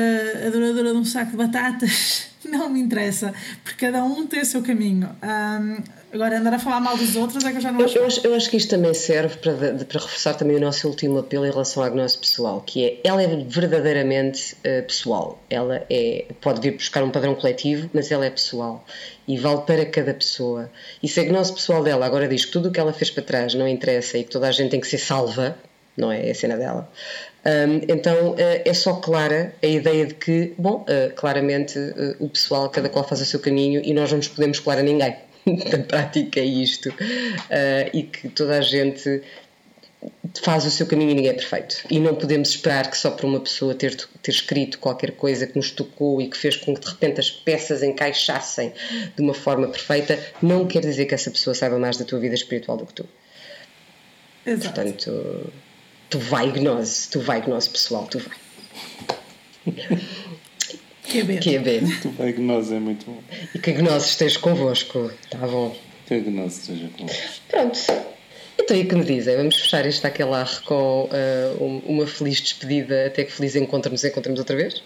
adoradora 0.45 0.91
de 0.91 0.97
um 0.97 1.05
saco 1.05 1.31
de 1.31 1.37
batatas, 1.37 2.27
não 2.45 2.69
me 2.69 2.79
interessa, 2.79 3.33
porque 3.63 3.85
cada 3.85 4.03
um 4.03 4.27
tem 4.27 4.41
o 4.41 4.45
seu 4.45 4.61
caminho. 4.61 5.09
Ahm, 5.21 5.83
agora, 6.13 6.39
andar 6.39 6.53
a 6.53 6.59
falar 6.59 6.79
mal 6.79 6.97
dos 6.97 7.15
outros 7.15 7.43
é 7.43 7.51
que 7.51 7.57
eu 7.57 7.61
já 7.61 7.71
não 7.71 7.79
Eu, 7.79 7.85
acho. 7.85 7.97
eu 7.97 8.05
acho, 8.05 8.27
eu 8.27 8.35
acho 8.35 8.49
que 8.49 8.57
isto 8.57 8.69
também 8.69 8.93
serve 8.93 9.37
para, 9.37 9.53
para 9.53 9.99
reforçar 9.99 10.33
também 10.33 10.57
o 10.57 10.59
nosso 10.59 10.87
último 10.87 11.19
apelo 11.19 11.45
em 11.45 11.51
relação 11.51 11.83
à 11.83 11.89
gnose 11.89 12.17
pessoal, 12.17 12.61
que 12.61 12.85
é, 12.85 12.99
ela 13.03 13.21
é 13.21 13.27
verdadeiramente 13.27 14.57
eh, 14.63 14.81
pessoal. 14.81 15.41
Ela 15.49 15.85
é, 15.89 16.25
pode 16.41 16.61
vir 16.61 16.71
buscar 16.75 17.03
um 17.03 17.09
padrão 17.09 17.35
coletivo, 17.35 17.89
mas 17.93 18.11
ela 18.11 18.25
é 18.25 18.29
pessoal 18.29 18.83
e 19.27 19.37
vale 19.37 19.61
para 19.61 19.85
cada 19.85 20.13
pessoa. 20.13 20.69
E 21.01 21.07
se 21.07 21.19
a 21.19 21.23
gnose 21.23 21.53
pessoal 21.53 21.83
dela 21.83 22.05
agora 22.05 22.27
diz 22.27 22.45
que 22.45 22.51
tudo 22.51 22.69
o 22.69 22.71
que 22.71 22.79
ela 22.79 22.93
fez 22.93 23.11
para 23.11 23.23
trás 23.23 23.53
não 23.53 23.67
interessa 23.67 24.17
e 24.17 24.23
que 24.23 24.29
toda 24.31 24.47
a 24.47 24.51
gente 24.51 24.71
tem 24.71 24.79
que 24.79 24.87
ser 24.87 24.97
salva, 24.97 25.55
não 25.95 26.11
é? 26.11 26.27
É 26.27 26.31
a 26.31 26.35
cena 26.35 26.57
dela. 26.57 26.89
Hum, 27.45 27.81
então 27.87 28.35
eh, 28.37 28.63
é 28.65 28.73
só 28.73 28.95
clara 28.95 29.53
a 29.61 29.67
ideia 29.67 30.05
de 30.05 30.13
que, 30.15 30.53
bom, 30.57 30.83
eh, 30.87 31.11
claramente 31.15 31.77
o 32.19 32.27
pessoal, 32.27 32.69
cada 32.69 32.89
qual 32.89 33.07
faz 33.07 33.21
o 33.21 33.25
seu 33.25 33.39
caminho 33.39 33.81
e 33.83 33.93
nós 33.93 34.09
não 34.11 34.17
nos 34.17 34.27
podemos 34.27 34.59
colar 34.59 34.79
a 34.79 34.83
ninguém. 34.83 35.15
Na 35.71 35.83
prática 35.83 36.39
é 36.39 36.45
isto. 36.45 36.93
Eh, 37.49 37.89
e 37.93 38.03
que 38.03 38.29
toda 38.29 38.57
a 38.57 38.61
gente 38.61 39.21
faz 40.41 40.65
o 40.65 40.71
seu 40.71 40.85
caminho 40.85 41.11
e 41.11 41.13
ninguém 41.13 41.31
é 41.31 41.33
perfeito. 41.33 41.83
E 41.89 41.99
não 41.99 42.15
podemos 42.15 42.49
esperar 42.49 42.89
que 42.89 42.97
só 42.97 43.11
por 43.11 43.25
uma 43.25 43.39
pessoa 43.39 43.73
ter, 43.73 43.95
ter 43.95 44.31
escrito 44.31 44.79
qualquer 44.79 45.11
coisa 45.11 45.45
que 45.45 45.57
nos 45.57 45.71
tocou 45.71 46.21
e 46.21 46.29
que 46.29 46.37
fez 46.37 46.55
com 46.55 46.73
que 46.73 46.81
de 46.81 46.87
repente 46.87 47.19
as 47.19 47.29
peças 47.29 47.83
encaixassem 47.83 48.73
de 49.15 49.21
uma 49.21 49.33
forma 49.33 49.67
perfeita, 49.67 50.19
não 50.41 50.65
quer 50.67 50.81
dizer 50.81 51.05
que 51.05 51.13
essa 51.13 51.29
pessoa 51.29 51.53
saiba 51.53 51.77
mais 51.77 51.97
da 51.97 52.05
tua 52.05 52.19
vida 52.19 52.35
espiritual 52.35 52.77
do 52.77 52.85
que 52.85 52.93
tu. 52.93 53.05
Exato. 54.45 54.73
Portanto, 54.73 55.53
tu 56.09 56.19
vai 56.19 56.51
gnose, 56.51 57.09
tu 57.09 57.19
vai 57.19 57.41
gnose 57.41 57.69
pessoal, 57.69 58.07
tu 58.07 58.19
vai. 58.19 58.37
Que 61.09 61.19
é 61.19 61.23
bem. 61.23 61.39
Que 61.39 61.55
é 61.55 61.59
bem. 61.59 61.81
Tu 62.01 62.09
vai 62.11 62.33
que 62.33 62.39
nós 62.39 62.71
é 62.71 62.79
muito 62.79 63.05
bom. 63.05 63.21
E 63.53 63.59
que 63.59 63.71
a 63.71 63.73
gnose 63.73 64.07
esteja 64.07 64.39
convosco, 64.39 65.11
tá 65.29 65.39
bom? 65.39 65.75
Que 66.05 66.13
a 66.13 66.19
gnose 66.19 66.61
seja 66.61 66.89
com 66.97 67.05
Pronto. 67.47 67.79
Então, 68.59 68.77
e 68.77 68.85
que 68.85 68.95
me 68.95 69.03
dizem? 69.03 69.35
Vamos 69.35 69.55
fechar 69.55 69.85
este 69.85 70.05
aquelarre 70.05 70.61
com 70.65 71.09
uh, 71.09 71.81
uma 71.87 72.05
feliz 72.05 72.39
despedida 72.39 73.07
até 73.07 73.23
que 73.23 73.31
feliz 73.31 73.55
encontro 73.55 73.91
nos 73.91 74.03
encontremos 74.03 74.39
outra 74.39 74.55
vez? 74.55 74.83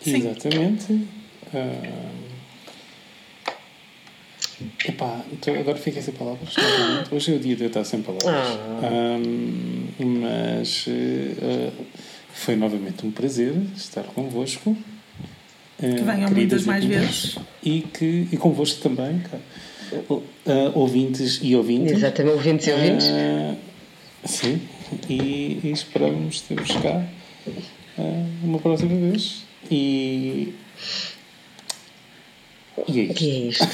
Sim. 0.00 0.16
Exatamente. 0.16 0.92
Uh... 0.92 2.18
Epá, 4.84 5.24
então 5.32 5.54
agora 5.54 5.78
fiquei 5.78 6.02
sem 6.02 6.12
palavras. 6.14 6.52
Hoje 7.12 7.32
é 7.32 7.36
o 7.36 7.38
dia 7.38 7.54
de 7.54 7.62
eu 7.62 7.68
estar 7.68 7.84
sem 7.84 8.02
palavras. 8.02 8.58
Ah. 8.82 9.16
Um, 9.16 9.86
mas 10.00 10.86
uh, 10.88 11.72
foi 12.38 12.56
novamente 12.56 13.04
um 13.04 13.10
prazer 13.10 13.52
estar 13.76 14.04
convosco. 14.04 14.76
Que 15.78 15.86
venham 15.86 16.30
muitas 16.30 16.64
mais 16.64 16.84
vezes. 16.84 17.36
E, 17.62 17.82
que, 17.82 18.28
e 18.32 18.36
convosco 18.36 18.80
também, 18.80 19.22
uh, 20.08 20.22
ouvintes 20.74 21.40
e 21.42 21.54
ouvintes. 21.54 21.92
Exatamente, 21.92 22.34
ouvintes 22.34 22.66
e 22.66 22.72
ouvintes. 22.72 23.06
Uh, 23.06 23.56
sim, 24.24 24.60
e, 25.08 25.60
e 25.64 25.70
esperamos 25.72 26.40
ter-vos 26.42 26.76
cá 26.76 27.04
uh, 27.98 28.26
uma 28.42 28.58
próxima 28.58 28.94
vez. 28.94 29.42
E. 29.70 30.54
E 32.86 33.00
é 33.00 33.02
isto. 33.02 33.24
E 33.24 33.30
é 33.30 33.38
isto. 33.48 33.68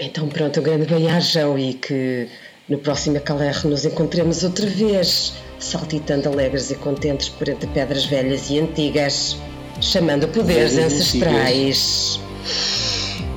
então, 0.00 0.28
pronto, 0.28 0.60
um 0.60 0.62
grande 0.62 0.86
bem-ajão 0.86 1.58
e 1.58 1.74
que 1.74 2.28
no 2.68 2.78
próximo 2.78 3.20
Calerre 3.20 3.68
nos 3.68 3.84
encontremos 3.84 4.42
outra 4.42 4.66
vez, 4.66 5.34
saltitando 5.58 6.28
alegres 6.28 6.70
e 6.70 6.74
contentes 6.74 7.28
por 7.28 7.48
entre 7.48 7.66
pedras 7.68 8.04
velhas 8.04 8.50
e 8.50 8.58
antigas 8.58 9.36
chamando 9.80 10.28
poderes 10.28 10.76
ancestrais. 10.76 12.20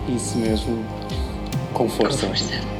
Isso 0.07 0.37
mesmo. 0.37 0.85
Com 1.73 1.89
força. 1.89 2.27
Com 2.27 2.35
força. 2.35 2.78